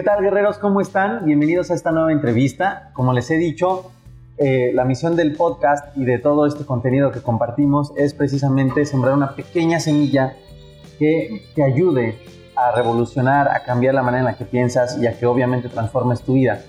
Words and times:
¿Qué 0.00 0.04
tal 0.04 0.22
guerreros? 0.22 0.56
¿Cómo 0.56 0.80
están? 0.80 1.26
Bienvenidos 1.26 1.70
a 1.70 1.74
esta 1.74 1.92
nueva 1.92 2.10
entrevista. 2.10 2.88
Como 2.94 3.12
les 3.12 3.30
he 3.30 3.36
dicho, 3.36 3.92
eh, 4.38 4.70
la 4.72 4.86
misión 4.86 5.14
del 5.14 5.34
podcast 5.34 5.94
y 5.94 6.06
de 6.06 6.18
todo 6.18 6.46
este 6.46 6.64
contenido 6.64 7.12
que 7.12 7.20
compartimos 7.20 7.92
es 7.98 8.14
precisamente 8.14 8.86
sembrar 8.86 9.12
una 9.12 9.36
pequeña 9.36 9.78
semilla 9.78 10.36
que 10.98 11.42
te 11.54 11.62
ayude 11.62 12.18
a 12.56 12.72
revolucionar, 12.72 13.48
a 13.48 13.62
cambiar 13.62 13.92
la 13.92 14.02
manera 14.02 14.20
en 14.20 14.24
la 14.24 14.38
que 14.38 14.46
piensas 14.46 14.96
y 14.96 15.06
a 15.06 15.18
que 15.18 15.26
obviamente 15.26 15.68
transformes 15.68 16.22
tu 16.22 16.32
vida. 16.32 16.62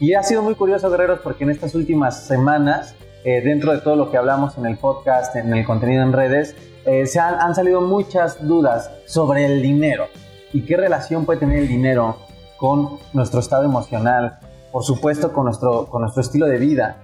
Y 0.00 0.14
ha 0.14 0.22
sido 0.22 0.42
muy 0.42 0.54
curioso, 0.54 0.88
guerreros, 0.88 1.20
porque 1.22 1.44
en 1.44 1.50
estas 1.50 1.74
últimas 1.74 2.26
semanas, 2.26 2.94
eh, 3.22 3.42
dentro 3.42 3.72
de 3.72 3.82
todo 3.82 3.96
lo 3.96 4.10
que 4.10 4.16
hablamos 4.16 4.56
en 4.56 4.64
el 4.64 4.78
podcast, 4.78 5.36
en 5.36 5.52
el 5.52 5.66
contenido 5.66 6.02
en 6.02 6.14
redes, 6.14 6.56
eh, 6.86 7.04
se 7.04 7.20
han, 7.20 7.38
han 7.38 7.54
salido 7.54 7.82
muchas 7.82 8.48
dudas 8.48 8.90
sobre 9.04 9.44
el 9.44 9.60
dinero 9.60 10.06
y 10.54 10.62
qué 10.62 10.78
relación 10.78 11.26
puede 11.26 11.40
tener 11.40 11.58
el 11.58 11.68
dinero 11.68 12.16
con 12.58 12.98
nuestro 13.12 13.40
estado 13.40 13.64
emocional, 13.64 14.38
por 14.72 14.84
supuesto 14.84 15.32
con 15.32 15.46
nuestro, 15.46 15.86
con 15.86 16.02
nuestro 16.02 16.20
estilo 16.22 16.46
de 16.46 16.58
vida. 16.58 16.96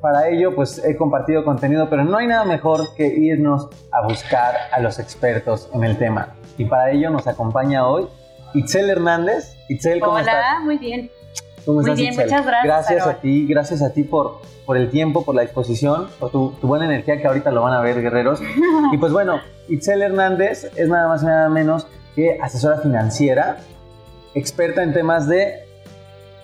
Para 0.00 0.28
ello, 0.28 0.54
pues 0.56 0.82
he 0.84 0.96
compartido 0.96 1.44
contenido, 1.44 1.88
pero 1.88 2.04
no 2.04 2.16
hay 2.16 2.26
nada 2.26 2.44
mejor 2.44 2.94
que 2.96 3.06
irnos 3.06 3.68
a 3.92 4.02
buscar 4.06 4.54
a 4.72 4.80
los 4.80 4.98
expertos 4.98 5.70
en 5.72 5.84
el 5.84 5.96
tema. 5.96 6.34
Y 6.58 6.64
para 6.64 6.90
ello 6.90 7.10
nos 7.10 7.28
acompaña 7.28 7.86
hoy 7.86 8.08
Itzel 8.54 8.90
Hernández. 8.90 9.56
Itzel, 9.68 10.00
¿cómo 10.00 10.14
Hola, 10.14 10.22
estás? 10.22 10.64
muy 10.64 10.78
bien. 10.78 11.10
¿Cómo 11.64 11.80
Muy 11.80 11.84
estás, 11.84 11.96
bien, 11.96 12.12
Itzel? 12.12 12.24
muchas 12.26 12.46
gracias, 12.46 12.64
Gracias 12.64 13.06
a 13.06 13.20
ti, 13.20 13.46
gracias 13.46 13.82
a 13.82 13.92
ti 13.92 14.02
por, 14.02 14.40
por 14.66 14.76
el 14.76 14.90
tiempo, 14.90 15.24
por 15.24 15.36
la 15.36 15.42
disposición, 15.42 16.08
por 16.18 16.30
tu, 16.30 16.50
tu 16.60 16.66
buena 16.66 16.86
energía 16.86 17.20
que 17.20 17.26
ahorita 17.28 17.52
lo 17.52 17.62
van 17.62 17.72
a 17.74 17.80
ver, 17.80 18.02
guerreros. 18.02 18.40
Y 18.92 18.98
pues 18.98 19.12
bueno, 19.12 19.40
Itzel 19.68 20.02
Hernández 20.02 20.64
es 20.76 20.88
nada 20.88 21.06
más 21.06 21.22
y 21.22 21.26
nada 21.26 21.48
menos 21.48 21.86
que 22.16 22.38
asesora 22.42 22.78
financiera, 22.78 23.58
experta 24.34 24.82
en 24.82 24.92
temas 24.92 25.26
de... 25.28 25.66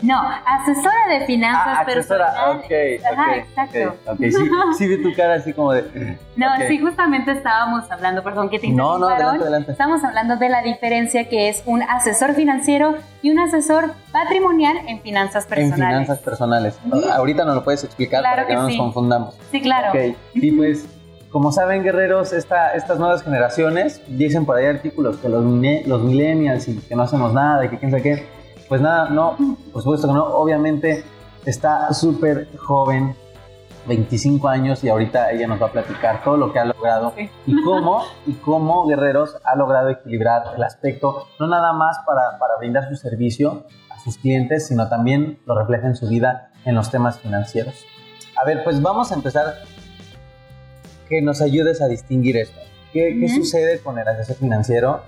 No, 0.01 0.17
asesora 0.47 1.09
de 1.11 1.27
finanzas 1.27 1.79
Ah, 1.79 1.81
asesora, 1.81 2.27
personales. 2.27 3.01
ok, 3.01 3.13
Ajá, 3.13 3.31
ok, 3.33 3.37
exacto. 3.39 3.97
ok, 4.07 4.11
ok, 4.13 4.19
sí, 4.21 4.77
sí 4.79 4.87
vi 4.87 5.03
tu 5.03 5.13
cara 5.17 5.35
así 5.35 5.53
como 5.53 5.73
de... 5.73 6.17
No, 6.37 6.47
sí, 6.69 6.79
justamente 6.79 7.33
estábamos 7.33 7.91
hablando, 7.91 8.23
perdón, 8.23 8.49
que 8.49 8.61
te 8.61 8.69
No, 8.69 8.97
no, 8.97 9.09
adelante, 9.09 9.43
adelante. 9.43 9.73
Estamos 9.73 10.05
hablando 10.05 10.37
de 10.37 10.49
la 10.51 10.63
diferencia 10.63 11.29
que 11.29 11.49
es 11.49 11.65
un 11.67 11.83
asesor 11.83 12.35
financiero 12.35 12.95
y 13.23 13.33
un 13.33 13.41
asesor 13.41 13.93
patrimonial 14.13 14.77
en 14.87 15.01
finanzas 15.03 15.43
En 15.47 15.49
personales. 15.51 15.89
finanzas 15.89 16.19
personales. 16.21 16.79
Ahorita 17.13 17.45
nos 17.45 17.57
lo 17.57 17.65
puedes 17.65 17.83
explicar 17.83 18.21
Claro 18.21 18.37
para 18.37 18.47
que, 18.47 18.53
que 18.53 18.57
no 18.57 18.63
nos 18.63 18.73
sí. 18.73 18.79
confundamos. 18.79 19.35
Sí, 19.51 19.61
claro. 19.61 19.89
Ok, 19.89 20.17
y 20.35 20.53
pues, 20.53 20.87
como 21.31 21.53
saben, 21.53 21.83
guerreros, 21.83 22.33
esta, 22.33 22.73
estas 22.75 22.99
nuevas 22.99 23.23
generaciones 23.23 24.01
dicen 24.09 24.47
por 24.47 24.57
ahí 24.57 24.67
artículos 24.67 25.19
que 25.19 25.29
los, 25.29 25.45
los 25.45 26.03
millennials 26.03 26.69
y 26.69 26.79
que 26.79 26.97
no 26.97 27.03
hacemos 27.03 27.33
nada 27.35 27.65
y 27.65 27.69
que 27.69 27.79
quién 27.79 27.91
sabe 27.91 28.03
qué. 28.03 28.27
Pues 28.69 28.81
nada, 28.81 29.09
no, 29.11 29.37
por 29.73 29.83
supuesto 29.83 30.09
que 30.09 30.15
no. 30.15 30.25
Obviamente 30.25 31.05
está 31.45 31.93
súper 31.93 32.49
joven, 32.57 33.15
25 33.87 34.49
años, 34.49 34.85
y 34.85 34.89
ahorita 34.91 35.31
ella 35.33 35.47
nos 35.47 35.63
va 35.63 35.67
a 35.67 35.73
platicar 35.73 36.23
todo 36.23 36.37
lo 36.37 36.53
que 36.53 36.59
ha 36.59 36.67
logrado 36.67 37.13
Sí. 37.17 37.31
y 37.47 37.63
cómo, 37.63 38.03
y 38.27 38.35
cómo 38.35 38.87
Guerreros 38.87 39.39
ha 39.45 39.57
logrado 39.57 39.89
equilibrar 39.89 40.43
el 40.57 40.63
aspecto, 40.63 41.27
no 41.41 41.47
nada 41.47 41.73
más 41.73 41.99
para, 42.07 42.39
para 42.39 42.57
brindar 42.59 42.87
su 42.89 42.97
servicio 42.97 43.65
a 43.91 43.99
sus 44.01 44.19
clientes, 44.19 44.67
sino 44.69 44.89
también 44.91 45.41
lo 45.47 45.59
refleja 45.59 45.87
en 45.87 45.97
su 45.97 46.07
vida 46.07 46.51
en 46.67 46.75
los 46.75 46.91
temas 46.91 47.19
financieros. 47.19 47.87
A 48.39 48.45
ver, 48.45 48.63
pues 48.63 48.83
vamos 48.83 49.11
a 49.11 49.15
empezar 49.15 49.55
que 51.09 51.23
nos 51.23 51.41
ayudes 51.41 51.81
a 51.81 51.89
distinguir 51.89 52.37
esto. 52.37 52.61
¿Qué, 52.93 53.17
qué 53.21 53.29
sucede 53.29 53.81
con 53.81 53.99
el 53.99 54.09
asesor 54.09 54.37
financiero 54.37 55.03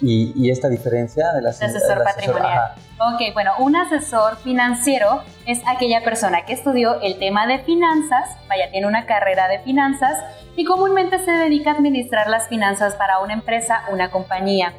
y, 0.00 0.32
y 0.36 0.50
esta 0.50 0.68
diferencia 0.68 1.32
del 1.32 1.46
ase- 1.46 1.64
El 1.64 1.76
asesor 1.76 1.96
del 1.98 2.04
patrimonial. 2.04 2.46
ajá. 2.52 2.74
Ok, 3.14 3.32
bueno, 3.34 3.52
un 3.58 3.76
asesor 3.76 4.36
financiero 4.38 5.22
es 5.46 5.60
aquella 5.66 6.02
persona 6.04 6.44
que 6.44 6.52
estudió 6.52 7.00
el 7.00 7.18
tema 7.18 7.46
de 7.46 7.60
finanzas, 7.60 8.28
vaya, 8.48 8.70
tiene 8.70 8.86
una 8.86 9.06
carrera 9.06 9.48
de 9.48 9.60
finanzas 9.60 10.18
y 10.56 10.64
comúnmente 10.64 11.18
se 11.24 11.30
dedica 11.32 11.70
a 11.70 11.74
administrar 11.74 12.28
las 12.28 12.48
finanzas 12.48 12.94
para 12.96 13.20
una 13.20 13.32
empresa, 13.34 13.84
una 13.92 14.10
compañía. 14.10 14.72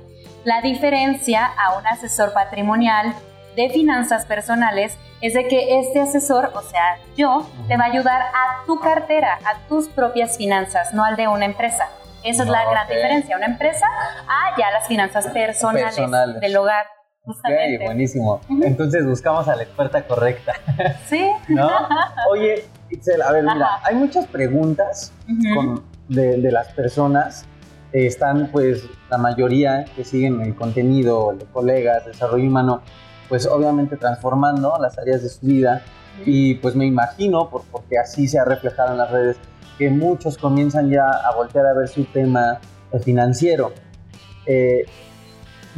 La 0.46 0.62
diferencia 0.62 1.46
a 1.46 1.78
un 1.78 1.88
asesor 1.88 2.32
patrimonial 2.34 3.14
de 3.60 3.70
finanzas 3.70 4.26
personales 4.26 4.98
es 5.20 5.34
de 5.34 5.48
que 5.50 5.80
este 5.80 6.00
asesor, 6.00 6.52
o 6.56 6.62
sea, 6.62 6.98
yo, 7.18 7.46
te 7.68 7.76
va 7.76 7.84
a 7.86 7.88
ayudar 7.88 8.22
a 8.22 8.66
tu 8.66 8.80
cartera, 8.80 9.38
a 9.46 9.68
tus 9.68 9.90
propias 9.90 10.38
finanzas, 10.38 10.94
no 10.94 11.04
al 11.04 11.18
de 11.18 11.28
una 11.28 11.44
empresa. 11.46 11.90
Esa 12.24 12.44
es 12.44 12.50
la 12.50 12.64
No, 12.64 12.72
gran 12.72 12.88
diferencia. 12.88 13.36
Una 13.36 13.48
empresa, 13.48 13.86
ah, 14.28 14.56
ya 14.58 14.72
las 14.72 14.88
finanzas 14.88 15.28
personales, 15.28 15.96
Personales. 15.96 16.40
del 16.40 16.56
hogar. 16.56 16.86
Justamente. 17.26 17.84
buenísimo. 17.86 18.40
Ujú. 18.50 18.64
Entonces 18.64 19.06
buscamos 19.06 19.48
a 19.50 19.56
la 19.56 19.64
experta 19.64 20.02
correcta, 20.08 20.54
Sí. 21.06 21.30
¿no? 21.50 21.70
Oye, 22.32 22.66
Itzel, 22.90 23.22
a 23.22 23.32
ver, 23.34 23.44
mira, 23.44 23.66
Ajá. 23.66 23.82
hay 23.88 23.96
muchas 23.96 24.26
preguntas 24.28 25.12
Ujú. 25.28 25.56
con- 25.56 25.84
de, 26.08 26.38
de 26.38 26.52
las 26.52 26.70
personas. 26.74 27.46
Están, 27.92 28.50
pues, 28.52 28.84
la 29.10 29.18
mayoría 29.18 29.86
que 29.96 30.04
siguen 30.06 30.42
el 30.42 30.56
contenido 30.56 31.34
de 31.34 31.46
colegas, 31.46 32.06
desarrollo 32.06 32.48
humano, 32.48 32.82
pues 33.30 33.46
obviamente 33.46 33.96
transformando 33.96 34.76
las 34.82 34.98
áreas 34.98 35.24
de 35.24 35.30
su 35.30 35.46
vida. 35.46 35.82
Y 36.26 36.56
pues 36.56 36.76
me 36.76 36.86
imagino, 36.86 37.50
por, 37.50 37.64
porque 37.72 37.98
así 37.98 38.28
se 38.28 38.40
ha 38.40 38.44
reflejado 38.44 38.92
en 38.92 38.98
las 38.98 39.10
redes, 39.12 39.38
que 39.78 39.90
muchos 39.90 40.38
comienzan 40.38 40.90
ya 40.90 41.06
a 41.10 41.34
voltear 41.34 41.66
a 41.68 41.74
ver 41.74 41.88
su 41.88 42.04
tema 42.06 42.60
eh, 42.92 43.00
financiero. 43.00 43.72
Eh, 44.46 44.86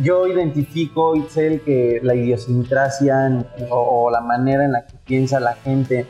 yo 0.02 0.26
identifico, 0.26 1.16
Itzel, 1.16 1.62
que 1.62 2.00
la 2.02 2.16
idiosincrasia 2.16 3.28
en- 3.28 3.46
o, 3.70 4.06
o 4.06 4.10
la 4.10 4.22
manera 4.22 4.64
en 4.66 4.72
la 4.72 4.88
que 4.88 4.96
piensa 5.06 5.40
la 5.40 5.54
gente, 5.54 6.08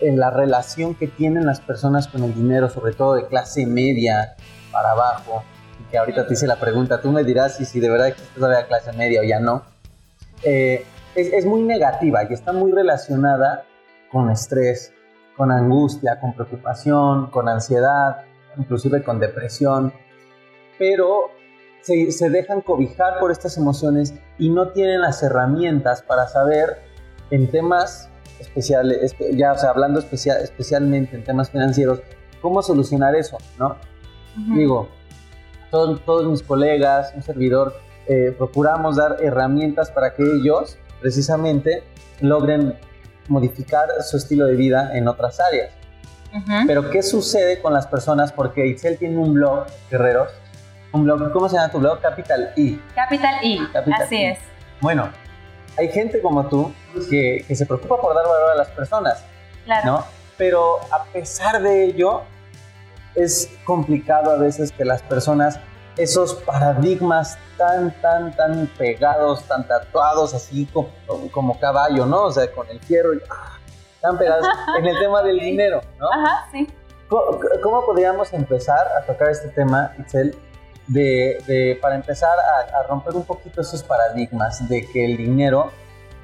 en 0.00 0.18
la 0.20 0.30
relación 0.30 0.94
que 0.94 1.08
tienen 1.08 1.46
las 1.46 1.60
personas 1.60 2.06
con 2.06 2.22
el 2.22 2.34
dinero, 2.34 2.68
sobre 2.68 2.92
todo 2.92 3.14
de 3.14 3.26
clase 3.26 3.66
media 3.66 4.36
para 4.70 4.90
abajo, 4.92 5.42
y 5.80 5.90
que 5.90 5.98
ahorita 5.98 6.26
te 6.26 6.34
hice 6.34 6.46
la 6.46 6.56
pregunta, 6.56 7.00
tú 7.00 7.10
me 7.10 7.24
dirás 7.24 7.56
si, 7.56 7.64
si 7.64 7.80
de 7.80 7.88
verdad 7.90 8.08
existe 8.08 8.38
todavía 8.38 8.66
clase 8.66 8.92
media 8.92 9.20
o 9.20 9.24
ya 9.24 9.40
no, 9.40 9.62
eh, 10.44 10.84
es, 11.14 11.32
es 11.32 11.46
muy 11.46 11.62
negativa 11.62 12.24
y 12.28 12.32
está 12.32 12.52
muy 12.52 12.72
relacionada 12.72 13.64
con 14.10 14.30
estrés, 14.30 14.92
con 15.36 15.50
angustia, 15.50 16.20
con 16.20 16.34
preocupación, 16.34 17.30
con 17.30 17.48
ansiedad, 17.48 18.22
inclusive 18.56 19.02
con 19.02 19.18
depresión, 19.18 19.92
pero 20.78 21.30
se, 21.82 22.10
se 22.12 22.30
dejan 22.30 22.60
cobijar 22.60 23.18
por 23.20 23.30
estas 23.30 23.56
emociones 23.58 24.14
y 24.38 24.48
no 24.50 24.68
tienen 24.68 25.00
las 25.00 25.22
herramientas 25.22 26.02
para 26.02 26.26
saber 26.28 26.78
en 27.30 27.50
temas 27.50 28.08
especiales, 28.40 29.12
espe- 29.14 29.36
ya 29.36 29.52
o 29.52 29.58
sea, 29.58 29.70
hablando 29.70 29.98
especial, 30.00 30.40
especialmente 30.42 31.16
en 31.16 31.24
temas 31.24 31.50
financieros, 31.50 32.00
cómo 32.40 32.62
solucionar 32.62 33.14
eso, 33.16 33.38
¿no? 33.58 33.76
Ujú. 34.46 34.54
Digo, 34.54 34.88
todos, 35.70 36.04
todos 36.04 36.26
mis 36.26 36.42
colegas, 36.42 37.12
un 37.14 37.22
servidor, 37.22 37.74
eh, 38.08 38.34
procuramos 38.36 38.96
dar 38.96 39.16
herramientas 39.22 39.90
para 39.90 40.14
que 40.14 40.22
ellos 40.22 40.78
precisamente 41.00 41.82
logren 42.20 42.78
modificar 43.28 43.88
su 44.02 44.16
estilo 44.16 44.46
de 44.46 44.54
vida 44.54 44.90
en 44.96 45.08
otras 45.08 45.40
áreas. 45.40 45.70
Pero 46.66 46.90
¿qué 46.90 47.00
sucede 47.02 47.62
con 47.62 47.72
las 47.72 47.86
personas? 47.86 48.32
Porque 48.32 48.66
Itzel 48.66 48.98
tiene 48.98 49.16
un 49.18 49.34
blog, 49.34 49.66
Guerreros, 49.88 50.30
un 50.92 51.04
blog, 51.04 51.30
¿cómo 51.32 51.48
se 51.48 51.54
llama 51.56 51.70
tu 51.70 51.78
blog? 51.78 52.00
Capital 52.00 52.52
I. 52.56 52.80
Capital 52.94 53.36
I, 53.42 53.60
Capital 53.72 54.02
así 54.02 54.16
I. 54.16 54.24
es. 54.26 54.38
Bueno, 54.80 55.08
hay 55.78 55.88
gente 55.90 56.20
como 56.20 56.46
tú 56.48 56.72
que, 57.08 57.44
que 57.46 57.54
se 57.54 57.66
preocupa 57.66 58.00
por 58.00 58.14
dar 58.16 58.24
valor 58.26 58.50
a 58.50 58.56
las 58.56 58.68
personas, 58.68 59.24
Claro. 59.64 59.86
¿no? 59.86 60.04
Pero 60.36 60.80
a 60.90 61.04
pesar 61.12 61.62
de 61.62 61.84
ello, 61.84 62.22
es 63.14 63.48
complicado 63.64 64.32
a 64.32 64.36
veces 64.36 64.72
que 64.72 64.84
las 64.84 65.02
personas, 65.02 65.60
esos 65.96 66.34
paradigmas 66.34 67.38
tan, 67.56 67.90
tan, 68.00 68.34
tan 68.36 68.66
pegados, 68.78 69.44
tan 69.44 69.66
tatuados, 69.66 70.34
así 70.34 70.66
como, 70.66 70.88
como 71.30 71.58
caballo, 71.58 72.06
¿no? 72.06 72.24
O 72.24 72.32
sea, 72.32 72.50
con 72.52 72.68
el 72.68 72.80
fierro, 72.80 73.14
y, 73.14 73.20
ah, 73.30 73.58
tan 74.00 74.18
pegados 74.18 74.46
en 74.78 74.86
el 74.86 74.98
tema 74.98 75.22
del 75.22 75.38
dinero, 75.38 75.80
¿no? 75.98 76.08
Ajá, 76.10 76.48
sí. 76.50 76.68
¿Cómo, 77.08 77.38
cómo 77.62 77.86
podríamos 77.86 78.32
empezar 78.32 78.86
a 78.98 79.04
tocar 79.06 79.30
este 79.30 79.48
tema, 79.48 79.92
Itzel? 79.98 80.36
De, 80.86 81.42
de, 81.46 81.78
para 81.80 81.94
empezar 81.94 82.36
a, 82.38 82.78
a, 82.78 82.82
romper 82.82 83.14
un 83.14 83.24
poquito 83.24 83.62
esos 83.62 83.82
paradigmas 83.82 84.68
de 84.68 84.86
que 84.92 85.06
el 85.06 85.16
dinero 85.16 85.70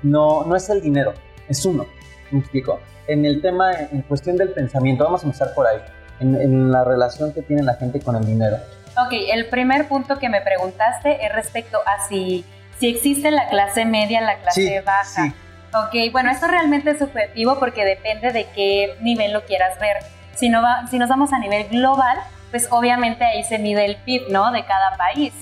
no, 0.03 0.45
no 0.45 0.55
es 0.55 0.69
el 0.69 0.83
dinero, 0.83 1.15
es 1.49 1.65
uno. 1.65 1.87
¿Me 2.31 2.41
explico? 2.41 2.79
En 3.07 3.25
el 3.25 3.41
tema, 3.41 3.73
en 3.73 4.03
cuestión 4.03 4.37
del 4.37 4.51
pensamiento, 4.51 5.05
vamos 5.05 5.23
a 5.23 5.27
empezar 5.27 5.55
por 5.55 5.67
ahí, 5.67 5.79
en, 6.21 6.35
en 6.35 6.71
la 6.71 6.85
relación 6.85 7.33
que 7.33 7.41
tiene 7.41 7.63
la 7.63 7.75
gente 7.75 8.01
con 8.01 8.17
el 8.17 8.25
dinero. 8.27 8.59
Ok, 9.06 9.12
el 9.32 9.47
primer 9.49 9.88
punto 9.88 10.19
que 10.19 10.29
me 10.29 10.41
preguntaste 10.41 11.25
es 11.25 11.32
respecto 11.32 11.79
a 11.87 12.06
si, 12.08 12.44
si 12.79 12.88
existe 12.88 13.31
la 13.31 13.49
clase 13.49 13.85
media, 13.85 14.20
la 14.20 14.37
clase 14.38 14.61
Sí, 14.67 14.75
baja. 14.85 15.05
sí. 15.05 15.32
Ok, 15.73 16.12
bueno, 16.12 16.31
esto 16.31 16.49
realmente 16.49 16.91
es 16.91 16.99
subjetivo 16.99 17.58
porque 17.58 17.85
depende 17.85 18.32
de 18.32 18.47
qué 18.50 18.97
nivel 19.00 19.32
lo 19.32 19.44
quieras 19.44 19.79
ver. 19.79 19.99
Si, 20.35 20.49
no 20.49 20.62
va- 20.62 20.87
si 20.88 20.99
nos 20.99 21.08
vamos 21.08 21.32
a 21.32 21.38
nivel 21.38 21.69
global, 21.69 22.19
pues 22.50 22.67
obviamente 22.70 23.25
ahí 23.25 23.44
se 23.44 23.58
mide 23.58 23.85
el 23.85 23.97
PIB, 23.97 24.31
¿no? 24.31 24.50
De 24.50 24.64
cada 24.64 24.97
país. 24.97 25.32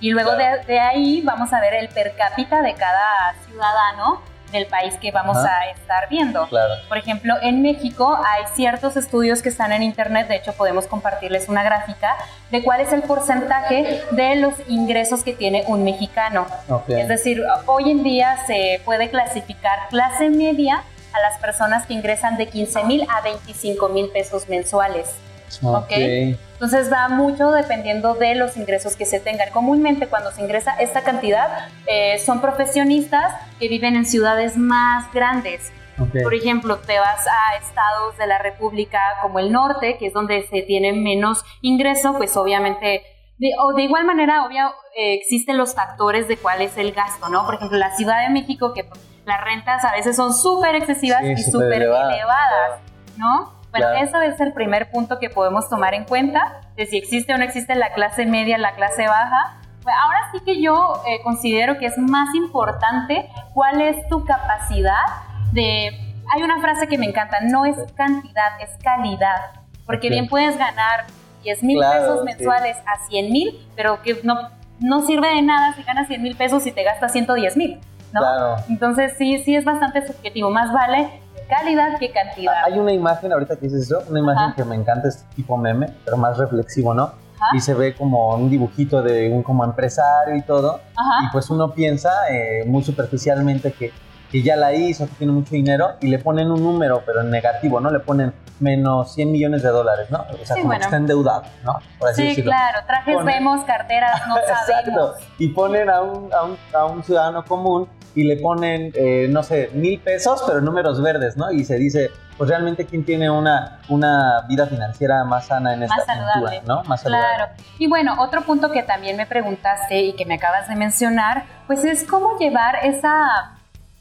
Y 0.00 0.10
luego 0.10 0.34
Claro. 0.36 0.58
de, 0.58 0.64
de 0.74 0.80
ahí 0.80 1.22
vamos 1.22 1.52
a 1.52 1.60
ver 1.60 1.74
el 1.74 1.88
per 1.88 2.14
cápita 2.16 2.60
de 2.62 2.74
cada 2.74 3.34
ciudadano 3.46 4.22
del 4.52 4.66
país 4.66 4.94
que 5.00 5.10
vamos 5.10 5.36
Ajá. 5.36 5.48
a 5.48 5.70
estar 5.70 6.08
viendo. 6.08 6.46
Claro. 6.48 6.74
Por 6.88 6.98
ejemplo, 6.98 7.34
en 7.42 7.62
México 7.62 8.18
hay 8.24 8.44
ciertos 8.54 8.96
estudios 8.96 9.42
que 9.42 9.48
están 9.48 9.72
en 9.72 9.82
internet, 9.82 10.28
de 10.28 10.36
hecho 10.36 10.52
podemos 10.52 10.86
compartirles 10.86 11.48
una 11.48 11.62
gráfica 11.62 12.16
de 12.50 12.62
cuál 12.62 12.80
es 12.80 12.92
el 12.92 13.02
porcentaje 13.02 14.02
de 14.10 14.36
los 14.36 14.54
ingresos 14.68 15.22
que 15.22 15.32
tiene 15.32 15.64
un 15.66 15.84
mexicano. 15.84 16.46
Ok. 16.68 16.90
Es 16.90 17.08
decir, 17.08 17.42
hoy 17.66 17.90
en 17.90 18.02
día 18.02 18.38
se 18.46 18.80
puede 18.84 19.10
clasificar 19.10 19.88
clase 19.90 20.30
media 20.30 20.82
a 21.12 21.20
las 21.20 21.38
personas 21.38 21.86
que 21.86 21.94
ingresan 21.94 22.36
de 22.36 22.46
15 22.48 22.84
mil 22.84 23.06
a 23.08 23.20
25 23.22 23.88
mil 23.88 24.08
pesos 24.10 24.48
mensuales. 24.48 25.14
Ok. 25.62 25.92
Entonces 25.92 26.92
va 26.92 27.08
mucho 27.08 27.52
dependiendo 27.52 28.14
de 28.14 28.34
los 28.34 28.56
ingresos 28.56 28.96
que 28.96 29.06
se 29.06 29.20
tengan. 29.20 29.50
Comúnmente 29.50 30.08
cuando 30.08 30.32
se 30.32 30.42
ingresa 30.42 30.74
esta 30.78 31.02
cantidad 31.02 31.68
eh, 31.86 32.18
son 32.18 32.40
profesionistas 32.40 33.34
que 33.60 33.68
viven 33.68 33.96
en 33.96 34.04
ciudades 34.04 34.56
más 34.56 35.12
grandes. 35.12 35.72
ok. 35.98 36.22
Por 36.22 36.34
ejemplo, 36.34 36.78
te 36.78 36.98
vas 36.98 37.26
a 37.26 37.56
estados 37.56 38.16
de 38.18 38.26
la 38.26 38.38
República 38.38 38.98
como 39.22 39.38
el 39.38 39.52
norte, 39.52 39.98
que 39.98 40.06
es 40.08 40.12
donde 40.12 40.46
se 40.48 40.62
tiene 40.62 40.92
menos 40.92 41.44
ingreso, 41.62 42.14
pues 42.16 42.36
obviamente, 42.36 43.02
de, 43.38 43.50
o 43.60 43.72
de 43.72 43.82
igual 43.82 44.04
manera, 44.04 44.44
obvio, 44.44 44.66
eh, 44.96 45.14
existen 45.14 45.56
los 45.56 45.74
factores 45.74 46.26
de 46.26 46.36
cuál 46.36 46.60
es 46.60 46.76
el 46.76 46.90
gasto, 46.92 47.28
¿no? 47.28 47.46
Por 47.46 47.54
ejemplo, 47.54 47.78
la 47.78 47.94
Ciudad 47.96 48.22
de 48.22 48.30
México, 48.30 48.74
que 48.74 48.84
las 49.24 49.44
rentas 49.44 49.84
a 49.84 49.92
veces 49.92 50.16
son 50.16 50.34
súper 50.34 50.74
excesivas 50.74 51.20
Sí, 51.22 51.32
y 51.32 51.36
súper 51.36 51.82
elevadas, 51.82 52.80
¿no? 53.16 53.57
Bueno, 53.70 53.88
eso 53.92 54.20
es 54.22 54.40
el 54.40 54.52
primer 54.52 54.90
punto 54.90 55.18
que 55.18 55.28
podemos 55.30 55.68
tomar 55.68 55.94
en 55.94 56.04
cuenta, 56.04 56.60
de 56.76 56.86
si 56.86 56.96
existe 56.96 57.34
o 57.34 57.38
no 57.38 57.44
existe 57.44 57.74
la 57.74 57.92
clase 57.92 58.24
media, 58.26 58.56
la 58.58 58.72
clase 58.74 59.06
baja. 59.06 59.56
Pues 59.82 59.94
ahora 60.02 60.18
sí 60.32 60.40
que 60.44 60.60
yo 60.60 61.02
eh, 61.06 61.20
considero 61.22 61.78
que 61.78 61.86
es 61.86 61.98
más 61.98 62.34
importante 62.34 63.28
cuál 63.54 63.80
es 63.80 64.08
tu 64.08 64.24
capacidad 64.24 65.04
de... 65.52 65.90
Hay 66.34 66.42
una 66.42 66.60
frase 66.60 66.88
que 66.88 66.98
me 66.98 67.06
encanta, 67.06 67.38
no 67.42 67.64
es 67.64 67.76
cantidad, 67.94 68.60
es 68.60 68.70
calidad. 68.82 69.52
Porque 69.86 70.10
bien 70.10 70.28
puedes 70.28 70.58
ganar 70.58 71.06
10 71.42 71.62
mil 71.62 71.78
Claro, 71.78 72.00
pesos 72.00 72.18
sí. 72.20 72.24
mensuales 72.26 72.76
a 72.86 73.06
100 73.08 73.32
mil, 73.32 73.66
pero 73.76 74.02
que 74.02 74.18
no, 74.24 74.50
no 74.80 75.00
sirve 75.06 75.28
de 75.28 75.42
nada 75.42 75.72
si 75.74 75.82
ganas 75.82 76.06
100 76.08 76.22
mil 76.22 76.36
pesos 76.36 76.66
y 76.66 76.72
te 76.72 76.82
gastas 76.84 77.12
110 77.12 77.56
mil, 77.56 77.80
¿no? 78.12 78.20
Claro. 78.20 78.56
Entonces 78.68 79.14
sí, 79.16 79.38
sí 79.44 79.56
es 79.56 79.64
bastante 79.64 80.06
subjetivo. 80.06 80.50
Más 80.50 80.70
vale 80.72 81.08
calidad 81.48 81.98
que 81.98 82.10
cantidad. 82.12 82.54
Hay 82.64 82.78
una 82.78 82.92
imagen, 82.92 83.32
ahorita 83.32 83.56
que 83.56 83.62
dices 83.66 83.82
eso, 83.84 84.02
una 84.08 84.20
imagen 84.20 84.44
Ajá. 84.44 84.54
que 84.56 84.64
me 84.64 84.76
encanta, 84.76 85.08
es 85.08 85.24
tipo 85.34 85.56
meme, 85.56 85.88
pero 86.04 86.16
más 86.16 86.36
reflexivo, 86.38 86.94
¿no? 86.94 87.04
Ajá. 87.40 87.56
Y 87.56 87.60
se 87.60 87.74
ve 87.74 87.94
como 87.94 88.34
un 88.34 88.50
dibujito 88.50 89.02
de 89.02 89.30
un 89.30 89.42
como 89.42 89.64
empresario 89.64 90.34
y 90.36 90.42
todo. 90.42 90.80
Ajá. 90.96 91.26
Y 91.26 91.32
pues 91.32 91.48
uno 91.50 91.72
piensa 91.72 92.10
eh, 92.30 92.64
muy 92.66 92.82
superficialmente 92.82 93.72
que, 93.72 93.92
que 94.30 94.42
ya 94.42 94.56
la 94.56 94.72
hizo, 94.74 95.06
que 95.06 95.12
tiene 95.14 95.32
mucho 95.32 95.50
dinero, 95.52 95.92
y 96.00 96.08
le 96.08 96.18
ponen 96.18 96.50
un 96.50 96.62
número, 96.62 97.02
pero 97.06 97.20
en 97.20 97.30
negativo, 97.30 97.80
¿no? 97.80 97.90
Le 97.90 98.00
ponen 98.00 98.32
menos 98.60 99.14
100 99.14 99.30
millones 99.30 99.62
de 99.62 99.68
dólares, 99.68 100.10
¿no? 100.10 100.18
O 100.32 100.44
sea, 100.44 100.56
Sí, 100.56 100.62
como 100.62 100.64
bueno. 100.64 100.80
que 100.80 100.84
está 100.86 100.96
endeudado, 100.96 101.42
¿no? 101.64 101.78
Por 101.98 102.08
así 102.08 102.22
Sí, 102.22 102.28
decirlo. 102.30 102.50
claro, 102.50 102.78
trajes 102.88 103.14
Ponen- 103.16 103.24
vemos, 103.24 103.64
carteras 103.64 104.20
no 104.26 104.36
Exacto. 104.38 104.72
sabemos. 104.72 105.10
Y 105.38 105.48
ponen 105.50 105.88
a 105.88 106.02
un, 106.02 106.32
a 106.34 106.42
un, 106.42 106.56
a 106.74 106.84
un 106.86 107.04
ciudadano 107.04 107.44
común 107.44 107.88
y 108.14 108.24
le 108.24 108.36
ponen, 108.36 108.92
eh, 108.94 109.26
no 109.30 109.42
sé, 109.42 109.70
mil 109.74 110.00
pesos, 110.00 110.42
pero 110.46 110.60
números 110.60 111.00
verdes, 111.02 111.36
¿no? 111.36 111.50
Y 111.52 111.64
se 111.64 111.76
dice, 111.76 112.10
pues 112.36 112.50
realmente 112.50 112.84
quién 112.86 113.04
tiene 113.04 113.30
una, 113.30 113.80
una 113.88 114.42
vida 114.48 114.66
financiera 114.66 115.24
más 115.24 115.46
sana 115.46 115.74
en 115.74 115.82
esta 115.84 115.96
Más 115.96 116.06
saludable. 116.06 116.56
cultura, 116.58 116.62
¿no? 116.66 116.84
Más 116.88 117.02
saludable. 117.02 117.26
Claro. 117.36 117.52
Y 117.78 117.86
bueno, 117.88 118.16
otro 118.18 118.42
punto 118.42 118.70
que 118.70 118.82
también 118.82 119.16
me 119.16 119.26
preguntaste 119.26 120.02
y 120.02 120.12
que 120.14 120.24
me 120.24 120.34
acabas 120.34 120.68
de 120.68 120.76
mencionar, 120.76 121.44
pues 121.66 121.84
es 121.84 122.04
cómo 122.04 122.38
llevar 122.38 122.84
esa, 122.84 123.58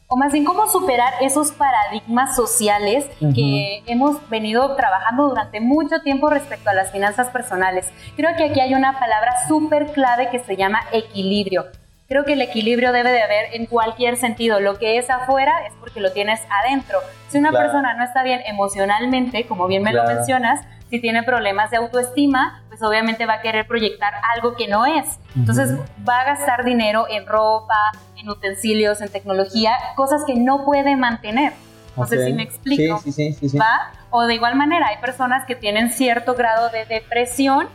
o 0.08 0.16
más 0.18 0.32
bien 0.32 0.46
cómo 0.46 0.68
superar 0.68 1.14
esos 1.22 1.52
paradigmas 1.52 2.36
sociales 2.36 3.06
Ujú. 3.20 3.34
que 3.34 3.84
hemos 3.88 4.28
venido 4.30 4.76
trabajando 4.76 5.28
durante 5.30 5.60
mucho 5.60 6.00
tiempo 6.02 6.30
respecto 6.30 6.70
a 6.70 6.74
las 6.74 6.92
finanzas 6.92 7.30
personales. 7.30 7.92
Creo 8.16 8.36
que 8.38 8.46
aquí 8.46 8.60
hay 8.60 8.74
una 8.74 9.00
palabra 9.00 9.34
súper 9.48 9.88
clave 9.92 10.30
que 10.30 10.40
se 10.40 10.56
llama 10.56 10.80
equilibrio. 10.92 11.66
Creo 12.08 12.24
que 12.24 12.34
el 12.34 12.42
equilibrio 12.42 12.94
debe 12.94 13.12
de 13.12 13.22
haber 13.22 13.54
en 13.54 13.66
cualquier 13.66 14.16
sentido. 14.16 14.62
Lo 14.62 14.80
que 14.80 14.98
es 14.98 15.10
afuera 15.10 15.66
es 15.68 15.74
porque 15.80 16.00
lo 16.00 16.14
tienes 16.14 16.40
adentro. 16.50 17.00
Si 17.28 17.38
una 17.38 17.50
Claro. 17.50 17.66
persona 17.66 17.94
no 17.96 18.04
está 18.06 18.24
bien 18.24 18.42
emocionalmente, 18.46 19.46
como 19.46 19.68
bien 19.68 19.84
me 19.84 19.92
Claro. 19.92 20.10
lo 20.10 20.16
mencionas, 20.16 20.62
si 20.90 21.02
tiene 21.02 21.24
problemas 21.24 21.70
de 21.70 21.78
autoestima, 21.78 22.64
pues 22.70 22.82
obviamente 22.82 23.26
va 23.26 23.34
a 23.36 23.42
querer 23.42 23.68
proyectar 23.68 24.14
algo 24.34 24.56
que 24.56 24.70
no 24.70 24.86
es. 24.86 25.20
Entonces 25.36 25.74
Ujú. 25.74 25.84
va 26.08 26.22
a 26.22 26.24
gastar 26.24 26.64
dinero 26.64 27.08
en 27.10 27.28
ropa, 27.28 27.76
en 28.16 28.30
utensilios, 28.30 29.02
en 29.02 29.10
tecnología, 29.10 29.78
cosas 29.98 30.24
que 30.26 30.36
no 30.36 30.64
puede 30.64 30.96
mantener. 30.96 31.52
No 31.98 32.06
sé 32.06 32.20
Ok. 32.20 32.24
si 32.26 32.34
me 32.34 32.44
explico. 32.44 33.00
Sí, 33.00 33.12
sí. 33.12 33.34
sí. 33.50 33.58
¿Va? 33.58 33.92
O 34.12 34.26
de 34.28 34.36
igual 34.36 34.56
manera, 34.56 34.88
hay 34.88 34.98
personas 35.02 35.44
que 35.46 35.56
tienen 35.56 35.90
cierto 35.90 36.36
grado 36.36 36.70
de 36.70 36.86
depresión, 36.86 37.68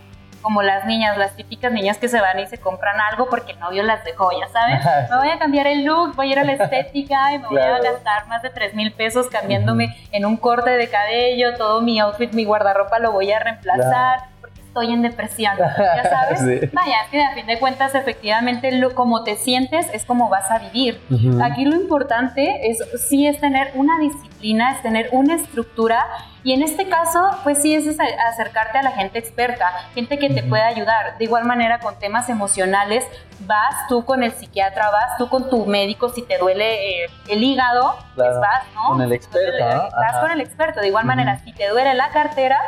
como 0.43 0.61
las 0.63 0.85
niñas, 0.85 1.17
las 1.17 1.35
típicas 1.37 1.73
niñas 1.73 1.97
que 1.99 2.09
se 2.09 2.21
van 2.21 2.39
y 2.41 2.47
se 2.47 2.59
compran 2.59 3.01
algo 3.01 3.29
porque 3.31 3.53
el 3.53 3.61
novio 3.61 3.83
las 3.85 4.05
dejó, 4.05 4.31
ya 4.39 4.49
sabes. 4.49 4.85
Me 5.11 5.17
voy 5.17 5.29
a 5.31 5.39
cambiar 5.39 5.67
el 5.69 5.85
look, 5.85 6.15
voy 6.17 6.29
a 6.29 6.33
ir 6.33 6.39
a 6.41 6.45
la 6.45 6.53
estética 6.53 7.33
y 7.35 7.39
me 7.39 7.47
voy 7.49 7.59
a 7.59 7.79
Claro. 7.79 7.85
gastar 7.85 8.27
más 8.27 8.43
de 8.43 8.51
3 8.51 8.75
mil 8.75 8.93
pesos 8.93 9.29
cambiándome 9.29 9.97
en 10.11 10.27
un 10.27 10.37
corte 10.37 10.71
de 10.71 10.89
cabello, 10.91 11.55
todo 11.57 11.81
mi 11.81 12.01
outfit, 12.01 12.33
mi 12.33 12.45
guardarropa 12.45 12.99
lo 12.99 13.13
voy 13.13 13.31
a 13.33 13.39
reemplazar 13.39 14.21
porque 14.41 14.61
estoy 14.61 14.93
en 14.93 15.03
depresión, 15.03 15.55
ya 15.57 16.03
sabes. 16.11 16.41
Sí. 16.43 16.69
Vaya, 16.73 16.97
que 17.11 17.23
a 17.23 17.35
fin 17.35 17.47
de 17.47 17.59
cuentas 17.61 17.95
efectivamente 17.95 18.73
lo, 18.73 18.95
como 18.95 19.23
te 19.23 19.37
sientes 19.37 19.87
es 19.95 20.05
como 20.05 20.29
vas 20.29 20.51
a 20.51 20.59
vivir. 20.59 21.01
Ujú. 21.11 21.43
Aquí 21.43 21.65
lo 21.65 21.77
importante 21.77 22.69
es 22.71 22.79
sí 23.09 23.27
es 23.29 23.39
tener 23.41 23.71
una 23.75 23.99
disciplina, 23.99 24.73
es 24.73 24.83
tener 24.83 25.09
una 25.13 25.37
estructura 25.37 26.05
y 26.45 26.53
en 26.53 26.63
este 26.63 26.89
caso 26.89 27.21
pues 27.45 27.63
sí 27.63 27.75
es 27.75 27.87
acercarte 28.29 28.79
a 28.79 28.83
la 28.83 28.91
gente 28.93 29.19
experta, 29.19 29.67
gente 29.95 30.19
que 30.19 30.29
te 30.31 30.43
pueda 30.43 30.67
ayudar. 30.67 31.17
De 31.19 31.25
igual 31.25 31.45
manera 31.45 31.79
con 31.81 31.99
temas 31.99 32.29
emocionales, 32.29 33.05
vas 33.47 33.75
tú 33.89 34.05
con 34.05 34.23
el 34.23 34.33
psiquiatra, 34.33 34.91
vas 34.91 35.17
tú 35.19 35.29
con 35.29 35.49
tu 35.51 35.67
médico 35.67 36.09
si 36.09 36.23
te 36.23 36.39
duele 36.39 37.05
eh, 37.05 37.11
el 37.29 37.43
hígado, 37.43 37.95
pues 38.15 38.27
Claro, 38.29 38.41
vas, 38.41 38.63
¿no? 38.75 38.89
con 38.89 39.03
el 39.03 39.13
experto. 39.13 39.65
Vas 39.65 39.93
Ajá. 39.95 40.21
con 40.21 40.31
el 40.33 40.41
experto. 40.41 40.81
De 40.81 40.89
igual 40.89 41.05
manera, 41.05 41.39
si 41.45 41.53
te 41.53 41.69
duele 41.69 41.95
la 41.95 42.09
cartera, 42.11 42.59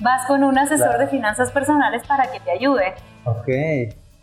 vas 0.00 0.26
con 0.26 0.44
un 0.44 0.58
asesor 0.58 0.86
Claro. 0.88 0.98
de 1.00 1.08
finanzas 1.08 1.50
personales 1.50 2.02
para 2.06 2.30
que 2.30 2.40
te 2.40 2.50
ayude. 2.52 2.94
Ok, 3.24 3.48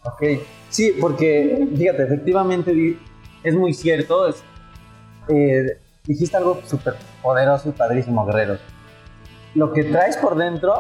ok. 0.03 0.24
Sí, 0.70 0.96
porque 1.01 1.68
fíjate, 1.77 2.03
efectivamente 2.03 2.98
es 3.44 3.53
muy 3.56 3.74
cierto. 3.74 4.27
es- 4.30 4.44
eh, 5.30 5.77
dijiste 6.06 6.36
algo 6.38 6.62
súper 6.65 6.96
poderoso 7.22 7.70
y 7.70 7.72
padrísimo, 7.74 8.25
Guerrero. 8.25 8.58
Lo 9.55 9.74
que 9.74 9.84
traes 9.86 10.17
por 10.17 10.36
dentro, 10.36 10.74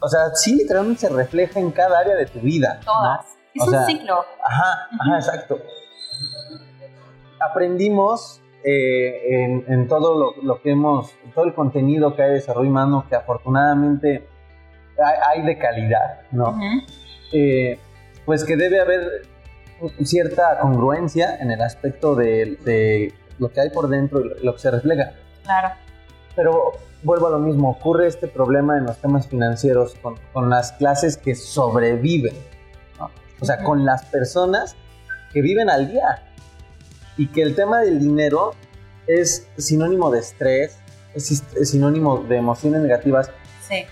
o 0.00 0.08
sea, 0.08 0.34
sí, 0.34 0.56
literalmente 0.56 1.02
se 1.02 1.08
refleja 1.08 1.60
en 1.60 1.70
cada 1.70 2.00
área 2.00 2.16
de 2.16 2.26
tu 2.26 2.40
vida. 2.40 2.80
¿no? 2.86 2.92
Todas. 2.92 3.26
Es 3.54 3.62
O 3.62 3.66
un 3.66 3.70
sea, 3.72 3.84
ciclo. 3.84 4.24
Ajá, 4.44 4.88
ajá, 5.00 5.16
exacto. 5.16 5.58
Aprendimos 7.40 8.40
eh, 8.64 9.44
en, 9.44 9.64
en 9.68 9.88
todo 9.88 10.18
lo, 10.36 10.42
lo 10.42 10.62
que 10.62 10.70
hemos, 10.70 11.12
todo 11.34 11.44
el 11.44 11.54
contenido 11.54 12.14
que 12.14 12.22
hay 12.22 12.28
de 12.30 12.34
desarrollo 12.36 12.70
humano, 12.70 13.04
que 13.08 13.16
afortunadamente 13.16 14.28
hay, 15.04 15.16
hay 15.40 15.46
de 15.46 15.58
calidad, 15.58 16.20
¿no? 16.30 16.56
Eh, 17.32 17.78
pues 18.24 18.44
que 18.44 18.56
debe 18.56 18.80
haber 18.80 19.22
cierta 20.04 20.58
congruencia 20.60 21.36
en 21.40 21.50
el 21.50 21.60
aspecto 21.60 22.14
de, 22.14 22.56
de 22.64 23.12
lo 23.38 23.50
que 23.50 23.60
hay 23.60 23.70
por 23.70 23.88
dentro 23.88 24.20
y 24.20 24.44
lo 24.44 24.52
que 24.54 24.60
se 24.60 24.70
refleja. 24.70 25.12
Claro. 25.42 25.70
Pero 26.36 26.72
vuelvo 27.02 27.28
a 27.28 27.30
lo 27.30 27.38
mismo, 27.38 27.70
ocurre 27.70 28.06
este 28.06 28.28
problema 28.28 28.78
en 28.78 28.84
los 28.84 28.98
temas 28.98 29.26
financieros 29.28 29.94
con, 30.00 30.16
con 30.32 30.50
las 30.50 30.72
clases 30.72 31.16
que 31.16 31.34
sobreviven, 31.34 32.34
¿no? 32.98 33.10
o 33.40 33.44
sea, 33.44 33.62
con 33.62 33.84
las 33.84 34.04
personas 34.06 34.76
que 35.32 35.42
viven 35.42 35.70
al 35.70 35.90
día 35.90 36.22
y 37.16 37.28
que 37.28 37.42
el 37.42 37.54
tema 37.54 37.80
del 37.80 37.98
dinero 37.98 38.52
es 39.06 39.48
sinónimo 39.56 40.10
de 40.10 40.20
estrés, 40.20 40.78
es, 41.14 41.42
es 41.54 41.70
sinónimo 41.70 42.18
de 42.24 42.36
emociones 42.36 42.82
negativas. 42.82 43.30
Sí. 43.68 43.84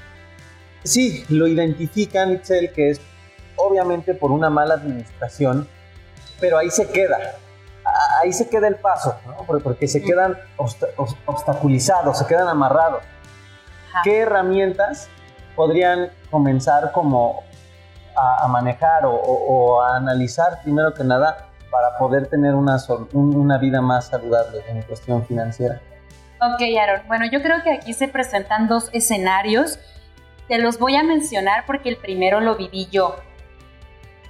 Sí, 0.82 1.24
lo 1.28 1.46
identifican, 1.46 2.32
Itzel, 2.32 2.72
que 2.72 2.90
es 2.90 3.00
obviamente 3.56 4.14
por 4.14 4.30
una 4.30 4.48
mala 4.48 4.74
administración, 4.74 5.68
pero 6.40 6.56
ahí 6.58 6.70
se 6.70 6.88
queda. 6.88 7.18
Ahí 8.22 8.32
se 8.32 8.48
queda 8.48 8.68
el 8.68 8.76
paso, 8.76 9.14
¿no? 9.26 9.36
Porque- 9.44 9.88
se 9.88 10.02
quedan 10.02 10.36
obsta- 10.56 10.88
obs- 10.96 11.16
obstaculizados, 11.26 12.18
se 12.18 12.26
quedan 12.26 12.48
amarrados. 12.48 13.02
Ajá. 13.90 14.00
¿Qué 14.04 14.18
herramientas 14.20 15.08
podrían 15.56 16.10
comenzar 16.30 16.92
como 16.92 17.42
a, 18.16 18.44
a 18.44 18.48
manejar 18.48 19.06
o, 19.06 19.12
o- 19.14 19.76
o 19.76 19.82
a 19.82 19.96
analizar 19.96 20.60
primero 20.62 20.92
que 20.94 21.04
nada 21.04 21.46
para 21.70 21.96
poder 21.98 22.26
tener 22.28 22.54
una, 22.54 22.76
un- 23.12 23.36
una 23.36 23.58
vida 23.58 23.80
más 23.80 24.08
saludable 24.08 24.62
en 24.68 24.82
cuestión 24.82 25.24
financiera? 25.26 25.80
Ok, 26.40 26.60
Aaron. 26.80 27.06
Bueno, 27.06 27.26
yo 27.30 27.42
creo 27.42 27.62
que 27.62 27.72
aquí 27.72 27.92
se 27.92 28.08
presentan 28.08 28.66
dos 28.68 28.88
escenarios. 28.92 29.78
Te 30.48 30.58
los 30.58 30.78
voy 30.78 30.96
a 30.96 31.02
mencionar 31.02 31.64
porque 31.66 31.88
el 31.90 31.96
primero 31.96 32.40
lo 32.40 32.56
viví 32.56 32.88
yo. 32.90 33.16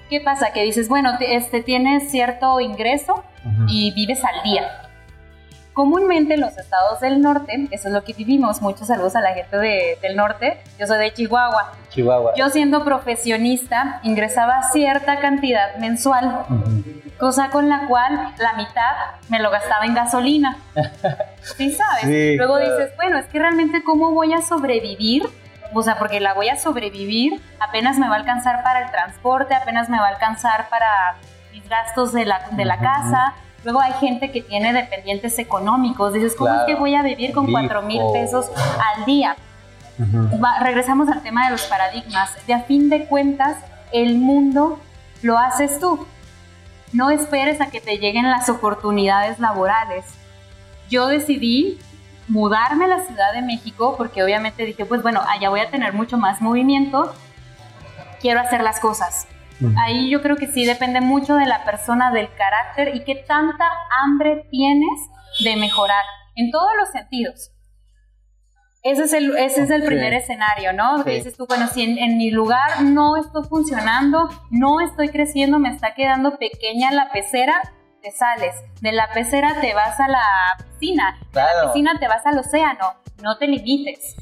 ¿Qué 0.08 0.20
pasa? 0.20 0.52
Que 0.52 0.62
dices, 0.64 0.88
bueno, 0.88 1.16
te- 1.18 1.36
este, 1.36 1.62
tienes 1.62 2.10
cierto 2.10 2.58
ingreso 2.60 3.22
y 3.68 3.92
vives 3.92 4.22
al 4.24 4.42
día. 4.42 4.82
Comúnmente 5.72 6.34
en 6.34 6.40
los 6.40 6.58
estados 6.58 7.00
del 7.00 7.22
norte, 7.22 7.68
eso 7.70 7.88
es 7.88 7.94
lo 7.94 8.02
que 8.02 8.12
vivimos. 8.12 8.60
Muchos 8.60 8.88
saludos 8.88 9.14
a 9.14 9.20
la 9.20 9.32
gente 9.34 9.56
de- 9.56 9.98
del 10.02 10.16
norte. 10.16 10.60
Yo 10.78 10.86
soy 10.86 10.98
de 10.98 11.12
Chihuahua. 11.14 11.72
Chihuahua. 11.90 12.32
Yo 12.36 12.50
siendo 12.50 12.84
profesionista 12.84 14.00
ingresaba 14.02 14.62
cierta 14.72 15.20
cantidad 15.20 15.76
mensual, 15.76 16.44
Ujú. 16.50 16.82
cosa 17.18 17.50
con 17.50 17.68
la 17.68 17.86
cual 17.86 18.34
la 18.38 18.52
mitad 18.54 18.90
me 19.28 19.38
lo 19.38 19.50
gastaba 19.50 19.84
en 19.86 19.94
gasolina. 19.94 20.56
¿Sí 21.56 21.70
sabes? 21.72 22.04
Sí, 22.04 22.36
Luego 22.36 22.56
claro. 22.56 22.76
dices, 22.76 22.96
bueno, 22.96 23.16
es 23.18 23.26
que 23.26 23.38
realmente 23.38 23.82
cómo 23.84 24.10
voy 24.10 24.34
a 24.34 24.42
sobrevivir, 24.42 25.22
o 25.72 25.82
sea, 25.82 25.98
porque 25.98 26.18
la 26.20 26.34
voy 26.34 26.48
a 26.48 26.56
sobrevivir, 26.56 27.40
apenas 27.60 27.96
me 27.96 28.08
va 28.08 28.16
a 28.16 28.18
alcanzar 28.18 28.62
para 28.64 28.84
el 28.84 28.90
transporte, 28.90 29.54
apenas 29.54 29.88
me 29.88 29.98
va 30.00 30.06
a 30.06 30.10
alcanzar 30.10 30.68
para 30.68 31.14
gastos 31.70 32.12
de 32.12 32.26
la, 32.26 32.40
de 32.50 32.64
la 32.66 32.78
casa. 32.78 33.32
Luego 33.64 33.80
hay 33.80 33.92
gente 33.94 34.30
que 34.32 34.42
tiene 34.42 34.72
dependientes 34.74 35.38
económicos. 35.38 36.12
Dices, 36.12 36.34
¿cómo 36.36 36.50
Claro. 36.50 36.60
es 36.62 36.66
que 36.66 36.78
voy 36.78 36.94
a 36.94 37.02
vivir 37.02 37.32
con 37.32 37.50
cuatro 37.50 37.80
mil 37.82 38.02
pesos 38.12 38.50
al 38.94 39.04
día? 39.06 39.36
Va- 40.42 40.58
regresamos 40.60 41.08
al 41.08 41.22
tema 41.22 41.44
de 41.46 41.52
los 41.52 41.62
paradigmas. 41.64 42.30
De 42.46 42.54
a 42.54 42.60
fin 42.60 42.88
de 42.90 43.04
cuentas, 43.06 43.56
el 43.92 44.16
mundo 44.18 44.78
lo 45.22 45.38
haces 45.38 45.78
tú. 45.78 46.06
No 46.92 47.10
esperes 47.10 47.60
a 47.60 47.66
que 47.70 47.80
te 47.80 47.98
lleguen 47.98 48.28
las 48.30 48.48
oportunidades 48.48 49.38
laborales. 49.38 50.04
Yo 50.88 51.06
decidí 51.06 51.78
mudarme 52.28 52.86
a 52.86 52.88
la 52.88 53.00
Ciudad 53.00 53.32
de 53.32 53.42
México 53.42 53.94
porque 53.98 54.22
obviamente 54.24 54.64
dije, 54.64 54.84
pues 54.86 55.02
bueno, 55.02 55.20
allá 55.28 55.50
voy 55.50 55.60
a 55.60 55.70
tener 55.70 55.92
mucho 55.92 56.16
más 56.16 56.40
movimiento. 56.40 57.14
Quiero 58.20 58.40
hacer 58.40 58.62
las 58.62 58.80
cosas. 58.80 59.26
Ahí 59.78 60.10
yo 60.10 60.22
creo 60.22 60.36
que 60.36 60.46
sí 60.46 60.64
depende 60.64 61.00
mucho 61.00 61.34
de 61.36 61.46
la 61.46 61.64
persona, 61.64 62.10
del 62.12 62.28
carácter 62.34 62.94
y 62.94 63.04
qué 63.04 63.16
tanta 63.26 63.68
hambre 64.02 64.46
tienes 64.50 65.00
de 65.44 65.56
mejorar 65.56 66.04
en 66.36 66.50
todos 66.50 66.70
los 66.78 66.90
sentidos. 66.90 67.50
Ese 68.82 69.02
es 69.04 69.12
el, 69.12 69.36
ese 69.36 69.64
es 69.64 69.70
el 69.70 69.82
primer 69.84 70.14
escenario, 70.14 70.72
¿no? 70.72 71.04
Que 71.04 71.16
dices 71.16 71.36
tú, 71.36 71.46
bueno, 71.46 71.66
si 71.66 71.82
en, 71.82 71.98
en 71.98 72.16
mi 72.16 72.30
lugar 72.30 72.80
no 72.82 73.16
estoy 73.18 73.44
funcionando, 73.44 74.30
no 74.50 74.80
estoy 74.80 75.10
creciendo, 75.10 75.58
me 75.58 75.68
está 75.68 75.92
quedando 75.94 76.38
pequeña 76.38 76.90
la 76.90 77.10
pecera, 77.12 77.60
te 78.00 78.10
sales. 78.10 78.54
De 78.80 78.92
la 78.92 79.10
pecera 79.12 79.60
te 79.60 79.74
vas 79.74 80.00
a 80.00 80.08
la 80.08 80.22
piscina, 80.70 81.18
de 81.20 81.26
la 81.26 81.30
Claro. 81.30 81.66
piscina 81.72 81.92
te 82.00 82.08
vas 82.08 82.24
al 82.24 82.38
océano, 82.38 82.94
no 83.22 83.36
te 83.36 83.46
limites. 83.48 84.16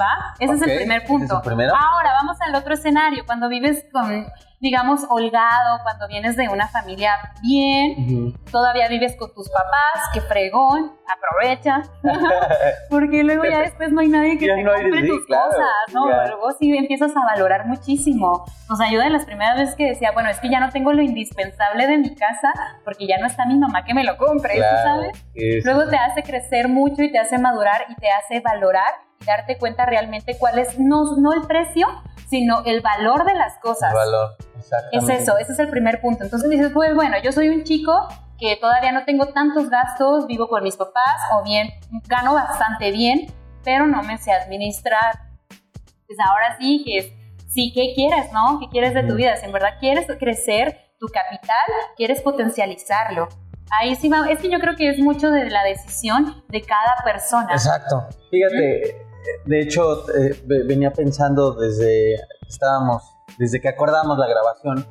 ¿Va? 0.00 0.34
Ese 0.38 0.54
es 0.54 0.62
el 0.62 0.76
primer 0.78 1.02
¿ese 1.02 1.04
es 1.04 1.10
punto. 1.10 1.42
el? 1.42 1.74
Ahora 1.74 2.12
vamos 2.14 2.40
al 2.40 2.54
otro 2.54 2.72
escenario, 2.72 3.26
cuando 3.26 3.48
vives 3.50 3.84
con, 3.92 4.26
digamos, 4.60 5.06
holgado, 5.08 5.78
cuando 5.84 6.08
vienes 6.08 6.36
de 6.36 6.48
una 6.48 6.66
familia 6.68 7.12
bien, 7.42 8.34
todavía 8.50 8.88
vives 8.88 9.16
con 9.16 9.32
tus 9.32 9.48
papás, 9.50 10.08
que 10.12 10.20
fregón, 10.20 10.92
aprovecha, 11.06 11.82
porque 12.90 13.22
luego 13.22 13.44
ya 13.44 13.60
después 13.60 13.92
no 13.92 14.00
hay 14.00 14.08
nadie 14.08 14.36
que 14.38 14.46
te 14.46 14.62
no 14.62 14.72
compre 14.72 15.02
sí, 15.02 15.08
tus 15.08 15.26
claro, 15.26 15.46
cosas, 15.50 15.94
¿no? 15.94 16.06
Luego 16.06 16.50
sí 16.58 16.76
empiezas 16.76 17.16
a 17.16 17.20
valorar 17.24 17.66
muchísimo. 17.66 18.44
Nos 18.68 18.80
ayuda 18.80 19.06
en 19.06 19.12
las 19.12 19.24
primeras 19.24 19.58
veces 19.58 19.74
que 19.76 19.86
decía, 19.86 20.10
bueno, 20.12 20.28
es 20.28 20.40
que 20.40 20.48
ya 20.50 20.60
no 20.60 20.70
tengo 20.70 20.92
lo 20.92 21.02
indispensable 21.02 21.86
de 21.86 21.98
mi 21.98 22.14
casa, 22.14 22.52
porque 22.84 23.06
ya 23.06 23.18
no 23.18 23.26
está 23.26 23.46
mi 23.46 23.58
mamá 23.58 23.84
que 23.84 23.94
me 23.94 24.04
lo 24.04 24.16
compre, 24.16 24.54
¿tú 24.54 24.58
Claro, 24.58 24.82
sabes? 24.82 25.18
sí, 25.34 25.52
sí, 25.52 25.60
Luego 25.64 25.88
te 25.88 25.96
hace 25.96 26.22
crecer 26.22 26.68
mucho 26.68 27.02
y 27.02 27.12
te 27.12 27.18
hace 27.18 27.38
madurar 27.38 27.84
y 27.88 27.94
te 27.94 28.08
hace 28.10 28.40
valorar 28.40 28.92
y 29.20 29.24
darte 29.24 29.58
cuenta 29.58 29.86
realmente 29.86 30.36
cuál 30.38 30.58
es, 30.58 30.78
no, 30.78 31.16
no 31.16 31.32
el 31.32 31.42
precio, 31.42 31.86
sino 32.28 32.62
el 32.64 32.80
valor 32.80 33.24
de 33.24 33.34
las 33.34 33.58
cosas. 33.58 33.90
El 33.90 33.96
valor. 33.96 34.36
Es 34.58 34.64
Exactamente. 34.64 35.22
eso, 35.22 35.38
ese 35.38 35.52
es 35.52 35.58
el 35.58 35.68
primer 35.70 36.00
punto. 36.00 36.24
Entonces 36.24 36.50
dices, 36.50 36.70
pues 36.72 36.94
bueno, 36.94 37.16
yo 37.22 37.32
soy 37.32 37.48
un 37.48 37.64
chico 37.64 38.08
que 38.38 38.56
todavía 38.56 38.92
no 38.92 39.04
tengo 39.04 39.28
tantos 39.28 39.68
gastos, 39.68 40.26
vivo 40.26 40.48
con 40.48 40.62
mis 40.62 40.76
papás 40.76 41.20
o 41.32 41.42
bien 41.42 41.70
gano 42.06 42.34
bastante 42.34 42.90
bien, 42.90 43.32
pero 43.64 43.86
no 43.86 44.02
me 44.02 44.18
sé 44.18 44.32
administrar. 44.32 45.20
Pues 46.06 46.18
ahora 46.26 46.56
sí 46.58 46.82
que 46.84 46.98
es, 46.98 47.12
sí, 47.48 47.72
¿qué 47.74 47.92
quieres, 47.94 48.32
no? 48.32 48.60
¿Qué 48.60 48.68
quieres 48.68 48.94
de 48.94 49.02
tu 49.02 49.14
vida? 49.14 49.36
Si 49.36 49.46
en 49.46 49.52
verdad 49.52 49.74
quieres 49.80 50.06
crecer 50.18 50.92
tu 50.98 51.06
capital, 51.08 51.66
quieres 51.96 52.20
potencializarlo. 52.22 53.28
Ahí 53.80 53.94
sí 53.96 54.10
es 54.30 54.38
que 54.38 54.48
yo 54.48 54.58
creo 54.60 54.76
que 54.76 54.88
es 54.88 54.98
mucho 54.98 55.30
de 55.30 55.50
la 55.50 55.62
decisión 55.64 56.42
de 56.48 56.62
cada 56.62 57.02
persona. 57.04 57.52
Exacto. 57.52 58.06
Fíjate, 58.30 59.07
de 59.44 59.60
hecho, 59.60 60.08
eh, 60.16 60.42
ve- 60.46 60.62
venía 60.66 60.92
pensando 60.92 61.52
desde 61.52 62.16
que 62.40 62.48
estábamos, 62.48 63.02
desde 63.38 63.60
que 63.60 63.68
acordamos 63.68 64.18
la 64.18 64.26
grabación, 64.26 64.86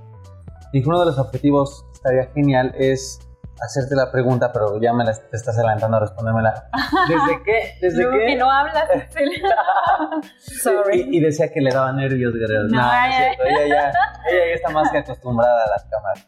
dije 0.74 0.88
uno 0.88 1.00
de 1.00 1.06
los 1.08 1.17
objetivos 1.20 1.84
que 1.88 1.94
estaría 1.94 2.25
genial 2.34 2.74
es 2.77 3.20
hacerte 3.60 3.96
la 3.96 4.12
pregunta, 4.12 4.51
pero 4.53 4.79
ya 4.79 4.94
me 4.94 5.03
la, 5.03 5.13
te 5.13 5.36
estás 5.36 5.58
adelantando 5.58 5.98
a 5.98 6.00
respondérmela. 6.01 6.70
¿Desde 7.10 7.44
qué? 7.44 7.74
¿Desde 7.82 8.03
Luego 8.03 8.17
qué? 8.20 8.25
que 8.27 8.36
no 8.36 8.51
hablas, 8.51 8.88
Sorry. 10.62 11.08
Y, 11.10 11.17
y 11.17 11.20
decía 11.22 11.51
que 11.51 11.62
le 11.62 11.72
daba 11.72 11.91
nervios, 11.91 12.34
Guerrero. 12.34 12.63
No, 12.63 12.77
No, 12.82 12.82
no 12.82 13.06
es 13.08 13.15
cierto. 13.15 13.44
Ella 13.46 13.67
ya, 13.67 13.89
ella 14.32 14.46
ya 14.50 14.53
está 14.56 14.70
más 14.70 14.91
que 14.91 14.98
acostumbrada 15.00 15.63
a 15.65 15.70
las 15.70 15.86
cámaras. 15.86 16.27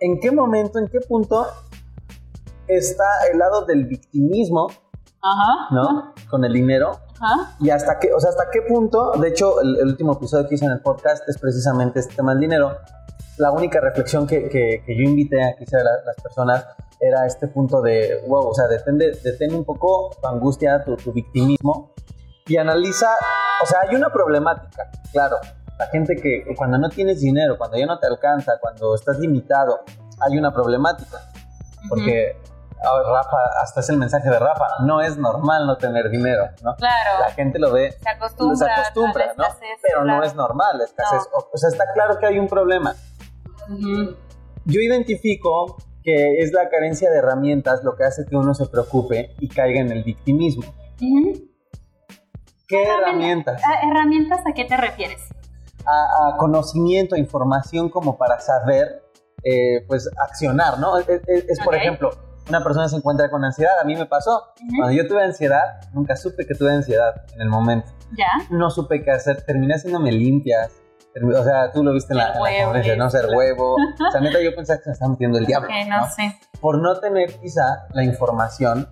¿En 0.00 0.20
qué 0.20 0.30
momento, 0.30 0.78
en 0.78 0.88
qué 0.88 1.00
punto 1.00 1.46
está 2.66 3.04
el 3.32 3.38
lado 3.38 3.64
del 3.64 3.86
victimismo, 3.86 4.68
Ajá. 5.22 5.66
¿no? 5.70 6.14
Con 6.30 6.44
el 6.44 6.52
dinero. 6.52 6.92
Ajá. 7.20 7.56
Y 7.60 7.70
hasta 7.70 7.98
qué, 7.98 8.12
o 8.12 8.20
sea, 8.20 8.30
hasta 8.30 8.50
qué 8.50 8.62
punto, 8.62 9.12
de 9.12 9.28
hecho, 9.28 9.60
el, 9.60 9.76
el 9.80 9.86
último 9.88 10.12
episodio 10.14 10.48
que 10.48 10.54
hice 10.54 10.64
en 10.66 10.72
el 10.72 10.80
podcast 10.80 11.28
es 11.28 11.38
precisamente 11.38 12.00
este 12.00 12.14
tema 12.14 12.32
del 12.32 12.40
dinero. 12.40 12.76
La 13.38 13.50
única 13.52 13.80
reflexión 13.80 14.26
que, 14.26 14.48
que- 14.48 14.82
que 14.84 14.96
yo 14.96 15.02
invité 15.02 15.42
a 15.42 15.54
que 15.56 15.64
hicieran 15.64 15.84
la- 15.86 16.04
las 16.06 16.16
personas 16.22 16.66
era 17.00 17.26
este 17.26 17.46
punto 17.48 17.80
de, 17.82 18.24
wow, 18.26 18.48
o 18.48 18.54
sea, 18.54 18.66
detén, 18.66 18.98
detén 18.98 19.54
un 19.54 19.64
poco 19.64 20.10
tu 20.20 20.26
angustia, 20.28 20.82
tu, 20.84 20.96
tu 20.96 21.12
victimismo 21.12 21.92
y 22.46 22.56
analiza, 22.56 23.08
o 23.62 23.66
sea, 23.66 23.80
hay 23.88 23.94
una 23.94 24.10
problemática, 24.10 24.90
claro. 25.12 25.36
La 25.78 25.86
gente 25.86 26.16
que 26.16 26.42
que 26.44 26.56
cuando 26.56 26.76
no 26.78 26.88
tienes 26.88 27.20
dinero, 27.20 27.56
cuando 27.56 27.76
ya 27.78 27.86
no 27.86 28.00
te 28.00 28.06
alcanza, 28.08 28.54
cuando 28.60 28.96
estás 28.96 29.18
limitado, 29.20 29.80
hay 30.20 30.36
una 30.36 30.52
problemática. 30.52 31.18
Porque 31.88 32.36
Rafa, 32.82 33.36
hasta 33.62 33.80
es 33.80 33.88
el 33.90 33.96
mensaje 33.98 34.28
de 34.30 34.38
Rafa, 34.38 34.66
no 34.84 35.00
es 35.00 35.16
normal 35.16 35.66
no 35.66 35.76
tener 35.76 36.10
dinero, 36.10 36.44
¿no? 36.62 36.74
Claro. 36.76 37.20
La 37.20 37.30
gente 37.32 37.58
lo 37.58 37.72
ve, 37.72 37.92
se 37.92 38.08
acostumbra, 38.08 38.56
se 38.56 38.70
acostumbra, 38.72 39.26
¿no? 39.36 39.44
escasez, 39.44 39.78
Pero 39.82 40.04
no 40.04 40.22
es 40.22 40.34
normal 40.34 40.78
la 40.78 40.84
escasez. 40.84 41.28
O, 41.32 41.48
o 41.52 41.56
sea, 41.56 41.68
está 41.70 41.84
claro 41.92 42.18
que 42.18 42.26
hay 42.26 42.38
un 42.38 42.46
problema. 42.48 42.94
Ujú. 43.68 44.16
Yo 44.64 44.80
identifico 44.80 45.76
que 46.02 46.38
es 46.38 46.52
la 46.52 46.68
carencia 46.68 47.10
de 47.10 47.18
herramientas 47.18 47.82
lo 47.84 47.96
que 47.96 48.04
hace 48.04 48.24
que 48.26 48.36
uno 48.36 48.54
se 48.54 48.66
preocupe 48.66 49.34
y 49.40 49.48
caiga 49.48 49.80
en 49.80 49.90
el 49.92 50.04
victimismo. 50.04 50.62
¿Qué 50.98 52.82
Herramienta- 52.82 53.02
herramientas? 53.52 53.62
¿A 53.64 53.88
¿Herramientas 53.90 54.40
a 54.46 54.52
qué 54.54 54.64
te 54.64 54.76
refieres? 54.76 55.22
A, 55.86 56.28
a 56.34 56.36
conocimiento, 56.36 57.14
a 57.14 57.18
información 57.18 57.88
como 57.88 58.18
para 58.18 58.40
saber, 58.40 59.02
eh, 59.42 59.84
pues, 59.86 60.08
accionar, 60.22 60.78
¿no? 60.78 60.98
Es, 60.98 61.08
es- 61.08 61.44
es, 61.48 61.60
por 61.64 61.74
ejemplo, 61.74 62.10
una 62.48 62.62
persona 62.62 62.88
se 62.88 62.96
encuentra 62.96 63.30
con 63.30 63.44
ansiedad, 63.44 63.72
a 63.80 63.84
mí 63.84 63.94
me 63.96 64.06
pasó. 64.06 64.52
Ujú. 64.56 64.76
Cuando 64.78 64.92
yo 64.96 65.06
tuve 65.06 65.22
ansiedad, 65.22 65.80
nunca 65.92 66.16
supe 66.16 66.46
que 66.46 66.54
tuve 66.54 66.72
ansiedad 66.72 67.24
en 67.34 67.42
el 67.42 67.48
momento. 67.48 67.88
¿Ya? 68.16 68.28
no 68.50 68.70
supe 68.70 69.02
qué 69.02 69.10
hacer, 69.10 69.42
terminé 69.42 69.74
haciéndome 69.74 70.12
limpias. 70.12 70.72
O 71.14 71.44
sea, 71.44 71.72
tú 71.72 71.82
lo 71.82 71.92
viste 71.92 72.12
en 72.12 72.18
la, 72.18 72.32
en 72.32 72.42
la 72.42 72.64
conferencia, 72.64 72.96
¿no? 72.96 73.10
Ser 73.10 73.26
huevo. 73.34 73.76
O 74.08 74.10
sea, 74.10 74.20
neta, 74.20 74.40
yo 74.40 74.54
pensaba 74.54 74.78
que 74.78 74.84
se 74.84 74.90
me 74.90 74.92
estaba 74.92 75.10
metiendo 75.10 75.38
el 75.38 75.46
diablo. 75.46 75.68
Ok, 75.68 75.88
no, 75.88 76.00
¿no? 76.00 76.08
sé. 76.08 76.38
Por 76.60 76.80
no 76.80 76.98
tener 77.00 77.34
quizá 77.40 77.86
la 77.92 78.04
información, 78.04 78.88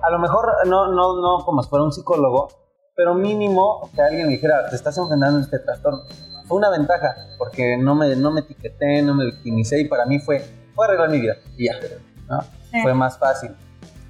a 0.00 0.10
lo 0.10 0.18
mejor 0.18 0.46
no, 0.66 0.92
no, 0.92 1.20
no 1.20 1.44
como 1.44 1.62
si 1.62 1.68
fuera 1.68 1.84
un 1.84 1.92
psicólogo, 1.92 2.48
pero 2.94 3.14
mínimo 3.14 3.90
que 3.94 4.02
alguien 4.02 4.26
me 4.26 4.32
dijera, 4.32 4.68
te 4.68 4.76
estás 4.76 4.96
enfrentando 4.98 5.38
a 5.38 5.42
este 5.42 5.58
trastorno. 5.58 6.02
Fue 6.46 6.56
una 6.56 6.70
ventaja, 6.70 7.14
porque 7.38 7.76
no 7.76 7.94
me, 7.94 8.16
no 8.16 8.30
me 8.30 8.40
etiqueté, 8.40 9.02
no 9.02 9.14
me 9.14 9.26
victimicé 9.26 9.80
y 9.80 9.84
para 9.84 10.06
mí 10.06 10.18
fue, 10.18 10.44
fue 10.74 10.86
arreglar 10.86 11.10
mi 11.10 11.20
vida 11.20 11.36
y 11.56 11.66
ya, 11.66 11.74
¿no? 12.28 12.40
Fue 12.82 12.94
más 12.94 13.18
fácil. 13.18 13.50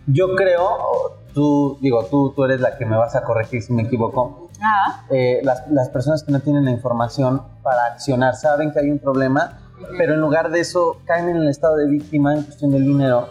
Yo 0.06 0.34
creo, 0.36 1.18
tú, 1.34 1.78
digo, 1.82 2.04
tú, 2.06 2.32
tú 2.34 2.44
eres 2.44 2.60
la 2.60 2.76
que 2.78 2.86
me 2.86 2.96
vas 2.96 3.14
a 3.14 3.22
corregir 3.24 3.62
si 3.62 3.72
me 3.72 3.82
equivoco. 3.82 4.48
Ah, 4.62 5.04
Eh, 5.10 5.40
las, 5.42 5.68
las 5.70 5.88
personas 5.90 6.22
que 6.24 6.32
no 6.32 6.40
tienen 6.40 6.64
la 6.64 6.70
información 6.70 7.42
para 7.62 7.86
accionar 7.86 8.34
saben 8.34 8.72
que 8.72 8.80
hay 8.80 8.90
un 8.90 8.98
problema, 8.98 9.60
pero 9.96 10.14
en 10.14 10.20
lugar 10.20 10.50
de 10.50 10.60
eso 10.60 11.00
caen 11.04 11.28
en 11.28 11.36
el 11.36 11.48
estado 11.48 11.76
de 11.76 11.86
víctima 11.86 12.34
en 12.34 12.42
cuestión 12.42 12.70
del 12.72 12.84
dinero 12.84 13.28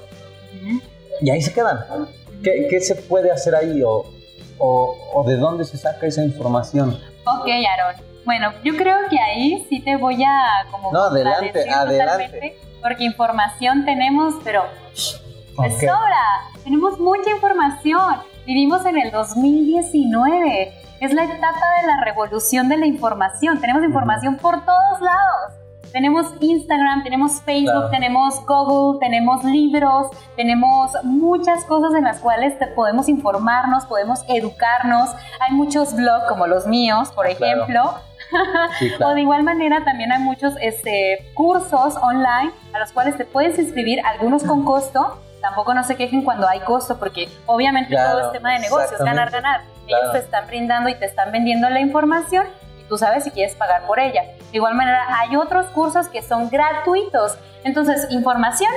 y 1.22 1.30
ahí 1.30 1.42
se 1.42 1.52
quedan. 1.54 1.80
¿Qué, 2.44 2.68
qué 2.70 2.80
se 2.80 2.96
puede 2.96 3.32
hacer 3.32 3.56
ahí 3.56 3.82
o, 3.84 4.06
o, 4.60 4.96
o 5.16 5.24
de 5.28 5.36
dónde 5.38 5.66
se 5.66 5.78
saca 5.78 6.06
esa 6.06 6.24
información? 6.24 6.92
Ok, 7.26 7.48
Aaron. 7.48 8.02
Bueno, 8.24 8.52
yo 8.64 8.76
creo 8.76 8.98
que 9.10 9.18
ahí 9.20 9.66
sí 9.70 9.82
te 9.82 9.96
voy 9.98 10.24
a 10.24 10.70
como 10.72 10.92
No, 10.92 11.06
adelante, 11.06 11.70
adelante. 11.70 12.26
totalmente, 12.26 12.58
porque 12.88 13.04
información 13.04 13.84
tenemos, 13.84 14.36
pero 14.46 14.64
de 14.64 15.68
Ok. 15.68 15.80
sobra. 15.82 16.24
Tenemos 16.64 16.98
mucha 17.00 17.32
información. 17.32 18.16
Vivimos 18.46 18.86
en 18.86 18.98
el 18.98 19.12
2019. 19.12 20.74
Es 21.02 21.14
la 21.14 21.26
etapa 21.26 21.66
de 21.82 21.88
la 21.88 22.02
revolución 22.06 22.70
de 22.70 22.78
la 22.78 22.86
información. 22.86 23.60
Tenemos 23.60 23.84
información 23.84 24.38
por 24.38 24.64
todos 24.64 25.02
lados. 25.02 25.60
Tenemos 25.92 26.28
Instagram, 26.40 27.04
tenemos 27.04 27.42
Facebook, 27.42 27.72
Claro. 27.74 27.90
tenemos 27.90 28.46
Google, 28.46 29.00
tenemos 29.00 29.44
libros, 29.44 30.08
tenemos 30.38 30.92
muchas 31.04 31.66
cosas 31.66 31.94
en 31.94 32.04
las 32.06 32.20
cuales 32.20 32.58
te 32.60 32.68
podemos 32.68 33.10
informarnos, 33.10 33.86
podemos 33.86 34.24
educarnos. 34.30 35.10
Hay 35.42 35.54
muchos 35.56 35.94
blogs 35.94 36.26
como 36.30 36.46
los 36.48 36.68
míos, 36.68 37.12
por 37.14 37.26
Claro. 37.68 37.96
Sí, 38.80 38.92
o 38.94 38.98
claro. 38.98 39.14
de 39.16 39.22
igual 39.22 39.44
manera 39.44 39.84
también 39.84 40.12
hay 40.12 40.20
muchos 40.20 40.54
este, 40.62 41.32
cursos 41.34 41.96
online 42.02 42.52
a 42.74 42.80
los 42.80 42.92
cuales 42.92 43.18
te 43.18 43.26
puedes 43.26 43.58
inscribir, 43.60 44.00
algunos 44.06 44.44
con 44.44 44.64
costo. 44.66 45.22
Tampoco 45.42 45.74
no 45.74 45.84
se 45.84 45.96
quejen 45.96 46.24
cuando 46.24 46.48
hay 46.48 46.60
costo, 46.62 46.98
porque 46.98 47.30
obviamente 47.46 47.90
Claro, 47.90 48.18
todo 48.18 48.28
es 48.28 48.32
tema 48.34 48.54
de 48.54 48.60
negocios, 48.60 49.00
ganar, 49.00 49.30
ganar. 49.30 49.62
Claro. 49.86 50.04
Ellos 50.04 50.14
te 50.14 50.20
están 50.20 50.48
brindando 50.48 50.90
y 50.90 50.96
te 50.96 51.06
están 51.06 51.32
vendiendo 51.32 51.70
la 51.70 51.80
información 51.80 52.48
y 52.80 52.84
tú 52.84 52.98
sabes 52.98 53.24
si 53.24 53.32
quieres 53.32 53.56
pagar 53.56 53.86
por 53.86 54.00
ella. 54.00 54.24
De 54.24 54.58
igual 54.58 54.74
manera, 54.74 55.06
hay 55.20 55.36
otros 55.36 55.68
cursos 55.68 56.08
que 56.08 56.22
son 56.22 56.50
gratuitos. 56.50 57.38
Entonces, 57.64 58.08
información 58.10 58.72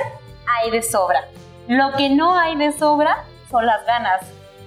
hay 0.47 0.71
de 0.71 0.81
sobra. 0.81 1.25
Lo 1.67 1.93
que 1.93 2.09
no 2.09 2.37
hay 2.37 2.55
de 2.55 2.71
sobra 2.71 3.23
son 3.49 3.65
las 3.65 3.85
ganas. 3.85 4.21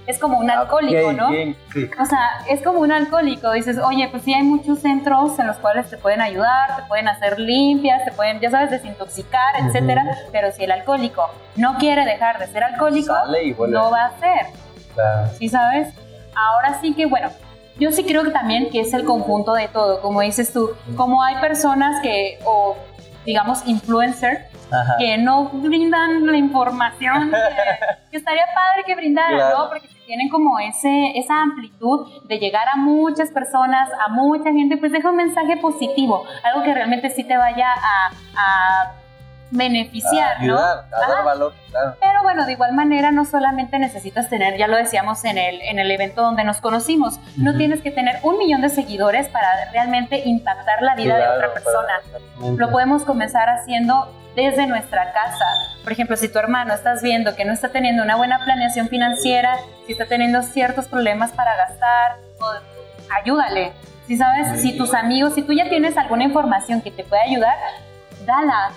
Es 0.07 0.19
como 0.19 0.39
un 0.39 0.51
alcohólico, 0.51 1.09
Ok, 1.09 1.15
¿no? 1.17 1.31
bien, 1.31 1.57
sí. 1.73 1.89
O 1.99 2.05
sea, 2.05 2.19
es 2.51 2.63
como 2.63 2.81
un 2.81 2.93
alcohólico. 2.93 3.51
Dices, 3.53 3.79
oye, 3.79 4.07
pues 4.11 4.23
sí 4.23 4.35
hay 4.35 4.43
muchos 4.43 4.81
centros 4.81 5.39
en 5.39 5.47
los 5.47 5.57
cuales 5.57 5.89
te 5.89 5.97
pueden 5.97 6.21
ayudar, 6.21 6.77
te 6.77 6.83
pueden 6.83 7.09
hacer 7.09 7.39
limpias, 7.41 8.05
te 8.05 8.13
pueden, 8.13 8.39
ya 8.41 8.51
sabes, 8.51 8.71
desintoxicar, 8.71 9.55
etcétera. 9.67 10.05
Pero 10.31 10.53
si 10.53 10.65
el 10.65 10.73
alcohólico 10.73 11.31
no 11.57 11.77
quiere 11.79 12.05
dejar 12.05 12.39
de 12.39 12.47
ser 12.49 12.65
alcohólico, 12.65 13.15
no 13.69 13.91
va 13.91 14.07
a 14.07 14.19
ser. 14.21 14.47
Claro. 14.95 15.31
¿Sí 15.39 15.49
sabes? 15.49 15.95
Ahora 16.37 16.79
sí 16.81 16.95
que, 16.95 17.07
bueno, 17.07 17.31
yo 17.79 17.91
sí 17.91 18.05
creo 18.05 18.25
que 18.25 18.31
también 18.31 18.71
que 18.71 18.81
es 18.81 18.93
el 18.93 19.05
conjunto 19.05 19.55
de 19.55 19.69
todo, 19.69 20.01
como 20.01 20.21
dices 20.21 20.53
tú. 20.53 20.71
Como 20.97 21.23
hay 21.23 21.37
personas 21.37 22.01
que, 22.03 22.39
o 22.45 22.77
digamos, 23.25 23.67
influencers, 23.67 24.41
Ajá. 24.73 24.97
que 24.99 25.17
no 25.19 25.49
brindan 25.51 26.27
la 26.27 26.37
información 26.37 27.31
que, 27.31 28.11
que 28.11 28.17
estaría 28.17 28.45
padre 28.55 28.85
que 28.87 28.95
brindaran, 28.95 29.37
Claro. 29.37 29.59
¿no? 29.59 29.69
Porque 29.71 29.89
si 29.89 29.95
tienen 30.07 30.29
como 30.29 30.59
ese, 30.59 31.13
esa 31.19 31.41
amplitud 31.43 32.25
de 32.25 32.39
llegar 32.39 32.69
a 32.69 32.77
muchas 32.77 33.31
personas, 33.31 33.89
a 34.07 34.09
mucha 34.11 34.53
gente, 34.53 34.77
pues 34.77 34.93
deja 34.93 35.09
un 35.11 35.17
mensaje 35.17 35.57
positivo, 35.57 36.25
algo 36.43 36.63
que 36.63 36.75
realmente 36.75 37.09
sí 37.11 37.25
te 37.25 37.37
vaya 37.37 37.69
a, 37.73 38.11
a 38.37 38.93
beneficiar, 39.57 40.37
ayudar, 40.41 40.85
¿no? 40.91 40.97
a 40.97 41.09
dar 41.09 41.25
valor, 41.25 41.55
claro. 41.71 41.97
Pero 42.01 42.23
bueno, 42.23 42.45
de 42.45 42.53
igual 42.53 42.73
manera 42.73 43.11
no 43.13 43.25
solamente 43.25 43.79
necesitas 43.79 44.29
tener, 44.29 44.57
ya 44.59 44.67
lo 44.69 44.77
decíamos 44.77 45.25
en 45.25 45.39
el, 45.39 45.61
en 45.63 45.79
el 45.79 45.91
evento 45.91 46.23
donde 46.23 46.45
nos 46.45 46.61
conocimos, 46.61 47.19
no 47.37 47.51
Ujú. 47.51 47.59
tienes 47.59 47.81
que 47.81 47.91
tener 47.91 48.17
un 48.23 48.39
millón 48.39 48.61
de 48.63 48.69
seguidores 48.69 49.29
para 49.29 49.49
realmente 49.73 50.23
impactar 50.25 50.83
la 50.83 50.95
vida 50.97 51.15
de 51.17 51.21
Claro, 51.23 51.35
otra 51.37 51.49
para- 51.53 51.55
persona. 51.65 52.57
Lo 52.57 52.71
podemos 52.71 53.05
comenzar 53.05 53.49
haciendo 53.49 54.13
desde 54.35 54.67
nuestra 54.67 55.13
casa. 55.13 55.45
Por 55.85 55.93
ejemplo, 55.93 56.17
si 56.17 56.29
tu 56.29 56.39
hermano 56.41 56.75
estás 56.75 57.03
viendo 57.03 57.37
que 57.37 57.45
no 57.45 57.53
está 57.53 57.69
teniendo 57.69 58.03
una 58.03 58.17
buena 58.17 58.41
planeación 58.45 58.89
financiera, 58.89 59.57
si 59.87 59.93
está 59.93 60.07
teniendo 60.07 60.43
ciertos 60.43 60.89
problemas 60.89 61.31
para 61.31 61.55
gastar, 61.57 62.17
ayúdale. 63.23 63.73
Si 64.07 64.17
sabes, 64.19 64.61
si 64.61 64.77
tus 64.77 64.93
amigos, 64.93 65.35
si 65.35 65.43
tú 65.43 65.53
ya 65.53 65.69
tienes 65.69 65.97
alguna 65.97 66.25
información 66.25 66.81
que 66.83 66.91
te 66.91 67.05
puede 67.05 67.23
ayudar, 67.23 67.57
dala. 68.27 68.71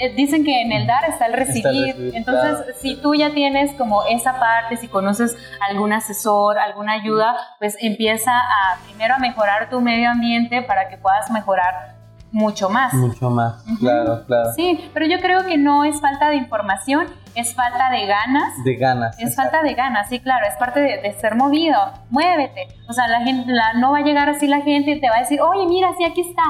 Eh, 0.00 0.14
Dicen 0.14 0.44
que 0.44 0.62
en 0.62 0.72
el 0.72 0.86
dar 0.86 1.04
está 1.04 1.26
el 1.26 1.34
recibir. 1.34 1.64
recibir, 1.94 2.16
Entonces, 2.16 2.56
claro. 2.56 2.72
si 2.80 2.96
tú 2.96 3.14
ya 3.14 3.30
tienes 3.30 3.72
como 3.74 4.02
esa 4.04 4.40
parte, 4.40 4.76
si 4.78 4.88
conoces 4.88 5.36
algún 5.68 5.92
asesor, 5.92 6.58
alguna 6.58 6.94
ayuda, 6.94 7.36
pues 7.58 7.76
empieza 7.80 8.32
a 8.34 8.78
primero 8.86 9.14
a 9.14 9.18
mejorar 9.18 9.68
tu 9.68 9.80
medio 9.80 10.10
ambiente 10.10 10.62
para 10.62 10.88
que 10.88 10.96
puedas 10.96 11.30
mejorar 11.30 11.94
mucho 12.32 12.70
más. 12.70 12.94
Mucho 12.94 13.28
más, 13.28 13.62
claro, 13.80 14.24
claro. 14.26 14.52
Sí, 14.54 14.88
pero 14.94 15.04
yo 15.06 15.18
creo 15.20 15.44
que 15.44 15.58
no 15.58 15.84
es 15.84 16.00
falta 16.00 16.28
de 16.30 16.36
información, 16.36 17.06
es 17.34 17.54
falta 17.54 17.90
de 17.90 18.06
ganas. 18.06 18.52
De 18.64 18.76
ganas. 18.76 19.18
Es 19.20 19.34
falta 19.34 19.62
de 19.62 19.74
ganas, 19.74 20.08
sí, 20.08 20.20
claro, 20.20 20.46
es 20.46 20.54
parte 20.56 20.80
de, 20.80 20.98
de 21.02 21.12
ser 21.14 21.34
movido. 21.34 21.76
Muévete. 22.08 22.68
O 22.88 22.92
sea, 22.92 23.08
la 23.08 23.20
gente, 23.22 23.52
la- 23.52 23.74
no 23.74 23.90
va 23.92 23.98
a 23.98 24.02
llegar 24.02 24.28
así 24.28 24.46
la 24.46 24.60
gente 24.60 24.92
y 24.92 25.00
te 25.00 25.10
va 25.10 25.16
a 25.16 25.20
decir, 25.20 25.40
oye, 25.40 25.66
mira, 25.66 25.88
sí, 25.98 26.04
aquí 26.04 26.20
está, 26.20 26.42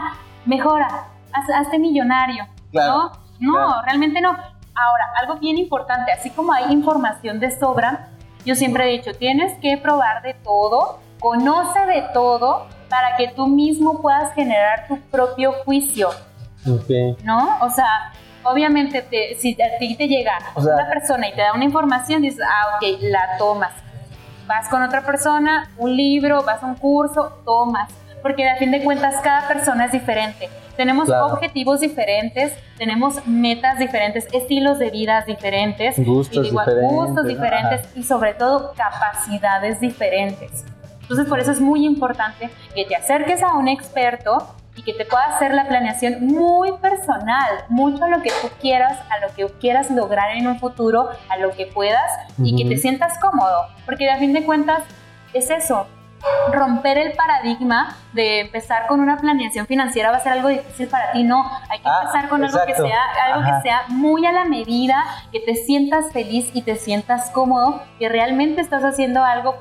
mejora, 0.44 0.86
haz- 1.32 1.50
hazte 1.60 1.78
millonario. 1.78 2.46
Claro, 2.72 2.92
No, 2.92 3.12
no, 3.40 3.52
claro. 3.52 3.82
realmente 3.84 4.20
no. 4.20 4.30
Ahora, 4.30 5.12
algo 5.20 5.36
bien 5.36 5.58
importante, 5.58 6.12
así 6.12 6.30
como 6.30 6.52
hay 6.52 6.72
información 6.72 7.40
de 7.40 7.50
sobra, 7.58 8.08
yo 8.46 8.54
siempre 8.54 8.84
he 8.88 8.92
dicho, 8.98 9.12
tienes 9.14 9.58
que 9.60 9.76
probar 9.76 10.22
de 10.22 10.34
todo, 10.34 11.00
conoce 11.18 11.80
de 11.86 12.02
todo, 12.14 12.66
para 12.88 13.16
que 13.16 13.28
tú 13.28 13.46
mismo 13.46 14.00
puedas 14.00 14.32
generar 14.34 14.86
tu 14.88 14.98
propio 15.10 15.52
juicio. 15.64 16.08
Ok. 16.66 17.22
¿no? 17.24 17.58
O 17.60 17.70
sea, 17.70 18.12
obviamente 18.42 19.02
te- 19.02 19.34
si 19.38 19.52
a 19.60 19.78
ti 19.78 19.96
te 19.96 20.08
llega 20.08 20.32
O 20.54 20.62
sea- 20.62 20.74
una 20.74 20.88
persona 20.88 21.28
y 21.28 21.32
te 21.34 21.42
da 21.42 21.52
una 21.52 21.64
información, 21.64 22.22
dices, 22.22 22.40
ah, 22.44 22.76
ok, 22.76 22.98
la 23.02 23.36
tomas. 23.38 23.72
Vas 24.46 24.68
con 24.68 24.82
otra 24.82 25.02
persona, 25.02 25.70
un 25.76 25.94
libro, 25.96 26.42
vas 26.42 26.62
a 26.62 26.66
un 26.66 26.74
curso, 26.74 27.40
tomas. 27.44 27.88
Porque 28.22 28.48
a 28.48 28.56
fin 28.56 28.70
de 28.70 28.82
cuentas 28.82 29.14
cada 29.22 29.46
persona 29.46 29.84
es 29.86 29.92
diferente. 29.92 30.48
Tenemos 30.80 31.04
Claro. 31.08 31.26
objetivos 31.26 31.80
diferentes, 31.80 32.54
tenemos 32.78 33.26
metas 33.26 33.78
diferentes, 33.78 34.26
estilos 34.32 34.78
de 34.78 34.88
vida 34.88 35.22
diferentes, 35.26 35.94
Gustos 36.02 36.46
igual- 36.46 36.64
diferentes, 36.64 36.96
gustos 36.96 37.26
diferentes 37.26 37.88
y 37.96 38.02
sobre 38.02 38.32
todo 38.32 38.72
capacidades 38.72 39.78
diferentes. 39.78 40.64
Entonces 41.02 41.26
por 41.28 41.38
eso 41.38 41.50
es 41.50 41.60
muy 41.60 41.84
importante 41.84 42.48
que 42.74 42.86
te 42.86 42.96
acerques 42.96 43.42
a 43.42 43.52
un 43.58 43.68
experto 43.68 44.54
y 44.74 44.82
que 44.82 44.94
te 44.94 45.04
pueda 45.04 45.24
hacer 45.24 45.52
la 45.52 45.68
planeación 45.68 46.26
muy 46.26 46.72
personal, 46.78 47.50
mucho 47.68 48.02
a 48.04 48.08
lo 48.08 48.22
que 48.22 48.30
tú 48.40 48.48
quieras, 48.58 48.98
a 49.10 49.18
lo 49.26 49.34
que 49.34 49.52
quieras 49.58 49.90
lograr 49.90 50.34
en 50.34 50.46
un 50.46 50.58
futuro, 50.58 51.10
a 51.28 51.36
lo 51.36 51.50
que 51.50 51.66
puedas 51.66 52.10
y 52.42 52.56
que 52.56 52.66
te 52.66 52.78
sientas 52.78 53.18
cómodo, 53.18 53.66
porque 53.84 54.08
a 54.10 54.16
fin 54.16 54.32
de 54.32 54.46
cuentas 54.46 54.82
es 55.34 55.50
eso. 55.50 55.86
Romper 56.52 56.98
el 56.98 57.12
paradigma 57.12 57.96
de 58.12 58.40
empezar 58.40 58.86
con 58.86 59.00
una 59.00 59.16
planeación 59.16 59.66
financiera 59.66 60.10
va 60.10 60.18
a 60.18 60.20
ser 60.20 60.32
algo 60.32 60.48
difícil 60.48 60.88
para 60.88 61.12
ti, 61.12 61.22
no. 61.22 61.44
Hay 61.70 61.78
que 61.80 61.88
Ah, 61.88 62.00
empezar 62.02 62.28
con 62.28 62.44
algo 62.44 62.56
que 62.66 62.72
exacto. 62.72 62.86
sea 62.86 63.00
algo 63.26 63.40
Ajá. 63.40 63.56
que 63.56 63.62
sea 63.62 63.82
muy 63.88 64.26
a 64.26 64.32
la 64.32 64.44
medida, 64.44 65.02
que 65.32 65.40
te 65.40 65.54
sientas 65.54 66.12
feliz 66.12 66.50
y 66.54 66.62
te 66.62 66.76
sientas 66.76 67.30
cómodo, 67.30 67.82
que 67.98 68.08
realmente 68.08 68.60
estás 68.60 68.82
haciendo 68.84 69.24
algo 69.24 69.54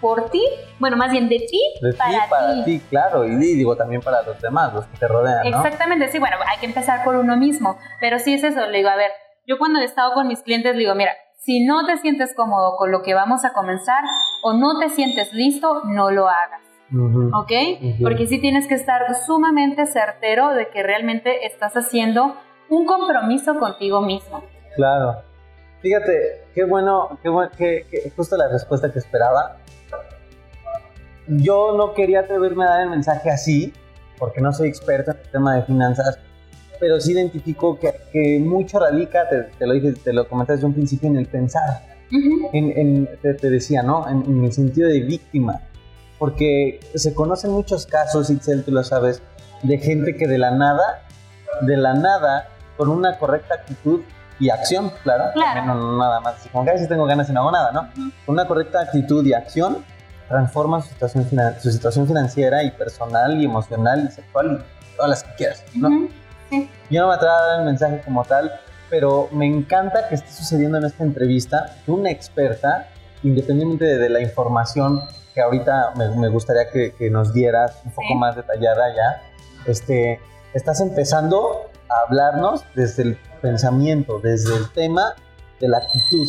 por 0.00 0.30
ti, 0.30 0.42
bueno, 0.80 0.96
más 0.96 1.12
bien 1.12 1.28
de 1.28 1.38
ti, 1.48 1.60
De 1.80 1.92
ti 1.92 1.96
para, 1.98 2.28
para 2.28 2.54
ti. 2.54 2.62
ti, 2.64 2.80
claro. 2.90 3.24
Y 3.24 3.36
digo 3.36 3.76
también 3.76 4.00
para 4.02 4.22
los 4.22 4.40
demás, 4.40 4.72
los 4.74 4.84
que 4.86 4.96
te 4.96 5.06
rodean, 5.06 5.48
¿no? 5.48 5.56
Exactamente, 5.56 6.08
sí, 6.10 6.18
bueno, 6.18 6.36
hay 6.48 6.58
que 6.58 6.66
empezar 6.66 7.04
por 7.04 7.14
uno 7.14 7.36
mismo, 7.36 7.78
pero 8.00 8.18
sí 8.18 8.34
es 8.34 8.42
eso, 8.42 8.66
le 8.66 8.78
digo, 8.78 8.90
a 8.90 8.96
ver, 8.96 9.12
yo 9.46 9.58
cuando 9.58 9.78
he 9.78 9.84
estado 9.84 10.12
con 10.14 10.26
mis 10.26 10.42
clientes, 10.42 10.72
le 10.74 10.80
digo, 10.80 10.94
mira, 10.96 11.12
si 11.38 11.64
no 11.64 11.86
te 11.86 11.98
sientes 11.98 12.34
cómodo 12.34 12.74
con 12.76 12.90
lo 12.90 13.02
que 13.02 13.14
vamos 13.14 13.44
a 13.44 13.52
comenzar 13.52 14.02
o 14.42 14.52
no 14.52 14.78
te 14.78 14.88
sientes 14.90 15.32
listo, 15.32 15.82
no 15.86 16.10
lo 16.10 16.28
hagas. 16.28 16.60
¿Ok? 17.34 17.50
Ujú. 17.80 18.02
Porque 18.02 18.26
sí 18.26 18.38
tienes 18.38 18.66
que 18.68 18.74
estar 18.74 19.00
sumamente 19.26 19.86
certero 19.86 20.50
de 20.50 20.68
que 20.68 20.82
realmente 20.82 21.46
estás 21.46 21.74
haciendo 21.74 22.36
un 22.68 22.84
compromiso 22.84 23.58
contigo 23.58 24.02
mismo. 24.02 24.42
Claro. 24.76 25.22
Fíjate, 25.80 26.44
qué 26.54 26.64
bueno, 26.64 27.18
qué 27.22 27.28
bueno, 27.30 27.50
que, 27.56 27.86
que- 27.90 28.10
justo 28.14 28.36
la 28.36 28.48
respuesta 28.48 28.92
que 28.92 28.98
esperaba. 28.98 29.56
Yo 31.28 31.76
no 31.76 31.94
quería 31.94 32.20
atreverme 32.20 32.64
a 32.64 32.68
dar 32.68 32.80
el 32.82 32.90
mensaje 32.90 33.30
así, 33.30 33.72
porque 34.18 34.40
no 34.40 34.52
soy 34.52 34.68
experto 34.68 35.12
en 35.12 35.16
el 35.18 35.30
tema 35.30 35.54
de 35.54 35.62
finanzas, 35.62 36.18
pero 36.80 37.00
sí 37.00 37.12
identifico 37.12 37.78
que, 37.78 37.94
que 38.12 38.38
mucho 38.40 38.80
radica, 38.80 39.28
te, 39.28 39.42
te, 39.44 39.66
lo 39.66 39.72
dije, 39.72 39.92
te 39.92 40.12
lo 40.12 40.28
comenté 40.28 40.54
desde 40.54 40.66
un 40.66 40.74
principio, 40.74 41.08
en 41.08 41.16
el 41.16 41.26
pensar. 41.26 41.80
En, 42.12 42.78
en, 42.78 43.08
te, 43.22 43.34
te, 43.34 43.50
decía, 43.50 43.82
¿no? 43.82 44.08
En, 44.08 44.22
en, 44.26 44.44
el 44.44 44.52
sentido 44.52 44.88
de 44.88 45.00
víctima. 45.00 45.60
Porque 46.18 46.80
se 46.94 47.14
conocen 47.14 47.50
muchos 47.50 47.86
casos, 47.86 48.30
Itzel, 48.30 48.64
tú 48.64 48.70
lo 48.70 48.84
sabes, 48.84 49.22
de 49.62 49.78
gente 49.78 50.16
que 50.16 50.28
de 50.28 50.38
la 50.38 50.52
nada, 50.52 51.02
de 51.62 51.76
la 51.76 51.94
nada, 51.94 52.48
con 52.76 52.90
una 52.90 53.18
correcta 53.18 53.54
actitud 53.54 54.00
y 54.38 54.50
acción, 54.50 54.92
claro, 55.02 55.24
claro. 55.34 55.64
No, 55.66 55.98
nada 55.98 56.20
más, 56.20 56.34
como 56.50 56.64
que 56.64 56.70
a 56.70 56.72
veces 56.74 56.88
tengo 56.88 57.06
ganas 57.06 57.28
y 57.28 57.32
no 57.32 57.40
hago 57.40 57.52
nada, 57.52 57.72
¿no? 57.72 57.88
Con 58.26 58.34
una 58.34 58.46
correcta 58.46 58.80
actitud 58.80 59.24
y 59.24 59.32
acción, 59.32 59.84
transforma 60.28 60.80
su 60.80 60.88
situación, 60.88 61.28
su 61.60 61.70
situación 61.70 62.06
financiera 62.06 62.62
y 62.62 62.70
personal 62.70 63.40
y 63.40 63.44
emocional 63.44 64.08
y 64.08 64.12
sexual 64.12 64.64
y 64.92 64.96
todas 64.96 65.10
las 65.10 65.24
que 65.24 65.34
quieras, 65.34 65.64
¿no? 65.74 65.88
Ujú, 65.88 66.08
Sí. 66.50 66.68
Yo 66.90 67.00
no 67.00 67.08
me 67.08 67.14
atrevo 67.14 67.32
a 67.32 67.46
dar 67.46 67.60
el 67.60 67.64
mensaje 67.64 68.02
como 68.04 68.24
tal, 68.24 68.52
pero 68.92 69.30
me 69.32 69.46
encanta 69.46 70.06
que 70.06 70.16
esté 70.16 70.30
sucediendo 70.30 70.76
en 70.76 70.84
esta 70.84 71.02
entrevista 71.02 71.76
que 71.86 71.90
una 71.92 72.10
experta, 72.10 72.90
independientemente 73.22 73.86
de, 73.86 73.96
de 73.96 74.10
la 74.10 74.20
información 74.20 75.00
que 75.34 75.40
ahorita 75.40 75.94
me, 75.96 76.10
me 76.10 76.28
gustaría 76.28 76.70
que, 76.70 76.92
que, 76.92 77.08
nos 77.08 77.32
dieras 77.32 77.80
un 77.86 77.92
poco 77.92 78.08
Sí. 78.08 78.14
más 78.16 78.36
detallada 78.36 78.94
ya, 78.94 79.22
este, 79.64 80.20
estás 80.52 80.82
empezando 80.82 81.70
a 81.88 82.06
hablarnos 82.06 82.66
desde 82.74 83.04
el 83.04 83.18
pensamiento, 83.40 84.20
desde 84.22 84.54
el 84.58 84.70
tema 84.72 85.14
de 85.58 85.68
la 85.68 85.78
actitud. 85.78 86.28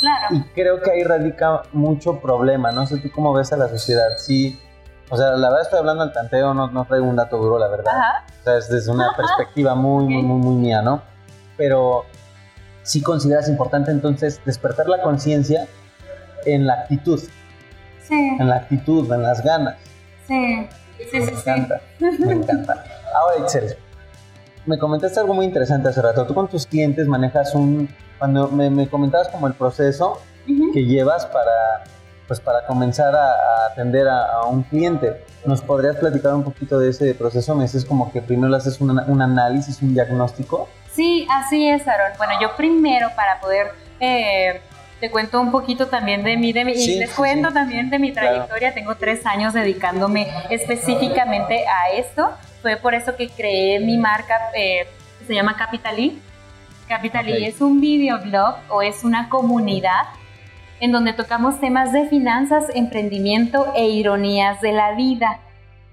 Claro. 0.00 0.36
Y 0.36 0.42
creo 0.52 0.82
que 0.82 0.90
ahí 0.90 1.02
radica 1.02 1.62
mucho 1.72 2.20
problema. 2.20 2.72
No 2.72 2.86
sé 2.86 2.98
tú 2.98 3.10
cómo 3.10 3.32
ves 3.32 3.54
a 3.54 3.56
la 3.56 3.70
sociedad. 3.70 4.18
Sí, 4.18 4.60
o 5.08 5.16
sea, 5.16 5.30
la 5.30 5.48
verdad 5.48 5.62
estoy 5.62 5.78
hablando 5.78 6.02
al 6.02 6.12
tanteo, 6.12 6.52
no, 6.52 6.70
no 6.70 6.84
traigo 6.84 7.06
un 7.06 7.16
dato 7.16 7.38
duro, 7.38 7.58
la 7.58 7.68
verdad. 7.68 7.94
Ajá. 7.96 8.26
O 8.38 8.44
sea, 8.44 8.58
es 8.58 8.68
desde 8.68 8.92
una 8.92 9.12
perspectiva 9.16 9.74
muy, 9.74 10.04
muy, 10.04 10.22
muy, 10.22 10.38
muy 10.38 10.56
mía, 10.56 10.82
¿no? 10.82 11.15
Pero 11.56 12.04
sí 12.82 13.02
consideras 13.02 13.48
importante 13.48 13.90
entonces 13.90 14.40
despertar 14.44 14.88
la 14.88 15.02
conciencia 15.02 15.66
en 16.44 16.66
la 16.66 16.74
actitud, 16.74 17.20
Sí, 18.02 18.14
en 18.38 18.48
la 18.48 18.56
actitud, 18.56 19.10
en 19.12 19.22
las 19.22 19.42
ganas. 19.42 19.76
sí. 20.26 20.68
Sí, 21.10 21.20
me 21.20 21.26
sí, 21.26 21.32
sí. 21.34 21.40
encanta, 21.40 21.80
me 22.00 22.32
encanta. 22.32 22.84
Ahora, 23.14 23.44
Itzel, 23.44 23.76
me 24.64 24.78
comentaste 24.78 25.20
algo 25.20 25.34
muy 25.34 25.44
interesante 25.44 25.90
hace 25.90 26.00
rato. 26.00 26.24
Tú 26.26 26.32
con 26.32 26.48
tus 26.48 26.66
clientes 26.66 27.06
manejas 27.06 27.54
un... 27.54 27.86
Cuando 28.18 28.48
me, 28.48 28.70
me 28.70 28.88
comentabas 28.88 29.28
como 29.28 29.46
el 29.46 29.52
proceso 29.52 30.22
Ujú. 30.48 30.72
que 30.72 30.86
llevas 30.86 31.26
para, 31.26 31.84
pues 32.26 32.40
para 32.40 32.64
comenzar 32.66 33.14
a, 33.14 33.26
a 33.28 33.66
atender 33.72 34.08
a, 34.08 34.24
a 34.36 34.46
un 34.46 34.62
cliente. 34.62 35.22
¿Nos 35.44 35.60
podrías 35.60 35.96
platicar 35.96 36.32
un 36.34 36.44
poquito 36.44 36.78
de 36.78 36.88
ese 36.88 37.12
proceso? 37.14 37.54
Me 37.54 37.64
dices 37.64 37.84
como 37.84 38.10
que 38.10 38.22
primero 38.22 38.56
haces 38.56 38.80
un, 38.80 38.98
un 38.98 39.20
análisis, 39.20 39.82
un 39.82 39.92
diagnóstico. 39.92 40.66
Sí, 40.96 41.26
así 41.30 41.68
es, 41.68 41.86
Aaron. 41.86 42.12
Bueno, 42.16 42.32
yo 42.40 42.56
primero 42.56 43.10
para 43.14 43.38
poder, 43.38 43.72
eh, 44.00 44.60
te 44.98 45.10
cuento 45.10 45.40
un 45.42 45.52
poquito 45.52 45.88
también 45.88 46.24
de 46.24 46.38
mí, 46.38 46.54
de 46.54 46.64
mi, 46.64 46.74
Sí, 46.74 46.94
y 46.94 46.98
les 47.00 47.10
cuento 47.12 47.48
sí. 47.48 47.54
también 47.54 47.90
de 47.90 47.98
mi 47.98 48.12
Claro. 48.12 48.28
trayectoria. 48.30 48.72
Tengo 48.72 48.94
tres 48.96 49.26
años 49.26 49.52
dedicándome 49.52 50.26
específicamente 50.48 51.64
a 51.68 51.90
esto. 51.90 52.30
Fue 52.62 52.76
por 52.76 52.94
eso 52.94 53.14
que 53.14 53.28
creé 53.28 53.78
mi 53.80 53.98
marca, 53.98 54.38
eh, 54.54 54.86
que 55.18 55.24
se 55.26 55.34
llama 55.34 55.54
Capitalí. 55.56 56.18
Capitalí 56.88 57.32
Ok. 57.32 57.38
es 57.42 57.60
un 57.60 57.80
videoblog 57.80 58.56
o 58.70 58.80
es 58.80 59.04
una 59.04 59.28
comunidad 59.28 60.04
en 60.80 60.92
donde 60.92 61.12
tocamos 61.12 61.60
temas 61.60 61.92
de 61.92 62.06
finanzas, 62.08 62.64
emprendimiento 62.74 63.72
e 63.76 63.86
ironías 63.88 64.60
de 64.62 64.72
la 64.72 64.92
vida. 64.92 65.40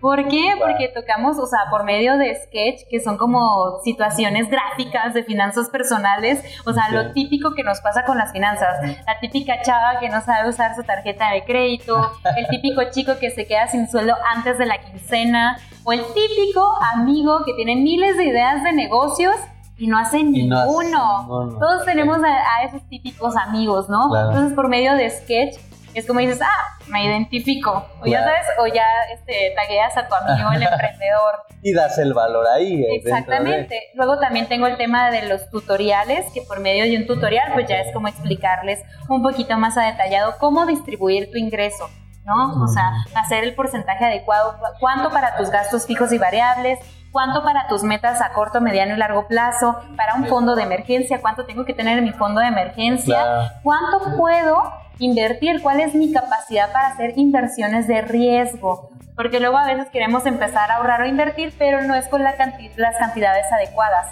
¿Por 0.04 0.28
qué? 0.28 0.54
Porque 0.60 0.90
tocamos, 0.94 1.40
o 1.40 1.46
sea, 1.48 1.62
por 1.72 1.86
medio 1.86 2.18
de 2.18 2.36
sketch, 2.36 2.82
que 2.90 3.00
son 3.00 3.18
como 3.18 3.80
situaciones 3.86 4.50
gráficas 4.50 5.14
de 5.14 5.24
finanzas 5.24 5.70
personales, 5.70 6.44
o 6.66 6.74
sea, 6.74 6.84
Ok. 6.88 6.92
lo 6.92 7.12
típico 7.14 7.54
que 7.56 7.64
nos 7.64 7.80
pasa 7.80 8.04
con 8.04 8.18
las 8.18 8.34
finanzas. 8.34 8.82
La 9.08 9.18
típica 9.22 9.62
chava 9.62 10.00
que 10.02 10.10
no 10.10 10.20
sabe 10.20 10.50
usar 10.50 10.76
su 10.76 10.84
tarjeta 10.84 11.32
de 11.32 11.46
crédito, 11.46 12.12
el 12.36 12.48
típico 12.48 12.82
chico 12.92 13.14
que 13.18 13.32
se 13.32 13.48
queda 13.48 13.68
sin 13.70 13.88
sueldo 13.88 14.14
antes 14.36 14.58
de 14.58 14.66
la 14.66 14.78
quincena, 14.80 15.58
o 15.86 15.94
el 15.94 16.02
típico 16.14 16.70
amigo 16.94 17.40
que 17.46 17.54
tiene 17.54 17.78
miles 17.78 18.18
de 18.18 18.26
ideas 18.26 18.62
de 18.62 18.74
negocios 18.74 19.36
y 19.78 19.88
no 19.88 19.98
hace 19.98 20.20
Y 20.20 20.48
no 20.48 20.58
hace 20.60 20.68
ninguno. 20.68 21.20
ninguno. 21.22 21.60
Todos 21.60 21.86
tenemos 21.86 22.18
a, 22.24 22.28
a 22.28 22.64
esos 22.68 22.82
típicos 22.90 23.38
amigos, 23.38 23.88
¿no? 23.88 24.10
Claro. 24.10 24.32
Entonces, 24.32 24.54
por 24.54 24.68
medio 24.68 24.96
de 24.96 25.10
sketch, 25.10 25.56
es 25.94 26.08
como 26.08 26.20
dices, 26.20 26.40
ah, 26.42 26.78
me 26.88 27.06
identifico. 27.06 27.86
O 28.02 28.06
ya 28.06 28.24
sabes, 28.24 28.46
o 28.60 28.68
ya 28.68 28.86
este, 29.14 29.54
tagueas 29.56 29.96
a 29.98 30.08
tu 30.08 30.16
amigo, 30.16 30.50
el 30.52 30.64
emprendedor. 30.72 31.36
Y 31.62 31.74
das 31.74 31.98
el 31.98 32.14
valor 32.14 32.46
ahí. 32.48 32.74
eh, 32.84 32.88
de- 32.88 32.96
Exactamente. 32.96 33.80
Luego 33.96 34.20
también 34.20 34.48
tengo 34.48 34.68
el 34.68 34.78
tema 34.78 35.12
de 35.12 35.28
los 35.28 35.50
tutoriales, 35.50 36.26
que 36.34 36.42
por 36.42 36.60
medio 36.60 36.84
de 36.86 36.98
un 36.98 37.08
tutorial, 37.08 37.52
pues 37.54 37.68
ya 37.68 37.78
es 37.80 37.94
como 37.94 38.08
explicarles 38.08 38.82
un 39.10 39.22
poquito 39.24 39.58
más 39.58 39.78
a 39.78 39.84
detallado 39.84 40.36
cómo 40.40 40.66
distribuir 40.66 41.32
tu 41.32 41.38
ingreso. 41.38 41.90
¿no? 42.26 42.64
O 42.64 42.68
sea, 42.70 42.90
hacer 43.16 43.44
el 43.44 43.54
porcentaje 43.54 44.06
adecuado, 44.06 44.58
cu- 44.58 44.66
cuánto 44.80 45.10
para 45.10 45.36
tus 45.36 45.50
gastos 45.50 45.86
fijos 45.86 46.14
y 46.14 46.18
variables, 46.18 46.80
cuánto 47.12 47.44
para 47.44 47.68
tus 47.68 47.84
metas 47.84 48.22
a 48.22 48.32
corto, 48.32 48.62
mediano 48.62 48.94
y 48.96 48.98
largo 48.98 49.28
plazo, 49.28 49.78
para 49.98 50.16
un 50.16 50.28
fondo 50.28 50.56
de 50.56 50.64
emergencia, 50.64 51.20
cuánto 51.20 51.46
tengo 51.46 51.66
que 51.66 51.74
tener 51.74 51.98
en 51.98 52.06
mi 52.06 52.14
fondo 52.14 52.40
de 52.40 52.48
emergencia, 52.48 53.22
Claro. 53.22 53.50
cuánto 53.62 54.16
puedo 54.18 54.64
invertir, 55.00 55.62
cuál 55.62 55.80
es 55.80 55.94
mi 55.96 56.12
capacidad 56.12 56.72
para 56.72 56.88
hacer 56.88 57.14
inversiones 57.18 57.88
de 57.88 58.02
riesgo. 58.02 58.90
Porque 59.16 59.40
luego 59.40 59.58
a 59.58 59.66
veces 59.68 59.90
queremos 59.92 60.26
empezar 60.26 60.72
a 60.72 60.76
ahorrar 60.78 61.02
o 61.02 61.06
invertir, 61.06 61.54
pero 61.58 61.82
no 61.82 61.94
es 61.96 62.08
con 62.08 62.24
la 62.24 62.36
canti- 62.36 62.72
las 62.78 62.98
cantidades 62.98 63.46
adecuadas. 63.52 64.08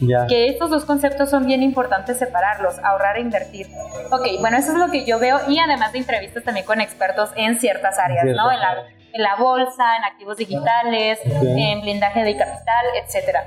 Ya. 0.00 0.26
Que 0.26 0.48
estos 0.48 0.70
dos 0.70 0.86
conceptos 0.86 1.28
son 1.28 1.44
bien 1.46 1.62
importantes 1.62 2.18
separarlos, 2.18 2.78
ahorrar 2.78 3.18
e 3.18 3.20
invertir. 3.20 3.66
Ok, 4.10 4.40
bueno, 4.40 4.56
eso 4.56 4.72
es 4.72 4.78
lo 4.78 4.90
que 4.90 5.04
yo 5.04 5.18
veo 5.18 5.38
y 5.46 5.58
además 5.58 5.92
de 5.92 5.98
entrevistas 5.98 6.42
también 6.42 6.64
con 6.64 6.80
expertos 6.80 7.30
en 7.36 7.58
ciertas 7.60 7.98
áreas, 7.98 8.24
¿no? 8.34 8.50
En 8.50 8.60
la, 8.60 8.76
en 9.12 9.22
la 9.22 9.36
bolsa, 9.36 9.96
en 9.98 10.04
activos 10.04 10.38
digitales, 10.38 11.18
en 11.24 11.82
blindaje 11.82 12.24
de 12.24 12.34
capital, 12.34 12.86
etcétera. 13.04 13.44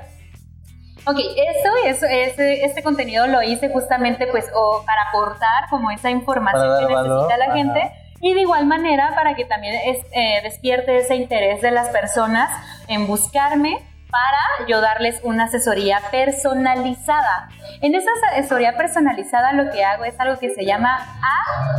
Ok, 1.06 1.18
eso, 1.18 1.68
ese, 2.12 2.64
este 2.64 2.82
contenido 2.82 3.26
lo 3.26 3.42
hice 3.42 3.68
justamente 3.68 4.26
pues 4.26 4.46
o 4.54 4.82
para 4.86 5.02
aportar 5.10 5.68
como 5.70 5.90
esa 5.90 6.10
información 6.10 6.62
que 6.78 6.94
necesita 6.94 7.02
valor, 7.02 7.38
la 7.38 7.44
ajá. 7.44 7.54
gente 7.54 7.92
y 8.20 8.32
de 8.32 8.40
igual 8.40 8.64
manera 8.66 9.12
para 9.14 9.34
que 9.34 9.44
también 9.44 9.74
es- 9.84 10.04
eh, 10.12 10.40
despierte 10.42 10.96
ese 10.96 11.14
interés 11.16 11.60
de 11.60 11.70
las 11.72 11.88
personas 11.90 12.50
en 12.88 13.06
buscarme 13.06 13.78
para 14.10 14.68
yo 14.68 14.80
darles 14.80 15.20
una 15.24 15.44
asesoría 15.44 16.00
personalizada. 16.10 17.48
En 17.82 17.94
esa 17.94 18.08
asesoría 18.32 18.76
personalizada 18.76 19.52
lo 19.52 19.70
que 19.72 19.84
hago 19.84 20.04
es 20.04 20.18
algo 20.20 20.38
que 20.38 20.50
se 20.50 20.64
llama 20.64 20.98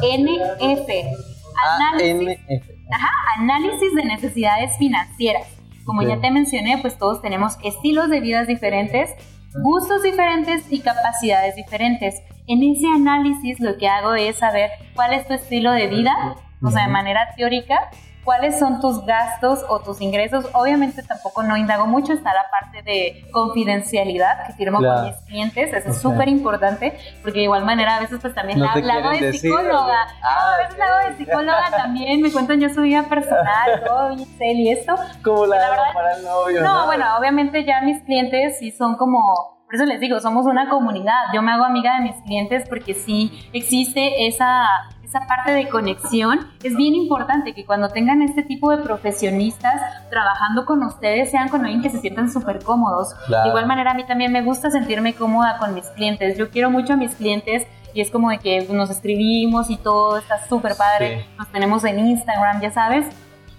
ANF. 0.03 0.89
Análisis 1.79 2.39
ANF. 2.49 2.69
Ajá, 2.91 3.09
análisis 3.39 3.95
de 3.95 4.05
necesidades 4.05 4.77
financieras. 4.77 5.47
Como 5.85 6.01
ya 6.01 6.19
te 6.19 6.31
mencioné, 6.31 6.79
pues 6.79 6.97
todos 6.97 7.21
tenemos 7.21 7.57
estilos 7.63 8.09
de 8.09 8.19
vidas 8.19 8.47
diferentes, 8.47 9.11
gustos 9.63 10.03
diferentes 10.03 10.65
y 10.69 10.79
capacidades 10.81 11.55
diferentes. 11.55 12.21
En 12.47 12.63
ese 12.63 12.87
análisis 12.87 13.59
lo 13.59 13.77
que 13.77 13.87
hago 13.87 14.15
es 14.15 14.37
saber 14.37 14.71
cuál 14.95 15.13
es 15.13 15.27
tu 15.27 15.33
estilo 15.33 15.71
de 15.71 15.87
vida, 15.87 16.35
o 16.61 16.71
sea, 16.71 16.87
de 16.87 16.91
manera 16.91 17.29
teórica, 17.37 17.89
cuáles 18.25 18.59
son 18.59 18.81
tus 18.81 19.05
gastos 19.05 19.63
o 19.69 19.79
tus 19.79 20.01
ingresos. 20.01 20.45
Obviamente 20.53 21.01
tampoco 21.03 21.43
no 21.43 21.55
indago 21.55 21.85
mucho, 21.85 22.11
está 22.11 22.33
la 22.33 22.45
parte 22.51 22.81
de 22.81 23.23
confidencialidad 23.31 24.45
que 24.47 24.53
firmo 24.53 24.79
Claro. 24.79 24.95
con 24.95 25.05
mis 25.05 25.15
clientes, 25.27 25.73
eso 25.73 25.89
es 25.91 26.01
súper 26.01 26.27
importante, 26.27 26.97
porque 27.21 27.39
de 27.39 27.43
igual 27.45 27.63
manera 27.63 27.95
a 27.97 27.99
veces 28.01 28.19
pues 28.21 28.33
también 28.33 28.59
No 28.59 28.65
la, 28.65 28.93
hago 28.95 29.09
de 29.11 29.31
psicóloga. 29.33 29.69
¿no? 29.71 29.85
No, 30.21 30.53
a 30.53 30.57
veces 30.57 30.77
la 30.77 30.85
hago 30.85 31.09
de 31.09 31.17
psicóloga 31.17 31.71
también, 31.71 32.21
me 32.21 32.31
cuentan 32.31 32.59
yo 32.59 32.69
su 32.69 32.81
vida 32.81 33.03
personal, 33.03 33.83
todo, 33.87 34.11
y 34.11 34.23
Excel 34.23 34.59
y 34.59 34.71
esto. 34.71 34.95
¿Cómo 35.23 35.45
la, 35.45 35.57
La 35.57 35.69
verdad- 35.69 35.93
para 35.93 36.15
el 36.17 36.23
novio? 36.25 36.61
No, 36.61 36.85
bueno, 36.87 37.05
obviamente 37.17 37.63
ya 37.63 37.81
mis 37.81 38.01
clientes 38.03 38.57
sí 38.59 38.71
son 38.71 38.95
como, 38.95 39.54
por 39.65 39.75
eso 39.75 39.85
les 39.85 39.99
digo, 39.99 40.19
somos 40.19 40.45
una 40.45 40.69
comunidad. 40.69 41.33
Yo 41.33 41.41
me 41.41 41.51
hago 41.51 41.63
amiga 41.63 41.95
de 41.95 42.01
mis 42.01 42.15
clientes 42.23 42.69
porque 42.69 42.93
sí 42.93 43.49
existe 43.51 44.27
esa, 44.27 44.63
esa 45.03 45.21
parte 45.27 45.51
de 45.51 45.67
conexión. 45.69 46.39
Es 46.63 46.75
bien 46.75 46.93
importante 46.93 47.53
que 47.53 47.65
cuando 47.65 47.89
tengan 47.89 48.21
este 48.21 48.43
tipo 48.43 48.69
de 48.69 48.77
profesionistas 48.77 49.81
trabajando 50.11 50.65
con 50.65 50.83
ustedes, 50.83 51.31
sean 51.31 51.49
con 51.49 51.61
alguien 51.65 51.81
que 51.81 51.89
se 51.89 51.99
sientan 51.99 52.31
súper 52.31 52.63
cómodos. 52.63 53.15
Claro. 53.25 53.43
De 53.43 53.49
igual 53.49 53.65
manera, 53.65 53.91
a 53.91 53.93
mí 53.95 54.05
también 54.05 54.31
me 54.31 54.43
gusta 54.43 54.69
sentirme 54.69 55.15
cómoda 55.15 55.57
con 55.57 55.73
mis 55.73 55.87
clientes. 55.89 56.37
Yo 56.37 56.51
quiero 56.51 56.69
mucho 56.69 56.93
a 56.93 56.95
mis 56.95 57.15
clientes. 57.15 57.67
Y 57.95 58.01
es 58.01 58.11
como 58.11 58.29
de 58.29 58.39
que 58.39 58.67
nos 58.69 58.89
escribimos 58.89 59.69
y 59.69 59.77
todo 59.77 60.17
está 60.17 60.45
súper 60.47 60.75
padre. 60.75 61.21
Sí. 61.21 61.29
Nos 61.37 61.47
tenemos 61.47 61.83
en 61.85 61.97
Instagram, 61.99 62.59
ya 62.59 62.69
sabes. 62.69 63.07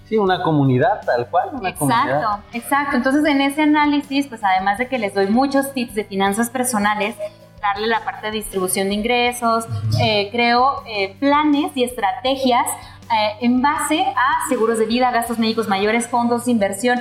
Sí, 0.07 0.17
una 0.17 0.41
comunidad 0.41 1.01
tal 1.05 1.27
cual. 1.27 1.49
Una 1.53 1.75
comunidad. 1.75 2.05
Exacto, 2.05 2.43
exacto. 2.53 2.95
Entonces 2.97 3.25
en 3.25 3.41
ese 3.41 3.63
análisis, 3.63 4.27
pues 4.27 4.41
además 4.43 4.77
de 4.77 4.87
que 4.87 4.97
les 4.97 5.13
doy 5.13 5.27
muchos 5.27 5.73
tips 5.73 5.95
de 5.95 6.05
finanzas 6.05 6.49
personales, 6.49 7.15
darle 7.61 7.87
la 7.87 8.03
parte 8.05 8.27
de 8.27 8.33
distribución 8.33 8.87
de 8.89 8.95
ingresos, 8.95 9.65
eh, 10.01 10.29
creo 10.31 10.83
eh, 10.87 11.15
planes 11.19 11.71
y 11.75 11.83
estrategias 11.83 12.65
eh, 13.11 13.37
en 13.41 13.61
base 13.61 14.01
a 14.01 14.47
seguros 14.47 14.79
de 14.79 14.85
vida, 14.85 15.11
gastos 15.11 15.39
médicos 15.39 15.67
mayores, 15.67 16.07
fondos 16.07 16.45
de 16.45 16.51
inversión. 16.51 16.99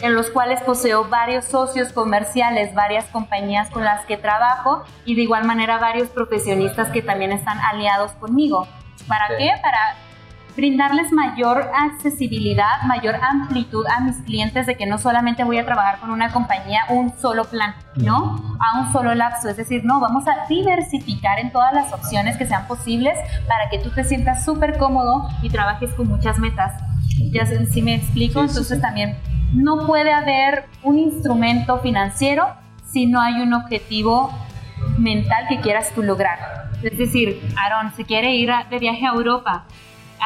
en 0.00 0.12
los 0.12 0.28
cuales 0.28 0.60
poseo 0.62 1.04
varios 1.04 1.44
socios 1.44 1.92
comerciales, 1.92 2.74
varias 2.74 3.04
compañías 3.06 3.70
con 3.70 3.84
las 3.84 4.04
que 4.06 4.16
trabajo 4.16 4.82
y 5.04 5.14
de 5.14 5.22
igual 5.22 5.44
manera 5.44 5.78
varios 5.78 6.08
profesionistas 6.08 6.90
que 6.90 7.00
también 7.00 7.30
están 7.30 7.60
aliados 7.60 8.10
conmigo. 8.12 8.66
¿Para 9.06 9.28
qué? 9.38 9.52
Para 9.62 9.94
brindarles 10.56 11.12
mayor 11.12 11.70
accesibilidad, 11.74 12.82
mayor 12.86 13.16
amplitud 13.16 13.84
a 13.86 14.00
mis 14.00 14.16
clientes 14.18 14.66
de 14.66 14.76
que 14.76 14.86
no 14.86 14.98
solamente 14.98 15.44
voy 15.44 15.58
a 15.58 15.64
trabajar 15.64 15.98
con 15.98 16.10
una 16.10 16.30
compañía 16.32 16.84
un 16.90 17.12
solo 17.16 17.44
plan, 17.44 17.74
¿no? 17.96 18.56
A 18.60 18.80
un 18.80 18.92
solo 18.92 19.14
lapso, 19.14 19.48
es 19.48 19.56
decir, 19.56 19.84
no, 19.84 20.00
vamos 20.00 20.24
a 20.28 20.46
diversificar 20.48 21.38
en 21.38 21.52
todas 21.52 21.72
las 21.72 21.92
opciones 21.92 22.36
que 22.36 22.46
sean 22.46 22.66
posibles 22.66 23.18
para 23.48 23.68
que 23.70 23.78
tú 23.78 23.90
te 23.90 24.04
sientas 24.04 24.44
súper 24.44 24.78
cómodo 24.78 25.28
y 25.42 25.50
trabajes 25.50 25.92
con 25.94 26.08
muchas 26.08 26.38
metas. 26.38 26.72
Ya 27.32 27.46
sé 27.46 27.66
si 27.66 27.82
me 27.82 27.94
explico, 27.94 28.40
entonces 28.40 28.80
también 28.80 29.16
no 29.52 29.86
puede 29.86 30.12
haber 30.12 30.66
un 30.82 30.98
instrumento 30.98 31.78
financiero 31.78 32.46
si 32.84 33.06
no 33.06 33.20
hay 33.20 33.40
un 33.40 33.54
objetivo 33.54 34.32
mental 34.98 35.46
que 35.48 35.60
quieras 35.60 35.90
tú 35.94 36.02
lograr. 36.02 36.64
Es 36.82 36.98
decir, 36.98 37.40
Aaron 37.56 37.94
se 37.94 38.04
quiere 38.04 38.34
ir 38.34 38.50
de 38.70 38.78
viaje 38.78 39.06
a 39.06 39.10
Europa. 39.10 39.64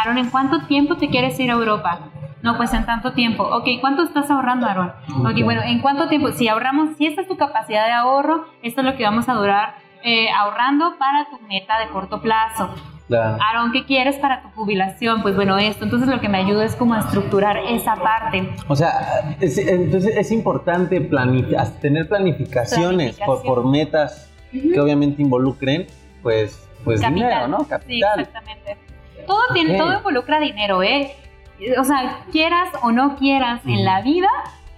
Aaron, 0.00 0.18
¿en 0.18 0.30
cuánto 0.30 0.66
tiempo 0.66 0.96
te 0.96 1.08
quieres 1.08 1.38
ir 1.40 1.50
a 1.50 1.54
Europa? 1.54 2.00
No, 2.42 2.56
pues 2.56 2.72
en 2.72 2.86
tanto 2.86 3.12
tiempo. 3.12 3.42
Ok, 3.42 3.66
¿cuánto 3.80 4.02
estás 4.02 4.30
ahorrando, 4.30 4.66
Aaron? 4.66 4.92
Ok, 5.26 5.42
bueno, 5.42 5.62
¿en 5.62 5.80
cuánto 5.80 6.08
tiempo? 6.08 6.30
Si 6.30 6.46
ahorramos, 6.48 6.96
si 6.96 7.06
esta 7.06 7.22
es 7.22 7.28
tu 7.28 7.36
capacidad 7.36 7.86
de 7.86 7.92
ahorro, 7.92 8.46
esto 8.62 8.80
es 8.80 8.86
lo 8.86 8.96
que 8.96 9.02
vamos 9.02 9.28
a 9.28 9.34
durar 9.34 9.74
eh, 10.04 10.28
ahorrando 10.30 10.96
para 10.98 11.26
tu 11.30 11.40
meta 11.48 11.78
de 11.80 11.88
corto 11.88 12.20
plazo. 12.22 12.70
Claro. 13.08 13.38
Aaron, 13.42 13.72
¿qué 13.72 13.86
quieres 13.86 14.16
para 14.16 14.42
tu 14.42 14.50
jubilación? 14.50 15.22
Pues 15.22 15.34
bueno, 15.34 15.58
esto. 15.58 15.84
Entonces 15.84 16.08
lo 16.08 16.20
que 16.20 16.28
me 16.28 16.38
ayuda 16.38 16.64
es 16.64 16.76
como 16.76 16.94
a 16.94 17.00
estructurar 17.00 17.56
esa 17.56 17.96
parte. 17.96 18.48
O 18.68 18.76
sea, 18.76 18.92
entonces 19.40 20.16
es 20.16 20.30
importante 20.30 21.00
tener 21.80 22.08
planificaciones 22.08 23.18
por, 23.18 23.42
por 23.42 23.66
metas 23.66 24.30
que 24.52 24.78
obviamente 24.80 25.22
involucren, 25.22 25.86
pues, 26.22 26.68
pues 26.84 27.00
dinero, 27.00 27.48
¿no? 27.48 27.58
Capital. 27.66 27.86
Sí, 27.86 28.20
exactamente. 28.20 28.87
Todo, 29.28 29.42
tiene, 29.54 29.78
todo 29.78 29.98
involucra 29.98 30.40
dinero, 30.40 30.82
¿eh? 30.82 31.14
O 31.78 31.84
sea, 31.84 32.24
quieras 32.32 32.70
o 32.82 32.90
no 32.90 33.16
quieras 33.16 33.60
en 33.64 33.84
la 33.84 34.00
vida, 34.02 34.28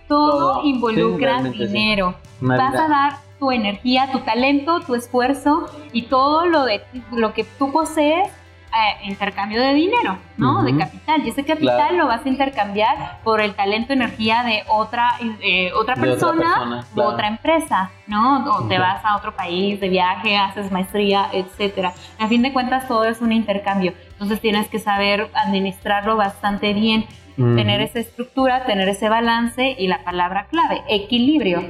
todo, 0.08 0.62
involucra 0.64 1.42
dinero. 1.42 2.14
Vas 2.40 2.74
a 2.74 2.88
dar 2.88 3.12
tu 3.38 3.50
energía, 3.50 4.10
tu 4.12 4.18
talento, 4.20 4.80
tu 4.80 4.94
esfuerzo 4.94 5.70
y 5.92 6.02
todo 6.02 6.44
lo, 6.46 6.64
de, 6.64 6.82
lo 7.12 7.32
que 7.32 7.44
tú 7.44 7.72
posees 7.72 8.30
eh, 8.72 9.08
intercambio 9.08 9.60
de 9.60 9.74
dinero, 9.74 10.16
¿no? 10.36 10.62
De 10.62 10.76
capital. 10.76 11.26
Y 11.26 11.30
ese 11.30 11.44
capital 11.44 11.96
lo 11.96 12.06
vas 12.06 12.24
a 12.24 12.28
intercambiar 12.28 13.18
por 13.24 13.40
el 13.40 13.54
talento, 13.54 13.92
energía 13.92 14.44
de 14.44 14.62
otra, 14.68 15.14
eh, 15.40 15.72
otra 15.72 15.96
persona 15.96 16.84
o 16.94 17.02
otra 17.02 17.28
empresa, 17.28 17.90
¿no? 18.06 18.44
O 18.44 18.68
te 18.68 18.78
vas 18.78 19.04
a 19.04 19.16
otro 19.16 19.34
país 19.34 19.80
de 19.80 19.88
viaje, 19.88 20.36
haces 20.36 20.70
maestría, 20.70 21.28
etcétera. 21.32 21.92
A 22.18 22.28
fin 22.28 22.42
de 22.42 22.52
cuentas, 22.52 22.86
todo 22.86 23.04
es 23.04 23.20
un 23.20 23.32
intercambio. 23.32 23.92
Entonces 24.12 24.40
tienes 24.40 24.68
que 24.68 24.78
saber 24.78 25.28
administrarlo 25.34 26.16
bastante 26.16 26.72
bien, 26.72 27.06
tener 27.36 27.80
esa 27.80 27.98
estructura, 28.00 28.66
tener 28.66 28.88
ese 28.88 29.08
balance 29.08 29.74
y 29.78 29.88
la 29.88 30.04
palabra 30.04 30.46
clave, 30.50 30.82
equilibrio. 30.88 31.60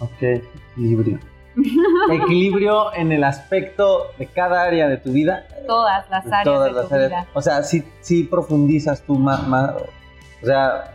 Ok, 0.00 0.22
equilibrio. 0.22 1.18
equilibrio 2.12 2.94
en 2.94 3.12
el 3.12 3.24
aspecto 3.24 4.12
de 4.18 4.26
cada 4.26 4.62
área 4.62 4.88
de 4.88 4.96
tu 4.96 5.12
vida. 5.12 5.46
Todas 5.66 6.08
las 6.10 6.26
áreas 6.26 6.64
de 6.64 6.70
tu 6.70 6.88
vida. 6.88 7.26
O 7.34 7.42
sea, 7.42 7.62
si, 7.62 7.84
si 8.00 8.24
profundizas 8.24 9.02
tú 9.02 9.16
más, 9.16 9.46
más, 9.46 9.72
o 10.42 10.46
sea, 10.46 10.92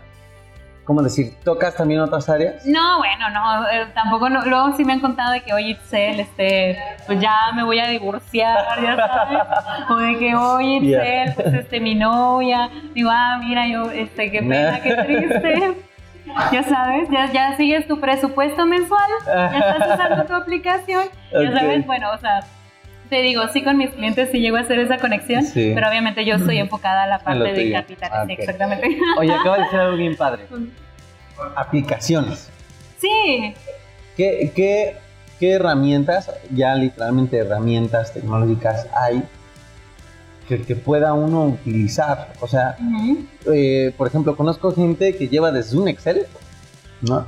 ¿cómo 0.84 1.02
decir? 1.02 1.34
¿Tocas 1.44 1.76
también 1.76 2.00
otras 2.00 2.28
áreas? 2.28 2.64
No, 2.66 2.98
bueno, 2.98 3.30
no, 3.30 3.68
eh, 3.68 3.86
tampoco, 3.94 4.28
luego 4.28 4.76
sí 4.76 4.84
me 4.84 4.94
han 4.94 5.00
contado 5.00 5.32
de 5.32 5.42
que, 5.42 5.52
oye, 5.52 5.70
Itzel, 5.70 6.20
este, 6.20 6.78
pues 7.06 7.20
ya 7.20 7.52
me 7.54 7.64
voy 7.64 7.78
a 7.78 7.88
divorciar, 7.88 8.82
ya 8.82 8.96
sabes, 8.96 9.38
o 9.90 9.96
de 9.96 10.18
que, 10.18 10.34
oye, 10.34 10.76
Itzel, 10.76 11.34
pues 11.34 11.54
este, 11.54 11.80
mi 11.80 11.94
novia, 11.94 12.70
digo, 12.94 13.10
ah, 13.12 13.38
mira, 13.42 13.66
yo, 13.68 13.90
este, 13.90 14.30
qué 14.30 14.38
pena, 14.40 14.80
qué 14.80 14.94
triste. 15.04 15.93
Ya 16.52 16.62
sabes, 16.62 17.08
ya, 17.10 17.32
ya 17.32 17.56
sigues 17.56 17.86
tu 17.86 18.00
presupuesto 18.00 18.66
mensual, 18.66 19.10
ya 19.26 19.58
estás 19.58 19.94
usando 19.94 20.24
tu 20.24 20.34
aplicación, 20.34 21.04
ya 21.32 21.52
sabes, 21.52 21.86
bueno, 21.86 22.10
o 22.12 22.18
sea, 22.18 22.40
te 23.08 23.22
digo, 23.22 23.46
sí 23.48 23.62
con 23.62 23.76
mis 23.76 23.90
clientes 23.90 24.30
sí 24.30 24.40
llego 24.40 24.56
a 24.56 24.60
hacer 24.60 24.78
esa 24.78 24.98
conexión, 24.98 25.44
pero 25.54 25.88
obviamente 25.88 26.24
yo 26.24 26.36
estoy 26.36 26.58
enfocada 26.58 27.04
a 27.04 27.06
la 27.06 27.18
parte 27.18 27.52
de 27.52 27.72
capital, 27.72 28.10
ah, 28.12 28.24
exactamente. 28.28 28.98
Oye, 29.18 29.32
acaba 29.32 29.56
de 29.56 29.62
decir 29.64 29.78
algo 29.78 29.96
bien 29.96 30.16
padre. 30.16 30.44
Aplicaciones. 31.56 32.50
Sí. 32.98 33.54
¿Qué, 34.16 34.52
qué, 34.54 34.96
qué 35.40 35.52
herramientas, 35.52 36.32
ya 36.50 36.74
literalmente 36.74 37.38
herramientas 37.38 38.12
tecnológicas 38.12 38.86
hay 38.94 39.22
que, 40.48 40.76
pueda 40.76 41.14
uno 41.14 41.46
utilizar. 41.46 42.32
O 42.40 42.46
sea, 42.46 42.76
eh, 43.52 43.92
por 43.96 44.06
ejemplo, 44.06 44.36
conozco 44.36 44.72
gente 44.72 45.16
que 45.16 45.28
lleva 45.28 45.50
desde 45.52 45.78
un 45.78 45.88
Excel, 45.88 46.26
¿no? 47.02 47.24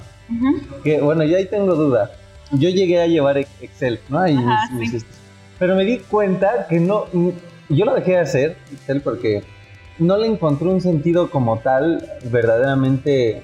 Que 0.83 1.00
bueno, 1.00 1.24
yo 1.24 1.37
ahí 1.37 1.46
tengo 1.46 1.74
duda. 1.74 2.11
Yo 2.52 2.68
llegué 2.68 3.00
a 3.00 3.07
llevar 3.07 3.38
Excel, 3.38 4.00
¿no? 4.09 4.24
pero 5.59 5.74
me 5.74 5.85
di 5.85 5.98
cuenta 5.98 6.66
que 6.68 6.79
no, 6.79 7.07
yo 7.68 7.85
lo 7.85 7.94
dejé 7.94 8.12
de 8.12 8.18
hacer, 8.18 8.57
Excel, 8.72 9.00
porque 9.00 9.42
no 9.98 10.16
le 10.16 10.26
encontré 10.26 10.68
un 10.68 10.81
sentido 10.81 11.31
como 11.31 11.59
tal 11.59 12.07
verdaderamente 12.31 13.42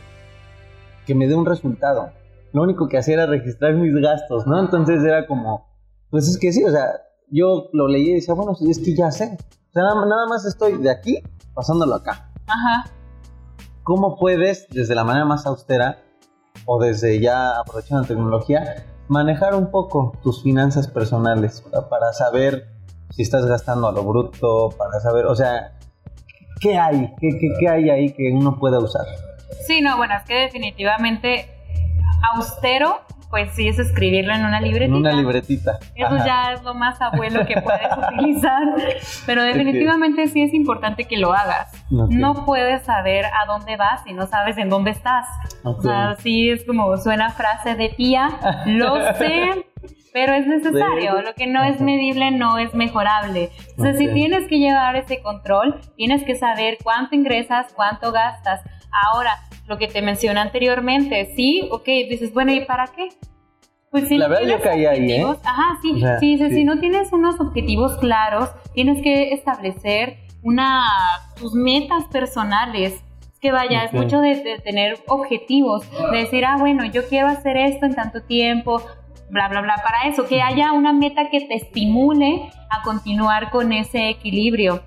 que 1.06 1.14
me 1.14 1.26
dé 1.26 1.34
un 1.34 1.46
resultado. 1.46 2.10
Lo 2.52 2.62
único 2.62 2.88
que 2.88 2.98
hacía 2.98 3.14
era 3.14 3.26
registrar 3.26 3.74
mis 3.74 3.94
gastos, 3.94 4.46
¿no? 4.46 4.60
Entonces 4.60 5.02
era 5.02 5.26
como, 5.26 5.66
pues 6.10 6.28
es 6.28 6.38
que 6.38 6.52
sí, 6.52 6.62
o 6.64 6.70
sea, 6.70 6.86
yo 7.30 7.70
lo 7.72 7.88
leí 7.88 8.10
y 8.10 8.14
decía, 8.14 8.34
bueno, 8.34 8.54
es 8.68 8.78
que 8.78 8.94
ya 8.94 9.10
sé. 9.10 9.38
O 9.72 9.74
sea, 9.74 9.84
nada, 9.84 10.26
más 10.28 10.44
estoy 10.44 10.76
de 10.76 10.90
aquí 10.90 11.22
pasándolo 11.54 11.94
acá. 11.94 12.30
Ajá. 12.46 12.84
¿Cómo 13.82 14.18
puedes, 14.18 14.68
desde 14.68 14.94
la 14.94 15.02
manera 15.02 15.24
más 15.24 15.46
austera 15.46 16.02
o 16.66 16.78
desde 16.78 17.20
ya 17.20 17.58
aprovechando 17.58 18.02
la 18.02 18.08
tecnología, 18.08 18.84
manejar 19.08 19.54
un 19.54 19.70
poco 19.70 20.12
tus 20.22 20.42
finanzas 20.42 20.88
personales 20.88 21.64
para 21.88 22.12
saber 22.12 22.68
si 23.12 23.22
estás 23.22 23.46
gastando 23.46 23.88
a 23.88 23.92
lo 23.92 24.04
bruto, 24.04 24.74
para 24.76 25.00
saber, 25.00 25.24
o 25.24 25.34
sea, 25.34 25.78
¿qué 26.60 26.78
hay? 26.78 27.14
¿Qué, 27.18 27.30
qué, 27.40 27.48
qué 27.58 27.68
hay 27.70 27.88
ahí 27.88 28.12
que 28.12 28.30
uno 28.30 28.58
pueda 28.58 28.78
usar? 28.78 29.06
Sí, 29.66 29.80
no, 29.80 29.96
bueno, 29.96 30.14
es 30.14 30.24
que 30.24 30.34
definitivamente 30.34 31.48
austero 32.34 33.00
pues 33.32 33.50
sí 33.54 33.66
es 33.66 33.78
escribirlo 33.78 34.34
en 34.34 34.44
una 34.44 34.60
libretita. 34.60 34.84
En 34.84 34.94
una 34.94 35.12
libretita. 35.12 35.78
Eso 35.94 36.16
ya 36.18 36.52
es 36.52 36.62
lo 36.62 36.74
más 36.74 37.00
abuelo 37.00 37.46
que 37.46 37.58
puedes 37.62 37.88
utilizar. 37.96 38.62
Pero 39.24 39.42
definitivamente 39.42 40.26
sí 40.28 40.42
es 40.42 40.52
importante 40.52 41.04
que 41.04 41.16
lo 41.16 41.32
hagas. 41.32 41.72
No 41.88 42.44
puedes 42.44 42.82
saber 42.82 43.24
a 43.24 43.46
dónde 43.46 43.78
vas 43.78 44.04
si 44.04 44.12
no 44.12 44.26
sabes 44.26 44.58
en 44.58 44.68
dónde 44.68 44.90
estás. 44.90 45.26
O 45.64 45.80
sea, 45.80 46.14
sí 46.16 46.50
es 46.50 46.66
como 46.66 46.94
suena 46.98 47.30
frase 47.30 47.74
de 47.74 47.88
tía, 47.88 48.28
lo 48.66 48.96
sé. 49.14 49.66
Pero 50.12 50.34
es 50.34 50.46
necesario, 50.46 51.22
lo 51.22 51.32
que 51.32 51.46
no 51.46 51.64
es 51.64 51.80
medible 51.80 52.32
no 52.32 52.58
es 52.58 52.74
mejorable. 52.74 53.50
Entonces, 53.70 53.96
si 53.96 54.08
tienes 54.08 54.46
que 54.46 54.58
llevar 54.58 54.94
ese 54.94 55.22
control, 55.22 55.80
tienes 55.96 56.22
que 56.24 56.34
saber 56.34 56.76
cuánto 56.82 57.14
ingresas, 57.14 57.72
cuánto 57.72 58.12
gastas. 58.12 58.60
Ahora, 59.06 59.38
lo 59.66 59.78
que 59.78 59.88
te 59.88 60.02
mencioné 60.02 60.40
anteriormente, 60.40 61.32
sí, 61.36 61.68
ok, 61.70 61.84
dices, 62.08 62.32
bueno, 62.32 62.52
¿y 62.52 62.64
para 62.64 62.86
qué? 62.88 63.08
Pues 63.90 64.08
si 64.08 64.16
la 64.16 64.26
verdad 64.26 64.48
yo 64.48 64.60
caí 64.62 64.86
ahí, 64.86 65.12
¿eh? 65.12 65.24
Ajá, 65.44 65.78
sí, 65.82 66.02
sí, 66.18 66.38
si 66.38 66.64
no 66.64 66.78
tienes 66.78 67.12
unos 67.12 67.38
objetivos 67.40 67.98
claros, 67.98 68.48
tienes 68.72 69.02
que 69.02 69.34
establecer 69.34 70.16
una, 70.42 70.82
tus 71.38 71.52
metas 71.54 72.04
personales. 72.04 72.94
Es 73.20 73.38
que 73.38 73.52
vaya, 73.52 73.84
es 73.84 73.92
mucho 73.92 74.20
de, 74.20 74.60
tener 74.64 74.98
objetivos, 75.08 75.84
de 76.10 76.18
decir, 76.18 76.44
ah, 76.46 76.56
bueno, 76.58 76.86
yo 76.86 77.06
quiero 77.06 77.28
hacer 77.28 77.58
esto 77.58 77.84
en 77.84 77.94
tanto 77.94 78.22
tiempo, 78.22 78.82
bla, 79.28 79.48
bla, 79.48 79.60
bla, 79.60 79.74
para 79.84 80.08
eso, 80.08 80.26
que 80.26 80.40
haya 80.40 80.72
una 80.72 80.94
meta 80.94 81.28
que 81.28 81.42
te 81.42 81.54
estimule 81.54 82.50
a 82.70 82.82
continuar 82.82 83.50
con 83.50 83.72
ese 83.72 84.08
equilibrio. 84.08 84.82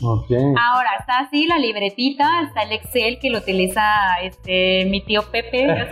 Ahora, 0.00 0.90
está 1.00 1.20
así 1.20 1.46
la 1.46 1.58
libretita, 1.58 2.42
está 2.42 2.62
el 2.62 2.72
Excel 2.72 3.18
que 3.20 3.30
lo 3.30 3.38
utiliza 3.38 3.82
este, 4.22 4.84
mi 4.86 5.00
tío 5.00 5.22
Pepe. 5.30 5.88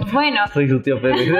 bueno. 0.12 0.40
Soy 0.52 0.68
su 0.68 0.80
tío 0.82 1.00
Pepe. 1.00 1.32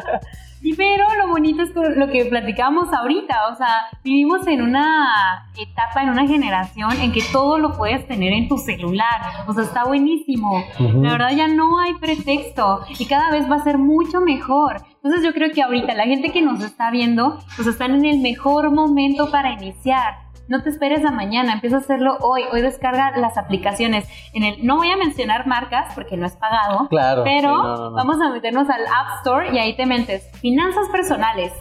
y 0.62 0.74
pero 0.74 1.04
lo 1.16 1.28
bonito 1.28 1.62
es 1.62 1.70
lo 1.96 2.08
que 2.08 2.24
platicamos 2.24 2.92
ahorita, 2.92 3.48
o 3.52 3.54
sea, 3.54 3.86
vivimos 4.02 4.46
en 4.48 4.62
una 4.62 5.48
etapa, 5.56 6.02
en 6.02 6.08
una 6.10 6.26
generación 6.26 6.90
en 7.00 7.12
que 7.12 7.22
todo 7.30 7.58
lo 7.58 7.76
puedes 7.76 8.06
tener 8.08 8.32
en 8.32 8.48
tu 8.48 8.58
celular, 8.58 9.20
o 9.46 9.52
sea, 9.52 9.62
está 9.62 9.84
buenísimo. 9.84 10.64
La 10.80 11.12
verdad 11.12 11.30
ya 11.36 11.46
no 11.46 11.78
hay 11.78 11.94
pretexto 11.94 12.80
y 12.98 13.06
cada 13.06 13.30
vez 13.30 13.48
va 13.48 13.56
a 13.56 13.64
ser 13.64 13.78
mucho 13.78 14.20
mejor. 14.20 14.82
Entonces 14.96 15.22
yo 15.22 15.32
creo 15.32 15.52
que 15.52 15.62
ahorita 15.62 15.94
la 15.94 16.06
gente 16.06 16.32
que 16.32 16.42
nos 16.42 16.64
está 16.64 16.90
viendo, 16.90 17.38
pues 17.54 17.68
están 17.68 17.94
en 17.94 18.06
el 18.06 18.18
mejor 18.18 18.72
momento 18.72 19.30
para 19.30 19.52
iniciar 19.52 20.25
no 20.48 20.62
te 20.62 20.70
esperes 20.70 21.04
a 21.04 21.10
mañana, 21.10 21.52
empieza 21.54 21.76
a 21.76 21.80
hacerlo 21.80 22.16
hoy. 22.20 22.42
Hoy 22.52 22.62
descarga 22.62 23.16
las 23.16 23.36
aplicaciones. 23.36 24.08
En 24.32 24.42
el, 24.44 24.64
no 24.66 24.76
voy 24.76 24.90
a 24.90 24.96
mencionar 24.96 25.46
marcas 25.46 25.92
porque 25.94 26.16
no 26.16 26.26
es 26.26 26.36
pagado, 26.36 26.88
Claro, 26.88 27.24
pero 27.24 27.50
sí, 27.50 27.62
no, 27.62 27.76
no, 27.76 27.90
no. 27.90 27.96
vamos 27.96 28.20
a 28.20 28.30
meternos 28.30 28.68
al 28.68 28.82
App 28.82 29.18
Store 29.18 29.52
y 29.52 29.58
ahí 29.58 29.76
te 29.76 29.86
metes 29.86 30.30
finanzas 30.40 30.88
personales. 30.90 31.52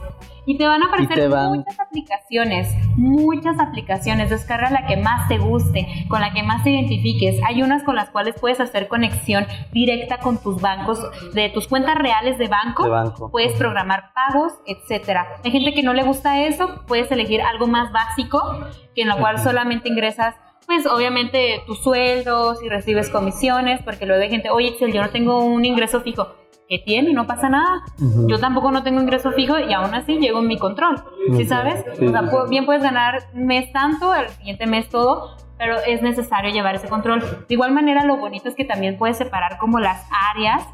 Y 0.45 0.57
te 0.57 0.67
van 0.67 0.83
a 0.83 0.87
aparecer 0.87 1.29
van- 1.29 1.53
muchas 1.57 1.79
aplicaciones, 1.79 2.75
muchas 2.95 3.59
aplicaciones. 3.59 4.29
Descarga 4.29 4.69
la 4.69 4.85
que 4.85 4.97
más 4.97 5.27
te 5.27 5.37
guste, 5.37 5.87
con 6.07 6.21
la 6.21 6.33
que 6.33 6.43
más 6.43 6.63
te 6.63 6.71
identifiques. 6.71 7.39
Hay 7.47 7.63
unas 7.63 7.83
con 7.83 7.95
las 7.95 8.09
cuales 8.09 8.35
puedes 8.39 8.59
hacer 8.59 8.87
conexión 8.87 9.45
directa 9.71 10.17
con 10.19 10.37
tus 10.41 10.61
bancos, 10.61 10.99
de 11.33 11.49
tus 11.49 11.67
cuentas 11.67 11.95
reales 11.95 12.37
de 12.37 12.47
banco. 12.47 12.83
De 12.83 12.89
banco. 12.89 13.31
Puedes 13.31 13.53
programar 13.53 14.11
pagos, 14.13 14.53
etcétera. 14.65 15.27
Hay 15.43 15.51
gente 15.51 15.73
que 15.73 15.83
no 15.83 15.93
le 15.93 16.03
gusta 16.03 16.41
eso, 16.43 16.81
puedes 16.87 17.11
elegir 17.11 17.41
algo 17.41 17.67
más 17.67 17.91
básico, 17.91 18.39
que 18.93 19.01
en 19.01 19.09
lo 19.09 19.17
cual 19.17 19.39
solamente 19.39 19.89
ingresas 19.89 20.35
pues 20.67 20.87
obviamente 20.87 21.61
tus 21.67 21.83
sueldos 21.83 22.63
y 22.63 22.69
recibes 22.69 23.09
comisiones, 23.11 23.83
porque 23.83 24.07
luego 24.07 24.23
hay 24.23 24.31
gente, 24.31 24.49
oye 24.49 24.69
Excel, 24.69 24.91
yo 24.91 25.01
no 25.03 25.09
tengo 25.11 25.43
un 25.43 25.63
ingreso 25.63 26.01
fijo. 26.01 26.27
¿Qué 26.67 26.79
tiene? 26.79 27.13
No 27.13 27.27
pasa 27.27 27.49
nada. 27.49 27.83
Yo 28.27 28.39
tampoco 28.39 28.71
no 28.71 28.81
tengo 28.81 28.99
ingreso 29.01 29.31
fijo 29.31 29.59
y 29.59 29.71
aún 29.73 29.93
así 29.93 30.17
llego 30.17 30.39
en 30.39 30.47
mi 30.47 30.57
control. 30.57 30.95
¿Sí 31.35 31.45
sabes? 31.45 31.85
Sí, 31.97 32.07
o 32.07 32.09
sea, 32.09 32.21
sí. 32.21 32.35
bien 32.49 32.65
puedes 32.65 32.81
ganar 32.81 33.23
un 33.33 33.45
mes 33.45 33.71
tanto, 33.71 34.15
el 34.15 34.29
siguiente 34.29 34.65
mes 34.65 34.89
todo, 34.89 35.37
pero 35.57 35.77
es 35.85 36.01
necesario 36.01 36.51
llevar 36.51 36.75
ese 36.75 36.87
control. 36.87 37.21
De 37.21 37.53
igual 37.53 37.71
manera, 37.71 38.03
lo 38.03 38.17
bonito 38.17 38.49
es 38.49 38.55
que 38.55 38.65
también 38.65 38.97
puedes 38.97 39.17
separar 39.17 39.57
como 39.57 39.79
las 39.79 40.07
áreas 40.31 40.67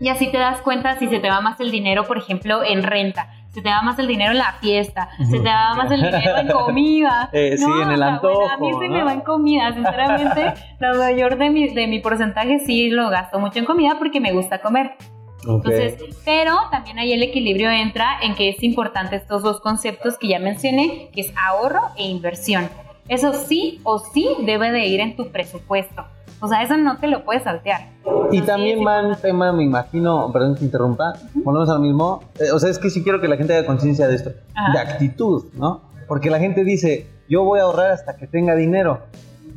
y 0.00 0.08
así 0.08 0.30
te 0.30 0.38
das 0.38 0.60
cuenta 0.60 0.98
si 0.98 1.06
se 1.08 1.20
te 1.20 1.30
va 1.30 1.40
más 1.40 1.60
el 1.60 1.70
dinero, 1.70 2.04
por 2.04 2.18
ejemplo, 2.18 2.64
en 2.64 2.82
renta. 2.82 3.30
Se 3.54 3.62
te 3.62 3.70
va 3.70 3.82
más 3.82 3.96
el 4.00 4.08
dinero 4.08 4.32
en 4.32 4.38
la 4.38 4.52
fiesta, 4.60 5.08
se 5.18 5.38
te 5.38 5.48
va 5.48 5.76
más 5.76 5.90
el 5.92 6.02
dinero 6.02 6.38
en 6.38 6.48
comida. 6.48 7.30
Eh, 7.32 7.56
sí, 7.56 7.64
en 7.64 7.90
el 7.90 8.02
o 8.02 8.04
sea, 8.04 8.18
bueno, 8.20 8.48
a 8.48 8.56
mí 8.58 8.66
antojo, 8.68 8.84
¿no? 8.84 8.88
me 8.90 9.02
va 9.02 9.12
en 9.12 9.20
comida, 9.20 9.72
sinceramente. 9.72 10.54
lo 10.80 10.98
mayor 10.98 11.36
de 11.38 11.50
mi, 11.50 11.68
de 11.68 11.86
mi 11.86 12.00
porcentaje 12.00 12.58
sí 12.60 12.90
lo 12.90 13.08
gasto 13.10 13.38
mucho 13.38 13.58
en 13.58 13.64
comida 13.64 13.96
porque 13.98 14.20
me 14.20 14.32
gusta 14.32 14.60
comer. 14.60 14.96
Entonces, 15.46 15.96
pero 16.24 16.56
también 16.70 16.98
ahí 16.98 17.12
el 17.12 17.22
equilibrio 17.22 17.70
entra 17.70 18.18
en 18.22 18.34
que 18.34 18.48
es 18.48 18.62
importante 18.62 19.16
estos 19.16 19.42
dos 19.42 19.60
conceptos 19.60 20.18
que 20.18 20.28
ya 20.28 20.38
mencioné, 20.38 21.10
que 21.12 21.20
es 21.20 21.32
ahorro 21.36 21.82
e 21.96 22.04
inversión. 22.04 22.68
Eso 23.08 23.32
sí 23.32 23.80
o 23.84 23.98
sí 23.98 24.28
debe 24.40 24.72
de 24.72 24.86
ir 24.86 25.00
en 25.00 25.16
tu 25.16 25.30
presupuesto. 25.30 26.06
O 26.40 26.48
sea, 26.48 26.62
eso 26.62 26.76
no 26.76 26.98
te 26.98 27.06
lo 27.06 27.24
puedes 27.24 27.42
saltear. 27.44 27.88
Y 28.30 28.42
también 28.42 28.86
va 28.86 29.00
en 29.00 29.14
tema, 29.16 29.52
me 29.52 29.62
imagino, 29.64 30.30
perdón 30.32 30.54
que 30.54 30.60
te 30.60 30.64
interrumpa, 30.66 31.14
volvemos 31.34 31.70
al 31.70 31.80
mismo. 31.80 32.22
eh, 32.38 32.50
o 32.52 32.58
sea, 32.58 32.70
es 32.70 32.78
que 32.78 32.90
sí 32.90 33.02
quiero 33.02 33.20
que 33.20 33.28
la 33.28 33.36
gente 33.36 33.56
haga 33.56 33.66
conciencia 33.66 34.06
de 34.08 34.16
esto, 34.16 34.30
Ajá. 34.54 34.72
de 34.72 34.78
actitud, 34.78 35.44
¿no? 35.54 35.82
Porque 36.06 36.28
la 36.30 36.38
gente 36.38 36.64
dice, 36.64 37.08
yo 37.28 37.44
voy 37.44 37.60
a 37.60 37.62
ahorrar 37.62 37.92
hasta 37.92 38.16
que 38.16 38.26
tenga 38.26 38.54
dinero, 38.56 39.00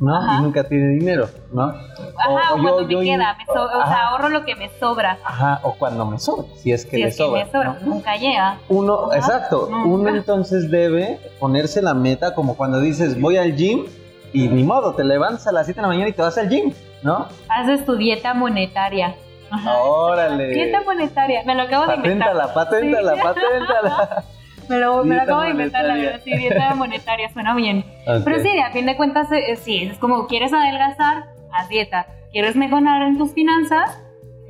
¿no? 0.00 0.16
Ajá. 0.16 0.38
Y 0.38 0.42
nunca 0.42 0.64
tiene 0.64 0.88
dinero, 0.94 1.28
¿no? 1.52 1.64
Ajá, 1.64 2.54
o, 2.54 2.62
cuando 2.62 2.86
me 2.86 2.92
yo- 2.92 3.00
queda, 3.00 3.36
me 3.36 3.44
so- 3.46 3.64
o 3.66 3.86
sea, 3.86 4.08
ahorro 4.08 4.28
lo 4.30 4.44
que 4.46 4.54
me 4.56 4.70
sobra. 4.80 5.18
Ajá, 5.24 5.60
o 5.64 5.74
cuando 5.74 6.06
me 6.06 6.18
sobra, 6.18 6.46
si 6.56 6.72
es 6.72 6.84
que 6.86 6.96
si 6.96 7.02
le 7.02 7.08
es 7.08 7.16
que 7.16 7.22
sobra. 7.24 7.44
me 7.44 7.50
sobra, 7.50 7.76
¿no? 7.82 7.94
nunca 7.94 8.16
llega. 8.16 8.58
Uno, 8.70 9.06
Ajá. 9.10 9.16
exacto, 9.18 9.68
Nunca. 9.70 9.88
uno 9.88 10.08
entonces 10.16 10.70
debe 10.70 11.18
ponerse 11.38 11.82
la 11.82 11.92
meta 11.94 12.34
como 12.34 12.56
cuando 12.56 12.80
dices, 12.80 13.20
voy 13.20 13.36
al 13.36 13.54
gym 13.56 13.84
y 14.32 14.48
ni 14.48 14.62
modo, 14.64 14.94
te 14.94 15.04
levantas 15.04 15.46
a 15.46 15.52
las 15.52 15.66
7 15.66 15.78
de 15.80 15.82
la 15.82 15.88
mañana 15.88 16.08
y 16.08 16.12
te 16.12 16.22
vas 16.22 16.36
al 16.38 16.48
gym, 16.48 16.72
¿no? 17.02 17.26
Haces 17.48 17.84
tu 17.84 17.96
dieta 17.96 18.34
monetaria. 18.34 19.14
Ajá. 19.50 19.78
Órale. 19.82 20.48
Dieta 20.48 20.82
monetaria, 20.84 21.42
me 21.46 21.54
lo 21.54 21.62
acabo 21.62 21.86
de 21.86 21.94
inventar. 21.96 22.36
Paténtala, 22.36 22.54
paténtala, 22.54 23.14
Sí. 23.14 23.20
paténtala. 23.22 24.24
Me 24.68 24.76
lo, 24.78 25.02
me 25.02 25.14
lo 25.16 25.22
acabo 25.22 25.40
de 25.40 25.48
inventar, 25.52 25.82
la 25.86 25.94
verdad. 25.94 26.20
Sí, 26.22 26.36
dieta 26.36 26.74
monetaria, 26.76 27.32
suena 27.32 27.54
bien. 27.54 27.86
Pero 28.04 28.38
sí, 28.42 28.50
a 28.58 28.70
fin 28.70 28.84
de 28.84 28.98
cuentas, 28.98 29.32
eh, 29.32 29.56
sí, 29.56 29.84
es 29.84 29.96
como 29.96 30.26
quieres 30.26 30.52
adelgazar, 30.52 31.24
haz 31.54 31.70
dieta. 31.70 32.06
¿Quieres 32.32 32.54
mejorar 32.54 33.00
en 33.00 33.16
tus 33.16 33.32
finanzas? 33.32 33.98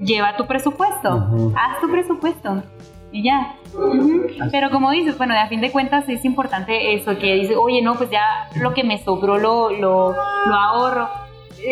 Lleva 0.00 0.36
tu 0.36 0.48
presupuesto. 0.48 1.54
Haz 1.56 1.80
tu 1.80 1.88
presupuesto. 1.88 2.64
Y 3.10 3.22
ya. 3.22 3.54
Ujú. 3.72 4.26
Pero 4.52 4.70
como 4.70 4.90
dices, 4.90 5.16
bueno, 5.16 5.34
a 5.38 5.46
fin 5.46 5.60
de 5.60 5.70
cuentas 5.70 6.08
es 6.08 6.24
importante 6.24 6.94
eso, 6.94 7.18
que 7.18 7.34
dice, 7.36 7.56
oye, 7.56 7.80
no, 7.82 7.94
pues 7.94 8.10
ya 8.10 8.48
lo 8.56 8.74
que 8.74 8.84
me 8.84 8.98
sobró 8.98 9.38
lo, 9.38 9.70
lo, 9.70 10.14
lo 10.46 10.54
ahorro. 10.54 11.08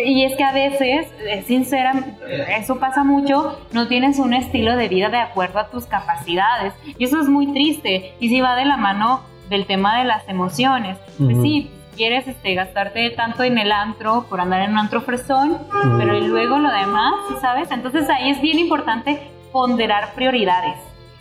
Y 0.05 0.25
es 0.25 0.37
que 0.37 0.43
a 0.43 0.53
veces, 0.53 1.07
es 1.29 1.47
sincera, 1.47 1.93
eso 2.59 2.81
pasa 2.81 3.05
mucho, 3.05 3.57
no 3.73 3.87
tienes 3.87 4.19
un 4.19 4.35
estilo 4.35 4.77
de 4.77 4.89
vida 4.89 5.11
de 5.11 5.19
acuerdo 5.19 5.61
a 5.61 5.69
tus 5.69 5.85
capacidades. 5.87 6.73
Y 6.99 7.05
eso 7.05 7.21
es 7.21 7.29
muy 7.29 7.53
triste. 7.53 8.15
Y 8.19 8.29
si 8.29 8.41
va 8.41 8.57
de 8.57 8.65
la 8.65 8.77
mano 8.77 9.21
del 9.49 9.67
tema 9.67 9.99
de 9.99 10.05
las 10.05 10.29
emociones. 10.29 10.99
Pues 11.19 11.35
Ujú. 11.35 11.43
sí, 11.43 11.71
quieres 11.97 12.27
este, 12.27 12.55
gastarte 12.55 13.11
tanto 13.11 13.43
en 13.45 13.59
el 13.59 13.73
antro 13.73 14.27
por 14.29 14.41
andar 14.41 14.63
en 14.63 14.73
un 14.73 14.79
antro 14.79 15.01
fresón, 15.03 15.53
Ujú. 15.53 15.99
pero 15.99 16.17
y 16.17 16.27
luego 16.27 16.59
lo 16.59 16.71
demás, 16.71 17.15
¿sí 17.29 17.35
¿sabes? 17.41 17.71
Entonces 17.71 18.09
ahí 18.11 18.31
es 18.31 18.41
bien 18.41 18.59
importante 18.59 19.21
ponderar 19.53 20.15
prioridades. 20.15 20.77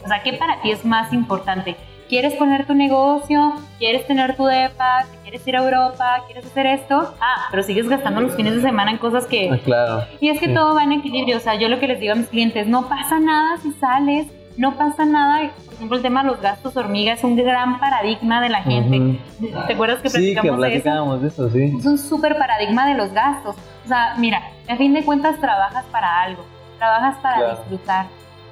O 0.05 0.07
sea, 0.07 0.21
¿qué 0.23 0.33
para 0.33 0.61
ti 0.61 0.71
es 0.71 0.85
más 0.85 1.11
importante? 1.13 1.75
¿Quieres 2.07 2.35
poner 2.35 2.67
tu 2.67 2.75
negocio? 2.75 3.53
¿Quieres 3.79 4.05
tener 4.05 4.35
tu 4.35 4.45
depa? 4.45 5.05
¿Te 5.11 5.17
quieres 5.23 5.47
ir 5.47 5.55
a 5.57 5.63
Europa? 5.63 6.21
¿Quieres 6.27 6.45
hacer 6.45 6.67
esto? 6.67 7.15
Ah, 7.19 7.47
pero 7.49 7.63
sigues 7.63 7.89
gastando 7.89 8.21
los 8.21 8.35
fines 8.35 8.53
de 8.55 8.61
semana 8.61 8.91
en 8.91 8.97
cosas 8.99 9.23
Ah, 9.25 9.29
que... 9.29 9.59
claro. 9.65 10.03
Y 10.21 10.29
es 10.29 10.39
que 10.39 10.45
Sí. 10.47 10.53
todo 10.53 10.75
va 10.75 10.83
en 10.83 10.91
equilibrio. 10.91 11.37
O 11.37 11.39
sea, 11.39 11.55
yo 11.55 11.67
lo 11.67 11.79
que 11.79 11.87
les 11.87 11.99
digo 11.99 12.13
a 12.13 12.15
mis 12.15 12.27
clientes, 12.27 12.67
no 12.67 12.87
pasa 12.87 13.19
nada 13.19 13.57
si 13.57 13.71
sales, 13.71 14.27
no 14.55 14.75
pasa 14.77 15.03
nada. 15.05 15.49
Por 15.65 15.73
ejemplo, 15.73 15.97
el 15.97 16.03
tema 16.03 16.21
de 16.21 16.27
los 16.29 16.39
gastos 16.41 16.77
hormiga 16.77 17.13
es 17.13 17.23
un 17.23 17.35
gran 17.35 17.79
paradigma 17.79 18.39
de 18.39 18.49
la 18.49 18.61
gente. 18.61 19.19
¿Te 19.65 19.73
acuerdas 19.73 19.99
que 20.01 20.09
Sí, 20.09 20.35
que 20.35 20.41
platicamos 20.41 20.61
de 20.61 20.67
eso? 20.67 20.83
platicábamos 20.83 21.21
de 21.23 21.27
eso, 21.29 21.49
sí. 21.49 21.73
Es 21.79 21.85
un 21.87 21.97
súper 21.97 22.37
paradigma 22.37 22.85
de 22.85 22.93
los 22.93 23.11
gastos. 23.13 23.55
O 23.83 23.87
sea, 23.87 24.13
mira, 24.19 24.43
a 24.69 24.75
fin 24.75 24.93
de 24.93 25.03
cuentas 25.03 25.39
trabajas 25.41 25.85
para 25.91 26.21
algo, 26.21 26.45
trabajas 26.77 27.17
para 27.17 27.37
Claro. 27.37 27.57
disfrutar, 27.57 28.05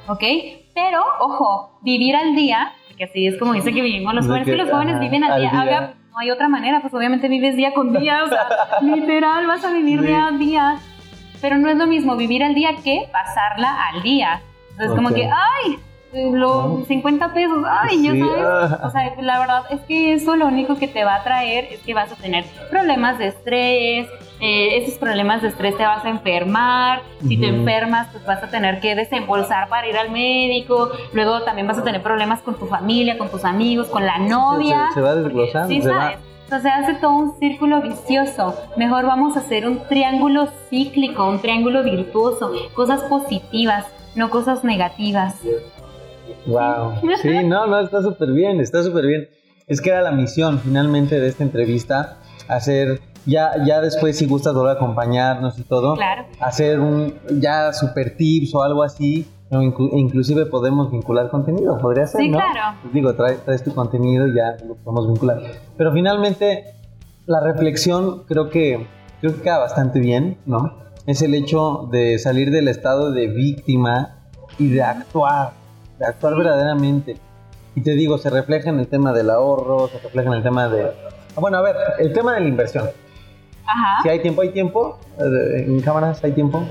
¿ok? 0.08 0.24
Pero, 0.74 1.04
ojo, 1.20 1.78
vivir 1.82 2.16
al 2.16 2.36
día, 2.36 2.74
porque 2.88 3.04
así 3.06 3.28
es 3.28 3.38
como 3.38 3.54
dice 3.54 3.72
que 3.74 3.82
vivimos 3.82 4.14
los 4.14 4.26
jóvenes, 4.28 4.46
que, 4.48 4.56
los 4.56 4.70
jóvenes 4.70 4.96
ajá, 4.96 5.04
viven 5.04 5.24
al 5.24 5.32
al 5.34 5.40
día. 5.42 5.50
día. 5.52 5.60
Ahora, 5.60 5.94
no 6.12 6.20
hay 6.20 6.32
otra 6.32 6.48
manera, 6.48 6.82
pues 6.82 6.94
obviamente 6.94 7.28
vives 7.28 7.56
día 7.56 7.74
con 7.74 7.94
día, 7.94 8.24
o 8.24 8.28
sea, 8.28 8.48
literal 8.82 9.46
vas 9.48 9.64
a 9.64 9.72
vivir 9.72 10.00
Sí. 10.02 10.06
día 10.08 10.28
a 10.28 10.32
día. 10.32 10.76
Pero 11.42 11.58
no 11.58 11.70
es 11.70 11.76
lo 11.78 11.88
mismo 11.88 12.16
vivir 12.16 12.44
al 12.44 12.54
día 12.56 12.70
que 12.84 13.10
pasarla 13.12 13.76
al 13.92 14.02
día. 14.02 14.42
Entonces, 14.72 14.96
como 14.96 15.10
que, 15.14 15.26
ay, 15.30 15.78
los 16.32 16.88
50 16.88 17.34
pesos, 17.34 17.66
ay, 17.68 18.02
ya 18.04 18.12
Sí, 18.14 18.20
sabes. 18.20 18.44
ah. 18.46 18.82
O 18.86 18.90
sea, 18.92 19.14
la 19.22 19.40
verdad 19.40 19.64
es 19.72 19.82
que 19.82 20.14
eso 20.14 20.36
lo 20.36 20.48
único 20.48 20.78
que 20.78 20.88
te 20.88 21.04
va 21.04 21.16
a 21.16 21.24
traer 21.24 21.66
es 21.72 21.80
que 21.82 21.94
vas 21.94 22.12
a 22.12 22.16
tener 22.16 22.46
problemas 22.70 23.18
de 23.18 23.28
estrés, 23.28 24.08
eh, 24.40 24.78
esos 24.78 24.96
problemas 24.98 25.42
de 25.42 25.48
estrés 25.50 25.78
te 25.78 25.84
vas 25.84 26.04
a 26.04 26.10
enfermar, 26.10 27.02
si 27.28 27.38
te 27.40 27.48
enfermas 27.48 28.08
pues 28.12 28.26
vas 28.26 28.44
a 28.44 28.50
tener 28.50 28.80
que 28.82 28.96
desembolsar 28.96 29.70
para 29.70 29.88
ir 29.88 29.96
al 29.98 30.12
médico, 30.12 30.90
luego 31.14 31.42
también 31.44 31.68
vas 31.68 31.78
a 31.78 31.84
tener 31.84 32.02
problemas 32.02 32.42
con 32.42 32.56
tu 32.56 32.66
familia, 32.66 33.18
con 33.18 33.30
tus 33.30 33.46
amigos, 33.46 33.88
con 33.88 34.06
la 34.06 34.18
novia. 34.18 34.88
Se, 34.90 34.96
se 34.96 35.02
va 35.02 35.16
desglosando. 35.16 35.68
Sí, 35.70 35.82
se 35.82 35.90
va- 35.90 36.02
sabes. 36.02 36.18
Entonces 36.44 36.72
se 36.72 36.78
hace 36.92 36.94
todo 37.00 37.12
un 37.16 37.40
círculo 37.40 37.82
vicioso. 37.82 38.56
Mejor 38.78 39.06
vamos 39.06 39.36
a 39.38 39.40
hacer 39.40 39.66
un 39.66 39.80
triángulo 39.88 40.48
cíclico, 40.70 41.28
un 41.28 41.40
triángulo 41.40 41.82
virtuoso, 41.84 42.52
cosas 42.76 43.02
positivas, 43.04 43.86
no 44.16 44.30
cosas 44.30 44.64
negativas. 44.64 45.36
Wow. 46.46 46.94
Sí, 47.22 47.44
no, 47.44 47.66
no, 47.68 47.80
está 47.80 48.02
súper 48.02 48.32
bien, 48.32 48.60
está 48.60 48.84
súper 48.84 49.06
bien. 49.06 49.30
Es 49.68 49.82
que 49.82 49.90
era 49.90 50.02
la 50.02 50.12
misión 50.12 50.60
finalmente 50.60 51.20
de 51.20 51.28
esta 51.28 51.44
entrevista, 51.44 52.18
hacer, 52.50 53.00
ya, 53.26 53.52
ya 53.66 53.82
después 53.82 54.18
si 54.18 54.26
gustas 54.28 54.54
volver 54.54 54.72
a 54.72 54.74
acompañarnos 54.76 55.58
y 55.60 55.64
todo, 55.64 55.96
Claro. 55.96 56.26
hacer 56.40 56.80
un 56.80 57.14
ya 57.40 57.72
super 57.74 58.16
tips 58.18 58.54
o 58.56 58.64
algo 58.64 58.84
así, 58.84 59.28
o 59.52 59.58
inclu- 59.62 59.90
inclusive 59.94 60.46
podemos 60.48 60.92
vincular 60.92 61.30
contenido, 61.30 61.78
podría 61.78 62.08
ser, 62.08 62.22
Sí, 62.22 62.30
¿no? 62.30 62.38
claro. 62.40 62.78
Pues 62.82 62.94
digo, 62.94 63.14
trae- 63.16 63.38
traes 63.46 63.64
tu 63.64 63.74
contenido 63.74 64.28
y 64.28 64.36
ya 64.36 64.58
lo 64.68 64.76
podemos 64.76 65.08
vincular. 65.08 65.42
Pero 65.78 65.92
finalmente, 65.94 66.66
la 67.28 67.40
reflexión 67.40 68.24
creo 68.28 68.50
que, 68.50 68.88
creo 69.22 69.36
que 69.36 69.42
queda 69.42 69.60
bastante 69.60 70.00
bien, 70.00 70.38
¿no? 70.46 70.74
Es 71.06 71.22
el 71.22 71.34
hecho 71.36 71.88
de 71.92 72.18
salir 72.18 72.50
del 72.52 72.68
estado 72.68 73.12
de 73.12 73.28
víctima 73.28 74.16
y 74.58 74.70
de 74.70 74.82
actuar, 74.84 75.52
de 76.00 76.06
actuar 76.06 76.36
verdaderamente. 76.36 77.18
Y 77.76 77.82
te 77.82 77.92
digo, 77.92 78.18
se 78.18 78.30
refleja 78.30 78.70
en 78.70 78.80
el 78.80 78.88
tema 78.88 79.14
del 79.14 79.30
ahorro, 79.30 79.88
se 79.90 80.00
refleja 80.00 80.30
en 80.30 80.36
el 80.36 80.44
tema 80.44 80.68
de... 80.70 80.92
Bueno, 81.36 81.58
a 81.58 81.62
ver, 81.62 81.76
el 82.00 82.14
tema 82.14 82.36
de 82.36 82.42
la 82.42 82.48
inversión. 82.48 82.90
Ajá. 83.66 84.02
Si 84.04 84.10
hay 84.10 84.22
tiempo, 84.22 84.42
hay 84.42 84.50
tiempo. 84.52 84.98
Eh, 85.20 85.66
En 85.68 85.82
cámaras 85.82 86.24
hay 86.24 86.32
tiempo. 86.34 86.64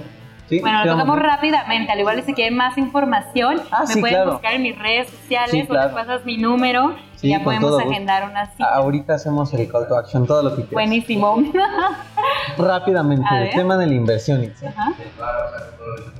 ¿Sí? 0.48 0.58
Bueno, 0.60 0.82
¿Sí 0.82 0.88
lo 0.88 0.92
tocamos 0.94 1.18
rápidamente. 1.18 1.92
Al 1.92 2.00
igual 2.00 2.22
si 2.24 2.34
quieren 2.34 2.56
más 2.58 2.76
información, 2.76 3.60
Ah, 3.70 3.84
me 3.88 3.94
sí, 3.94 4.00
pueden 4.00 4.16
claro. 4.16 4.32
buscar 4.32 4.52
en 4.52 4.62
mis 4.62 4.78
redes 4.78 5.08
sociales 5.08 5.50
Sí, 5.50 5.62
o 5.62 5.66
claro. 5.66 5.86
les 5.88 5.94
pasas 5.94 6.24
mi 6.26 6.36
número 6.36 6.94
Sí, 7.16 7.28
y 7.28 7.30
ya 7.30 7.42
podemos 7.42 7.80
agendar 7.80 8.28
una 8.28 8.46
cita. 8.50 8.66
Ahorita 8.74 9.14
hacemos 9.14 9.54
el 9.54 9.66
call 9.70 9.88
to 9.88 9.96
action, 9.96 10.26
todo 10.26 10.42
lo 10.42 10.50
que 10.50 10.56
quieras. 10.66 10.72
Buenísimo. 10.72 11.36
Rápidamente, 12.58 13.26
el 13.32 13.50
tema 13.50 13.76
de 13.78 13.86
la 13.86 13.94
inversión. 13.94 14.52
Ajá. 14.66 14.92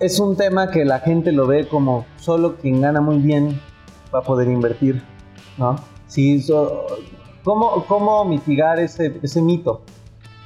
Es 0.01 0.19
un 0.19 0.37
tema 0.37 0.71
que 0.71 0.85
la 0.85 1.01
gente 1.01 1.33
lo 1.33 1.47
ve 1.47 1.69
como 1.69 2.07
solo 2.17 2.57
quien 2.57 2.81
gana 2.81 3.01
muy 3.01 3.19
bien 3.19 3.61
va 4.15 4.21
a 4.21 4.23
poder 4.23 4.49
invertir, 4.49 5.03
¿no? 5.59 5.77
Si 6.07 6.41
so- 6.43 6.87
¿cómo, 7.45 7.85
cómo 7.87 8.25
mitigar 8.25 8.79
ese, 8.79 9.19
ese 9.23 9.43
mito? 9.43 9.83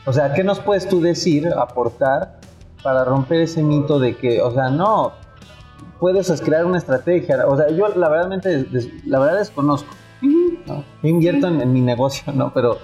O 0.07 0.13
sea, 0.13 0.33
¿qué 0.33 0.45
nos 0.45 0.61
puedes 0.61 0.89
tú 0.89 1.01
decir, 1.01 1.49
aportar 1.49 2.39
para 2.83 3.05
romper 3.05 3.41
ese 3.41 3.63
mito 3.63 3.99
de 3.99 4.17
que, 4.17 4.41
o 4.41 4.53
sea, 4.53 4.71
no, 4.71 5.13
puedes 5.99 6.41
crear 6.41 6.65
una 6.65 6.79
estrategia? 6.79 7.45
O 7.47 7.57
sea, 7.57 7.69
yo 7.71 7.89
la 7.89 8.09
verdad, 8.09 8.43
la 9.05 9.19
verdad 9.19 9.39
desconozco. 9.39 9.93
¿no? 10.23 10.85
Yo 11.03 11.09
invierto 11.09 11.49
en, 11.49 11.73
mi 11.73 11.81
negocio, 11.81 12.33
¿no? 12.33 12.53
Pero 12.53 12.79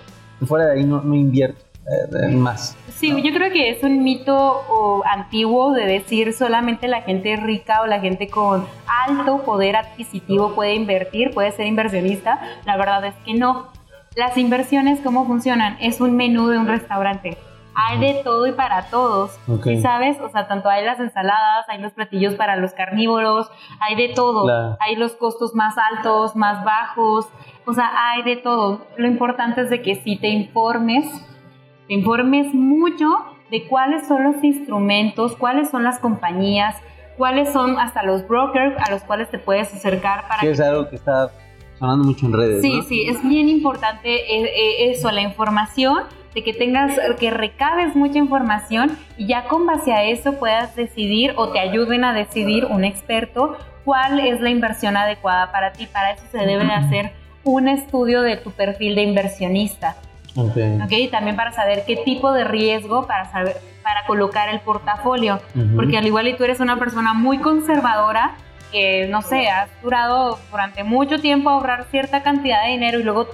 fuera 0.46 0.66
de 0.66 0.80
ahí 0.80 0.84
no, 0.84 1.00
no 1.00 1.14
invierto 1.14 1.64
eh, 1.86 2.28
más. 2.34 2.76
Sí, 2.94 3.10
yo 3.22 3.32
creo 3.32 3.52
que 3.52 3.70
es 3.70 3.82
un 3.82 4.02
mito 4.04 5.02
antiguo 5.04 5.72
de 5.72 5.86
decir 5.86 6.32
solamente 6.32 6.88
la 6.88 7.02
gente 7.02 7.36
rica 7.36 7.82
o 7.82 7.86
la 7.86 8.00
gente 8.00 8.28
con 8.28 8.66
alto 9.06 9.42
poder 9.44 9.76
adquisitivo 9.76 10.54
puede 10.54 10.74
invertir, 10.74 11.30
puede 11.30 11.50
ser 11.52 11.66
inversionista. 11.66 12.40
La 12.66 12.76
verdad 12.76 13.04
es 13.04 13.14
que 13.24 13.34
no. 13.34 13.68
Las 14.14 14.36
inversiones, 14.36 15.00
¿cómo 15.00 15.26
funcionan? 15.26 15.78
Es 15.80 16.00
un 16.02 16.16
menú 16.16 16.48
de 16.48 16.58
un 16.58 16.66
restaurante. 16.66 17.38
Hay 17.74 17.98
de 17.98 18.20
todo 18.22 18.46
y 18.46 18.52
para 18.52 18.90
todos. 18.90 19.38
¿Sí 19.64 19.80
sabes? 19.80 20.20
O 20.20 20.28
sea, 20.28 20.46
tanto 20.46 20.68
hay 20.68 20.84
las 20.84 21.00
ensaladas, 21.00 21.64
hay 21.68 21.80
los 21.80 21.92
platillos 21.92 22.34
para 22.34 22.56
los 22.56 22.74
carnívoros, 22.74 23.50
hay 23.80 23.96
de 23.96 24.12
todo. 24.14 24.76
Hay 24.80 24.96
los 24.96 25.12
costos 25.12 25.54
más 25.54 25.76
altos, 25.78 26.36
más 26.36 26.62
bajos. 26.62 27.26
O 27.64 27.72
sea, 27.72 27.90
hay 27.94 28.22
de 28.24 28.36
todo. 28.36 28.86
Lo 28.98 29.06
importante 29.06 29.62
es 29.62 29.70
de 29.70 29.80
que 29.80 29.94
si 29.94 30.16
te 30.18 30.28
informes, 30.28 31.06
te 31.88 31.94
informes 31.94 32.52
mucho 32.52 33.08
de 33.50 33.66
cuáles 33.66 34.06
son 34.06 34.24
los 34.24 34.44
instrumentos, 34.44 35.36
cuáles 35.36 35.70
son 35.70 35.84
las 35.84 35.98
compañías, 35.98 36.76
cuáles 37.16 37.50
son 37.50 37.78
hasta 37.78 38.02
los 38.02 38.28
brokers 38.28 38.76
a 38.78 38.90
los 38.90 39.02
cuales 39.04 39.30
te 39.30 39.38
puedes 39.38 39.72
acercar 39.72 40.28
para... 40.28 40.40
Que 40.40 40.50
es 40.50 40.60
algo 40.60 40.90
que 40.90 40.96
está 40.96 41.30
sonando 41.82 42.04
mucho 42.04 42.26
en 42.26 42.32
redes. 42.32 42.62
Sí, 42.62 42.80
sí, 42.88 43.08
es 43.08 43.20
bien 43.28 43.48
importante 43.48 44.14
eh, 44.14 44.44
eh, 44.44 44.90
eso, 44.92 45.10
la 45.10 45.20
información, 45.20 46.04
de 46.32 46.44
que 46.44 46.54
tengas, 46.54 46.96
que 47.18 47.30
recabes 47.30 47.96
mucha 47.96 48.18
información 48.18 48.96
y 49.18 49.26
ya 49.26 49.48
con 49.48 49.66
base 49.66 49.92
a 49.92 50.04
eso 50.04 50.34
puedas 50.34 50.76
decidir 50.76 51.34
o 51.36 51.48
te 51.48 51.58
ayuden 51.58 52.04
a 52.04 52.14
decidir 52.14 52.66
un 52.66 52.84
experto 52.84 53.56
cuál 53.84 54.20
es 54.20 54.40
la 54.40 54.48
inversión 54.48 54.96
adecuada 54.96 55.50
para 55.50 55.72
ti. 55.72 55.86
Para 55.86 56.12
eso 56.12 56.22
se 56.30 56.38
debe 56.38 56.64
de 56.64 56.72
hacer 56.72 57.12
un 57.42 57.66
estudio 57.66 58.22
de 58.22 58.36
tu 58.36 58.52
perfil 58.52 58.94
de 58.94 59.02
inversionista. 59.02 59.96
Okay. 60.36 61.08
También 61.08 61.36
para 61.36 61.52
saber 61.52 61.82
qué 61.84 61.96
tipo 61.96 62.32
de 62.32 62.44
riesgo 62.44 63.06
para 63.06 63.30
saber 63.30 63.56
para 63.82 64.06
colocar 64.06 64.48
el 64.48 64.60
portafolio, 64.60 65.40
porque 65.74 65.98
al 65.98 66.06
igual 66.06 66.28
y 66.28 66.36
tú 66.36 66.44
eres 66.44 66.60
una 66.60 66.78
persona 66.78 67.12
muy 67.12 67.38
conservadora 67.38 68.36
que 68.72 69.06
no 69.06 69.22
sé, 69.22 69.48
has 69.48 69.70
durado 69.82 70.38
durante 70.50 70.82
mucho 70.82 71.20
tiempo 71.20 71.50
ahorrar 71.50 71.86
cierta 71.90 72.22
cantidad 72.22 72.64
de 72.64 72.70
dinero 72.70 72.98
y 72.98 73.04
luego 73.04 73.28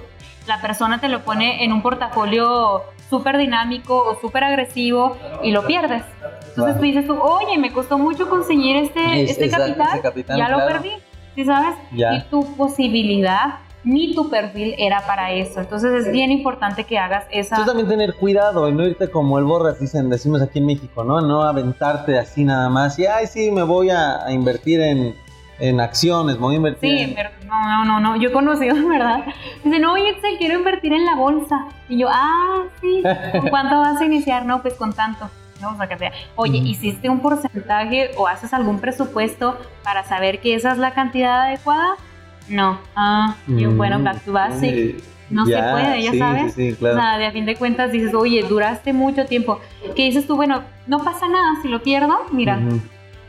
la 0.45 0.61
persona 0.61 0.99
te 0.99 1.07
lo 1.07 1.21
pone 1.21 1.63
en 1.63 1.71
un 1.71 1.81
portafolio 1.81 2.83
súper 3.09 3.37
dinámico 3.37 3.97
o 3.97 4.19
súper 4.19 4.43
agresivo 4.43 5.17
y 5.41 5.51
lo 5.51 5.65
pierdes. 5.65 6.03
Entonces 6.49 6.77
tú 6.77 6.81
dices 6.83 7.07
tú, 7.07 7.17
oye, 7.19 7.57
me 7.57 7.71
costó 7.71 7.97
mucho 7.97 8.29
conseguir 8.29 8.75
este, 8.75 9.23
este 9.23 9.49
capital, 9.49 10.01
ya 10.27 10.49
lo 10.49 10.65
perdí, 10.67 10.91
¿sí 11.35 11.45
sabes? 11.45 11.75
Y 11.91 12.21
tu 12.29 12.55
posibilidad 12.55 13.59
ni 13.83 14.13
tu 14.13 14.29
perfil 14.29 14.75
era 14.77 15.05
para 15.05 15.31
eso. 15.31 15.59
Entonces 15.59 16.05
es 16.05 16.11
bien 16.11 16.31
importante 16.31 16.83
que 16.83 16.97
hagas 16.97 17.25
esa... 17.31 17.55
Tú 17.55 17.65
también 17.65 17.87
tener 17.87 18.13
cuidado 18.15 18.67
y 18.67 18.73
no 18.73 18.85
irte 18.85 19.09
como 19.09 19.39
el 19.39 19.45
borras, 19.45 19.79
dicen, 19.79 20.09
decimos 20.09 20.41
aquí 20.41 20.59
en 20.59 20.65
México, 20.65 21.03
¿no? 21.03 21.21
No 21.21 21.43
aventarte 21.43 22.17
así 22.17 22.43
nada 22.43 22.69
más 22.69 22.99
y, 22.99 23.05
ay, 23.05 23.27
sí, 23.27 23.51
me 23.51 23.63
voy 23.63 23.89
a, 23.89 24.25
invertir 24.29 24.81
en, 24.81 25.15
en, 25.59 25.79
acciones, 25.79 26.37
voy 26.37 26.55
a 26.55 26.57
invertir 26.57 27.07
Sí, 27.07 27.13
pero 27.15 27.29
no, 27.45 27.85
no, 27.85 27.99
no, 27.99 28.15
yo 28.15 28.29
he 28.29 28.31
conocido, 28.31 28.75
¿verdad? 28.87 29.25
Dicen, 29.63 29.85
oye, 29.85 30.15
quiero 30.37 30.59
invertir 30.59 30.93
en 30.93 31.05
la 31.05 31.15
bolsa. 31.15 31.67
Y 31.87 31.99
yo, 31.99 32.07
ah, 32.09 32.63
sí, 32.81 33.03
cuánto 33.49 33.79
vas 33.79 33.99
a 34.01 34.05
iniciar? 34.05 34.45
No, 34.45 34.61
pues 34.61 34.75
con 34.75 34.93
tanto. 34.93 35.29
No, 35.61 35.71
o 35.71 35.77
sea, 35.77 36.13
oye, 36.35 36.57
¿hiciste 36.59 37.09
un 37.09 37.19
porcentaje 37.19 38.11
o 38.17 38.27
haces 38.27 38.53
algún 38.53 38.79
presupuesto 38.79 39.57
para 39.83 40.05
saber 40.05 40.39
que 40.39 40.55
esa 40.55 40.71
es 40.71 40.77
la 40.77 40.93
cantidad 40.93 41.41
adecuada? 41.41 41.95
No. 42.47 42.79
Ah, 42.95 43.35
y 43.47 43.65
bueno, 43.65 43.99
back 44.01 44.23
to 44.23 44.31
basic. 44.31 45.03
No 45.29 45.45
se 45.45 45.57
puede, 45.57 46.01
ya 46.01 46.13
sabes. 46.13 46.53
O 46.53 46.93
sea, 46.93 47.17
de 47.17 47.25
a 47.25 47.31
fin 47.31 47.45
de 47.45 47.55
cuentas 47.55 47.91
dices, 47.91 48.13
oye, 48.13 48.43
duraste 48.43 48.93
mucho 48.93 49.25
tiempo. 49.25 49.59
¿Qué 49.95 50.05
dices 50.05 50.25
tú? 50.25 50.35
Bueno, 50.35 50.63
no 50.87 51.03
pasa 51.03 51.27
nada, 51.27 51.61
si 51.61 51.67
lo 51.67 51.81
pierdo, 51.83 52.17
mira. 52.31 52.59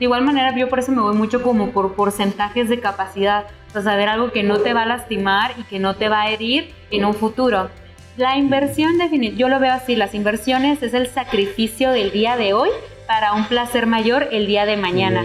De 0.00 0.06
igual 0.06 0.24
manera, 0.24 0.56
yo 0.56 0.70
por 0.70 0.78
eso 0.78 0.92
me 0.92 1.02
voy 1.02 1.14
mucho 1.14 1.42
como 1.42 1.72
por 1.72 1.92
porcentajes 1.92 2.70
de 2.70 2.80
capacidad. 2.80 3.44
O 3.68 3.72
sea, 3.72 3.82
saber 3.82 4.08
algo 4.08 4.32
que 4.32 4.42
no 4.42 4.60
te 4.60 4.72
va 4.72 4.84
a 4.84 4.86
lastimar 4.86 5.52
y 5.58 5.62
que 5.64 5.78
no 5.78 5.94
te 5.94 6.08
va 6.08 6.22
a 6.22 6.30
herir 6.30 6.72
en 6.90 7.04
un 7.04 7.12
futuro. 7.12 7.68
La 8.16 8.38
inversión, 8.38 8.92
yo 9.36 9.48
lo 9.50 9.60
veo 9.60 9.74
así, 9.74 9.96
las 9.96 10.14
inversiones 10.14 10.82
es 10.82 10.94
el 10.94 11.06
sacrificio 11.08 11.90
del 11.90 12.12
día 12.12 12.38
de 12.38 12.54
hoy 12.54 12.70
para 13.06 13.34
un 13.34 13.44
placer 13.44 13.86
mayor 13.86 14.28
el 14.32 14.46
día 14.46 14.64
de 14.64 14.78
mañana. 14.78 15.22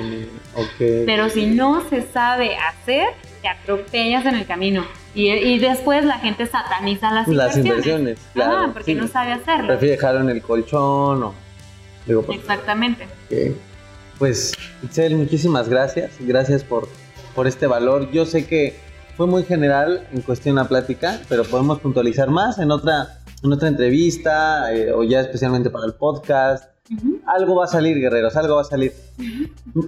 Pero 0.78 1.30
si 1.30 1.46
no 1.46 1.82
se 1.90 2.02
sabe 2.02 2.58
hacer, 2.58 3.08
te 3.42 3.48
atropellas 3.48 4.26
en 4.26 4.36
el 4.36 4.46
camino. 4.46 4.86
Y, 5.14 5.58
después 5.60 6.04
la 6.04 6.20
gente 6.20 6.48
sataniza 6.48 7.12
las, 7.12 7.30
las 7.30 7.56
inversiones. 7.56 8.20
claro, 8.34 8.74
porque 8.74 8.94
no 8.94 9.08
sabe 9.08 9.32
hacerlo. 9.32 9.68
Prefiere 9.68 9.96
dejarlo 9.96 10.20
en 10.20 10.32
el 10.32 10.42
colchón 10.42 11.24
o... 11.24 11.34
Digo, 12.06 12.26
Exactamente. 12.30 13.08
Pues, 14.18 14.54
Itzel, 14.84 15.16
muchísimas 15.16 15.68
gracias. 15.68 16.12
Gracias 16.20 16.64
por, 16.64 16.88
por 17.34 17.48
este 17.48 17.68
valor. 17.68 18.12
Yo 18.12 18.26
sé 18.26 18.46
que 18.46 18.76
fue 19.18 19.28
muy 19.28 19.44
general 19.44 20.08
en 20.12 20.22
cuestión 20.22 20.56
la 20.56 20.68
plática, 20.68 21.20
pero 21.30 21.44
podemos 21.44 21.80
puntualizar 21.80 22.30
más 22.30 22.60
en 22.60 22.72
otra, 22.72 23.20
en 23.44 23.52
otra 23.52 23.68
entrevista 23.68 24.74
eh, 24.74 24.92
o 24.92 25.04
ya 25.04 25.22
especialmente 25.22 25.70
para 25.70 25.86
el 25.86 25.94
podcast. 25.94 26.72
Algo 27.26 27.56
va 27.56 27.66
a 27.66 27.68
salir, 27.68 27.98
guerreros, 27.98 28.36
algo 28.36 28.56
va 28.56 28.62
a 28.62 28.66
salir. 28.66 28.94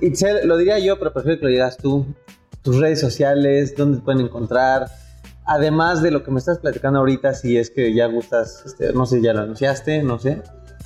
Itzel, 0.02 0.48
lo 0.48 0.58
diría 0.58 0.80
yo, 0.80 0.98
pero 0.98 1.14
prefiero 1.14 1.40
que 1.40 1.46
lo 1.46 1.52
digas 1.52 1.78
tú 1.78 2.06
tus 2.68 2.80
redes 2.80 3.00
sociales, 3.00 3.76
dónde 3.78 4.00
te 4.00 4.04
pueden 4.04 4.26
encontrar. 4.26 4.88
Además 5.46 6.02
de 6.02 6.12
lo 6.12 6.24
que 6.24 6.32
me 6.32 6.40
estás 6.40 6.60
platicando 6.60 7.00
ahorita, 7.00 7.34
si 7.34 7.58
es 7.58 7.70
que 7.70 7.94
ya 7.94 8.08
gustas, 8.08 8.64
este, 8.66 8.92
no 8.92 9.06
sé, 9.06 9.22
ya 9.22 9.34
lo 9.34 9.42
anunciaste, 9.42 10.04
no 10.04 10.20
sé, 10.20 10.42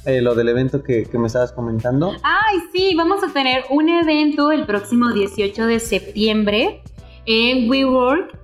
eh, 0.05 0.21
lo 0.21 0.35
del 0.35 0.49
evento 0.49 0.83
que, 0.83 1.03
que, 1.05 1.17
me 1.17 1.27
estabas 1.27 1.51
comentando. 1.51 2.13
Ay, 2.23 2.59
sí, 2.73 2.95
vamos 2.95 3.23
a 3.23 3.31
tener 3.31 3.63
un 3.69 3.89
evento 3.89 4.51
el 4.51 4.65
próximo 4.65 5.11
18 5.11 5.65
de 5.67 5.79
septiembre 5.79 6.81
en 7.25 7.69
WeWork. 7.69 8.39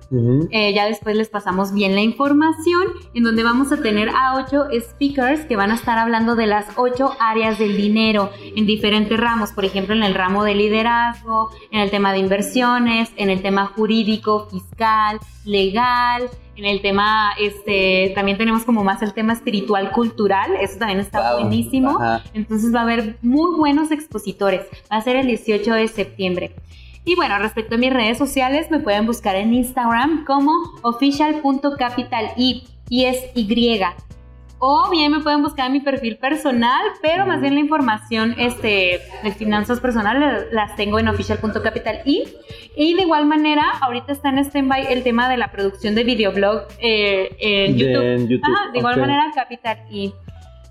Eh, 0.50 0.72
ya 0.72 0.86
después 0.86 1.16
les 1.16 1.28
pasamos 1.28 1.74
bien 1.74 1.94
la 1.94 2.00
información, 2.00 2.86
en 3.12 3.24
donde 3.24 3.42
vamos 3.42 3.72
a 3.72 3.76
tener 3.76 4.08
a 4.08 4.36
ocho 4.36 4.66
speakers 4.80 5.44
que 5.44 5.54
van 5.54 5.70
a 5.70 5.74
estar 5.74 5.98
hablando 5.98 6.34
de 6.34 6.46
las 6.46 6.64
ocho 6.76 7.12
áreas 7.20 7.58
del 7.58 7.76
dinero 7.76 8.30
en 8.56 8.64
diferentes 8.64 9.20
ramos, 9.20 9.52
por 9.52 9.66
ejemplo, 9.66 9.94
en 9.94 10.02
el 10.02 10.14
ramo 10.14 10.44
de 10.44 10.54
liderazgo, 10.54 11.50
en 11.70 11.80
el 11.80 11.90
tema 11.90 12.14
de 12.14 12.20
inversiones, 12.20 13.10
en 13.16 13.28
el 13.28 13.42
tema 13.42 13.66
jurídico, 13.66 14.48
fiscal, 14.50 15.18
legal, 15.44 16.30
en 16.58 16.64
el 16.64 16.82
tema, 16.82 17.32
este, 17.38 18.10
también 18.16 18.36
tenemos 18.36 18.64
como 18.64 18.82
más 18.82 19.00
el 19.02 19.14
tema 19.14 19.32
espiritual, 19.32 19.92
cultural, 19.92 20.56
eso 20.60 20.76
también 20.76 20.98
está 20.98 21.34
buenísimo. 21.34 21.98
Entonces 22.34 22.74
va 22.74 22.80
a 22.80 22.82
haber 22.82 23.16
muy 23.22 23.56
buenos 23.56 23.92
expositores. 23.92 24.62
Va 24.90 24.96
a 24.96 25.02
ser 25.02 25.14
el 25.14 25.28
18 25.28 25.72
de 25.72 25.86
septiembre. 25.86 26.56
Y 27.04 27.14
bueno, 27.14 27.38
respecto 27.38 27.76
a 27.76 27.78
mis 27.78 27.92
redes 27.92 28.18
sociales, 28.18 28.72
me 28.72 28.80
pueden 28.80 29.06
buscar 29.06 29.36
en 29.36 29.54
Instagram 29.54 30.24
como 30.24 30.52
official.capital 30.82 32.32
y 32.36 32.64
es 32.90 33.24
Y. 33.36 33.46
O 34.60 34.90
bien 34.90 35.12
me 35.12 35.20
pueden 35.20 35.42
buscar 35.42 35.66
en 35.66 35.72
mi 35.72 35.80
perfil 35.80 36.16
personal, 36.16 36.80
pero 37.00 37.26
más 37.26 37.40
bien 37.40 37.54
la 37.54 37.60
información 37.60 38.34
este, 38.38 39.00
de 39.22 39.32
finanzas 39.32 39.78
personales 39.78 40.46
las 40.50 40.74
tengo 40.74 40.98
en 40.98 41.08
official.capital 41.08 42.00
y. 42.04 42.24
Y 42.76 42.94
de 42.94 43.02
igual 43.02 43.26
manera, 43.26 43.64
ahorita 43.80 44.12
está 44.12 44.30
en 44.30 44.38
stand-by 44.38 44.92
el 44.92 45.02
tema 45.02 45.28
de 45.28 45.36
la 45.36 45.52
producción 45.52 45.94
de 45.94 46.04
videoblog 46.04 46.62
eh, 46.80 47.36
en 47.38 47.76
YouTube. 47.76 48.02
De, 48.02 48.26
YouTube. 48.26 48.72
de 48.72 48.78
igual 48.78 48.98
manera, 48.98 49.30
Capital 49.34 49.78
y. 49.90 50.12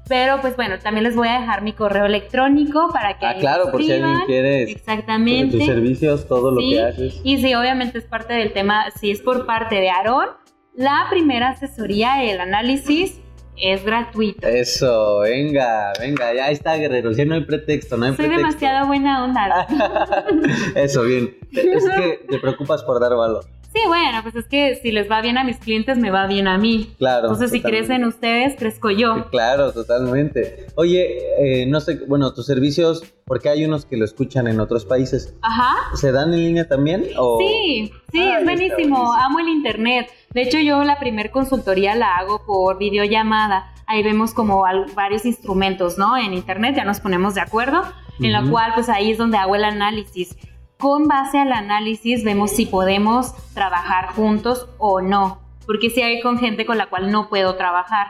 Pero 0.09 0.39
pues 0.39 0.55
bueno, 0.55 0.79
también 0.79 1.03
les 1.03 1.15
voy 1.15 1.27
a 1.27 1.39
dejar 1.39 1.61
mi 1.61 1.73
correo 1.73 2.05
electrónico 2.05 2.89
para 2.93 3.17
que... 3.19 3.25
Ah, 3.25 3.35
claro, 3.37 3.69
por 3.71 3.83
si 3.83 3.91
alguien 3.91 4.19
quiere... 4.25 4.63
Exactamente. 4.63 5.57
Tus 5.57 5.65
servicios, 5.65 6.27
todo 6.29 6.51
lo 6.51 6.61
que 6.61 6.81
haces. 6.81 7.19
Y 7.25 7.37
sí, 7.39 7.53
obviamente 7.55 7.97
es 7.97 8.05
parte 8.05 8.33
del 8.33 8.53
tema, 8.53 8.85
si 8.91 9.11
es 9.11 9.19
por 9.19 9.45
parte 9.45 9.75
de 9.75 9.89
Aarón, 9.89 10.29
la 10.75 11.07
primera 11.09 11.49
asesoría, 11.49 12.23
el 12.23 12.39
análisis 12.39 13.19
es 13.59 13.83
gratuito. 13.83 14.47
Eso, 14.47 15.19
venga, 15.19 15.93
venga, 15.99 16.33
ya 16.33 16.49
está, 16.49 16.75
guerreros, 16.75 17.17
ya 17.17 17.25
no 17.25 17.35
hay 17.35 17.45
pretexto, 17.45 17.97
no 17.97 18.05
hay 18.05 18.11
Soy 18.15 18.27
pretexto. 18.27 18.47
demasiado 18.47 18.87
buena 18.87 19.23
onda. 19.23 19.67
Eso, 20.75 21.03
bien. 21.03 21.35
Es 21.51 21.85
que 21.85 22.25
te 22.29 22.39
preocupas 22.39 22.83
por 22.83 22.99
dar 22.99 23.15
valor. 23.15 23.45
Sí, 23.73 23.81
bueno, 23.85 24.23
pues 24.23 24.33
es 24.35 24.47
que 24.47 24.75
si 24.81 24.91
les 24.91 25.11
va 25.11 25.21
bien 25.21 25.37
a 25.37 25.43
mis 25.43 25.57
clientes, 25.57 25.97
me 25.97 26.09
va 26.09 26.25
bien 26.25 26.47
a 26.47 26.57
mí. 26.57 26.95
Claro. 26.97 27.25
Entonces, 27.27 27.51
si 27.51 27.61
crecen 27.61 28.05
ustedes, 28.05 28.55
crezco 28.57 28.89
yo. 28.89 29.29
Claro, 29.29 29.71
totalmente. 29.73 30.67
Oye, 30.75 31.17
eh, 31.37 31.65
no 31.67 31.79
sé, 31.81 31.99
bueno, 32.07 32.33
tus 32.33 32.45
servicios, 32.45 33.03
porque 33.25 33.49
hay 33.49 33.65
unos 33.65 33.85
que 33.85 33.97
lo 33.97 34.05
escuchan 34.05 34.47
en 34.47 34.61
otros 34.61 34.85
países. 34.85 35.35
Ajá. 35.41 35.95
¿Se 35.95 36.11
dan 36.11 36.33
en 36.33 36.43
línea 36.43 36.67
también? 36.67 37.03
Sí, 37.39 37.91
sí, 38.11 38.29
es 38.29 38.43
buenísimo. 38.45 39.13
Amo 39.13 39.39
el 39.39 39.49
internet. 39.49 40.07
De 40.37 40.43
hecho, 40.43 40.59
yo 40.59 40.83
la 40.83 40.99
primer 40.99 41.31
consultoría 41.31 41.95
la 41.95 42.15
hago 42.15 42.45
por 42.45 42.77
videollamada. 42.77 43.73
Ahí 43.87 44.03
vemos 44.03 44.35
como 44.35 44.63
varios 44.93 45.25
instrumentos, 45.25 45.97
¿no? 45.97 46.15
En 46.15 46.31
internet 46.35 46.75
ya 46.75 46.85
nos 46.85 46.99
ponemos 46.99 47.33
de 47.33 47.41
acuerdo, 47.41 47.81
en 48.19 48.31
la 48.31 48.47
cual 48.47 48.73
pues 48.75 48.87
ahí 48.87 49.09
es 49.09 49.17
donde 49.17 49.39
hago 49.39 49.55
el 49.55 49.63
análisis. 49.63 50.37
Con 50.77 51.07
base 51.07 51.39
al 51.39 51.51
análisis 51.51 52.23
vemos 52.23 52.51
si 52.51 52.67
podemos 52.67 53.33
trabajar 53.55 54.09
juntos 54.09 54.69
o 54.77 55.01
no 55.01 55.46
porque 55.67 55.89
si 55.89 56.01
hay 56.01 56.21
con 56.21 56.39
gente 56.39 56.65
con 56.65 56.77
la 56.77 56.87
cual 56.87 57.11
no 57.11 57.29
puedo 57.29 57.55
trabajar. 57.55 58.07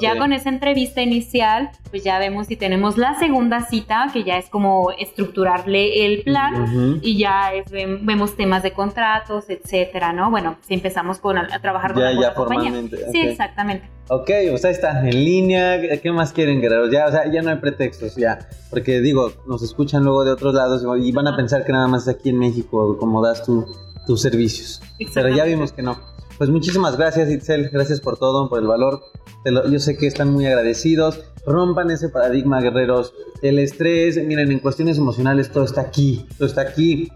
Ya 0.00 0.16
con 0.16 0.32
esa 0.32 0.48
entrevista 0.48 1.02
inicial, 1.02 1.70
pues 1.90 2.04
ya 2.04 2.18
vemos 2.18 2.46
si 2.46 2.56
tenemos 2.56 2.96
la 2.96 3.18
segunda 3.18 3.62
cita, 3.62 4.08
que 4.12 4.22
ya 4.24 4.38
es 4.38 4.48
como 4.48 4.92
estructurarle 4.92 6.06
el 6.06 6.22
plan 6.22 7.00
y 7.02 7.18
ya 7.18 7.50
vemos 7.68 8.36
temas 8.36 8.62
de 8.62 8.72
contratos, 8.72 9.50
etcétera, 9.50 10.12
¿no? 10.12 10.30
Bueno, 10.30 10.56
si 10.66 10.74
empezamos 10.74 11.18
con 11.18 11.36
a, 11.36 11.60
trabajar 11.60 11.94
con 11.94 12.02
ya, 12.02 12.12
ya 12.12 12.32
formalmente. 12.32 13.10
Sí, 13.10 13.20
exactamente. 13.20 13.88
Ok, 14.08 14.30
o 14.52 14.58
sea, 14.58 14.70
están 14.70 15.06
en 15.06 15.24
línea, 15.24 15.80
¿qué 16.00 16.12
más 16.12 16.32
quieren, 16.32 16.60
guerreros? 16.60 16.90
Ya, 16.92 17.06
o 17.06 17.10
sea, 17.10 17.30
ya 17.30 17.42
no 17.42 17.50
hay 17.50 17.56
pretextos, 17.56 18.16
ya. 18.16 18.38
Porque 18.68 19.00
digo, 19.00 19.32
nos 19.46 19.62
escuchan 19.62 20.04
luego 20.04 20.24
de 20.24 20.32
otros 20.32 20.54
lados 20.54 20.84
y 21.00 21.12
van 21.12 21.26
a 21.26 21.36
pensar 21.36 21.64
que 21.64 21.72
nada 21.72 21.88
más 21.88 22.06
aquí 22.06 22.30
en 22.30 22.38
México 22.38 22.96
como 22.98 23.24
das 23.24 23.44
tu, 23.44 23.66
tus 24.06 24.20
servicios. 24.20 24.82
Pero 25.14 25.28
ya 25.28 25.44
vimos 25.44 25.72
que 25.72 25.82
no. 25.82 25.96
Pues 26.40 26.48
muchísimas 26.48 26.96
gracias, 26.96 27.28
Itzel. 27.28 27.68
Gracias 27.68 28.00
por 28.00 28.16
todo, 28.16 28.48
por 28.48 28.60
el 28.60 28.66
valor. 28.66 29.02
yo 29.44 29.78
sé 29.78 29.98
que 29.98 30.06
están 30.06 30.32
muy 30.32 30.46
agradecidos. 30.46 31.20
Rompan 31.44 31.90
ese 31.90 32.08
paradigma, 32.08 32.62
guerreros. 32.62 33.12
El 33.42 33.58
estrés, 33.58 34.16
miren, 34.24 34.50
en 34.50 34.58
cuestiones 34.58 34.96
emocionales 34.96 35.50
todo 35.50 35.64
está 35.64 35.82
aquí. 35.82 36.26
Todo 36.38 36.48
está 36.48 36.62
aquí. 36.62 37.12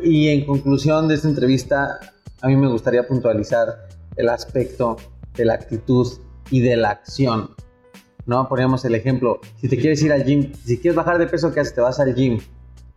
Y 0.00 0.28
en 0.28 0.46
conclusión 0.46 1.08
de 1.08 1.16
esta 1.16 1.26
entrevista, 1.26 1.98
a 2.40 2.46
mí 2.46 2.54
me 2.54 2.68
gustaría 2.68 3.04
puntualizar 3.04 3.88
el 4.14 4.28
aspecto 4.28 4.96
de 5.34 5.44
la 5.44 5.54
actitud 5.54 6.06
y 6.48 6.60
de 6.60 6.76
la 6.76 6.90
acción. 6.90 7.50
¿No? 8.26 8.48
Poníamos 8.48 8.84
el 8.84 8.94
ejemplo. 8.94 9.40
Si 9.60 9.68
te 9.68 9.76
quieres 9.76 10.00
ir 10.02 10.12
al 10.12 10.22
gym, 10.22 10.52
si 10.54 10.78
quieres 10.78 10.94
bajar 10.94 11.18
de 11.18 11.26
peso, 11.26 11.52
¿qué 11.52 11.58
haces? 11.58 11.74
Te 11.74 11.80
vas 11.80 11.98
al 11.98 12.14
gym. 12.14 12.38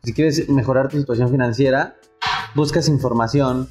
Si 0.04 0.14
quieres 0.14 0.48
mejorar 0.48 0.90
tu 0.90 1.00
situación 1.00 1.32
financiera, 1.32 1.96
buscas 2.54 2.88
información, 2.88 3.68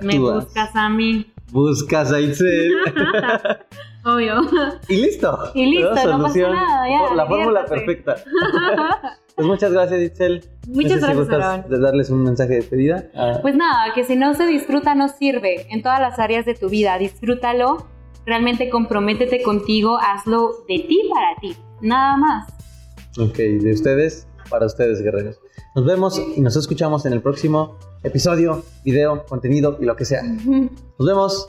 me 0.00 0.18
buscas 0.18 0.74
a 0.74 0.88
mí. 0.88 1.32
Buscas 1.50 2.12
a 2.12 2.20
Itzel. 2.20 2.72
Obvio. 4.04 4.40
Y 4.88 4.96
listo. 4.96 5.38
Y 5.54 5.66
listo, 5.66 5.94
no 6.06 6.22
pasa 6.22 6.38
nada, 6.38 6.88
ya. 6.88 7.14
La 7.14 7.26
fórmula 7.26 7.64
perfecta. 7.66 8.16
Pues 9.34 9.46
muchas 9.46 9.72
gracias, 9.72 9.98
Itzel. 10.02 10.44
Muchas 10.68 11.00
no 11.00 11.06
gracias, 11.24 11.64
si 11.64 11.70
de 11.70 11.80
darles 11.80 12.10
un 12.10 12.22
mensaje 12.22 12.50
de 12.50 12.56
despedida. 12.56 13.08
Ah. 13.14 13.38
Pues 13.40 13.56
nada, 13.56 13.94
que 13.94 14.04
si 14.04 14.14
no 14.14 14.34
se 14.34 14.46
disfruta 14.46 14.94
no 14.94 15.08
sirve 15.08 15.66
en 15.70 15.82
todas 15.82 16.00
las 16.00 16.18
áreas 16.18 16.44
de 16.44 16.54
tu 16.54 16.68
vida. 16.68 16.98
Disfrútalo, 16.98 17.86
realmente 18.26 18.68
comprométete 18.68 19.42
contigo, 19.42 19.98
hazlo 19.98 20.50
de 20.68 20.80
ti 20.80 21.00
para 21.10 21.34
ti, 21.40 21.56
nada 21.80 22.18
más. 22.18 22.52
Ok, 23.18 23.38
de 23.38 23.72
ustedes 23.72 24.28
para 24.50 24.66
ustedes, 24.66 25.00
guerreros. 25.00 25.40
Nos 25.74 25.86
vemos 25.86 26.20
y 26.36 26.40
nos 26.42 26.54
escuchamos 26.56 27.06
en 27.06 27.14
el 27.14 27.22
próximo 27.22 27.76
episodio, 28.02 28.62
video, 28.84 29.24
contenido 29.24 29.78
y 29.80 29.86
lo 29.86 29.96
que 29.96 30.04
sea. 30.04 30.22
Nos 30.22 31.06
vemos. 31.06 31.48